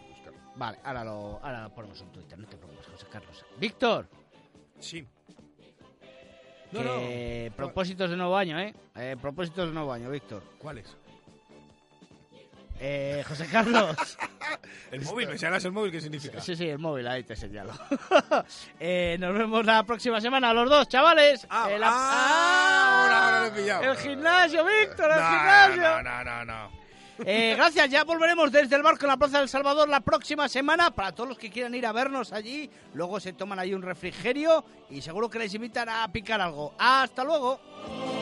Vale, 0.59 0.77
ahora 0.83 1.03
lo, 1.05 1.39
ahora 1.41 1.63
lo 1.63 1.73
ponemos 1.73 2.01
en 2.01 2.11
Twitter, 2.11 2.37
no 2.37 2.45
te 2.45 2.57
preocupes, 2.57 2.85
José 2.87 3.07
Carlos. 3.09 3.45
Víctor. 3.57 4.09
Sí. 4.77 5.07
que 6.71 7.51
propósitos 7.55 8.09
de 8.09 8.17
nuevo 8.17 8.35
año, 8.35 8.59
¿eh? 8.59 8.73
Eh, 8.95 9.15
Propósitos 9.21 9.67
de 9.69 9.73
nuevo 9.73 9.93
año, 9.93 10.09
Víctor. 10.11 10.43
¿Cuáles? 10.59 10.97
Eh, 12.81 13.23
José 13.27 13.47
Carlos. 13.49 13.95
El 14.91 15.01
móvil, 15.03 15.27
¿me 15.29 15.37
señalas 15.37 15.63
el 15.65 15.71
móvil? 15.71 15.91
¿Qué 15.91 16.01
significa? 16.01 16.41
Sí, 16.41 16.55
sí, 16.55 16.67
el 16.67 16.79
móvil, 16.79 17.07
ahí 17.07 17.23
te 17.23 17.35
señalo. 17.35 17.71
Eh, 18.79 19.15
nos 19.19 19.33
vemos 19.37 19.65
la 19.65 19.83
próxima 19.83 20.19
semana, 20.19 20.53
los 20.53 20.69
dos, 20.69 20.87
chavales. 20.89 21.45
Ah, 21.49 21.69
El- 21.71 21.83
ah, 21.85 23.01
ahora, 23.03 23.25
ahora 23.25 23.39
lo 23.41 23.45
he 23.47 23.51
pillado. 23.61 23.83
El 23.83 23.97
gimnasio, 23.97 24.65
Víctor, 24.65 25.11
el 25.11 25.17
No, 25.21 25.27
gimnasio. 25.29 25.81
no, 25.81 26.03
no, 26.03 26.23
no, 26.23 26.45
no. 26.45 26.78
Eh, 27.25 27.53
gracias, 27.55 27.89
ya 27.89 28.03
volveremos 28.03 28.51
desde 28.51 28.75
el 28.75 28.83
barco 28.83 29.05
en 29.05 29.09
la 29.09 29.17
Plaza 29.17 29.39
del 29.39 29.49
Salvador 29.49 29.89
la 29.89 29.99
próxima 29.99 30.47
semana 30.47 30.91
para 30.91 31.11
todos 31.11 31.29
los 31.29 31.37
que 31.37 31.49
quieran 31.49 31.75
ir 31.75 31.85
a 31.85 31.91
vernos 31.91 32.31
allí. 32.31 32.69
Luego 32.93 33.19
se 33.19 33.33
toman 33.33 33.59
ahí 33.59 33.73
un 33.73 33.81
refrigerio 33.81 34.63
y 34.89 35.01
seguro 35.01 35.29
que 35.29 35.39
les 35.39 35.53
invitan 35.53 35.89
a 35.89 36.09
picar 36.11 36.39
algo. 36.39 36.73
Hasta 36.77 37.23
luego. 37.23 38.18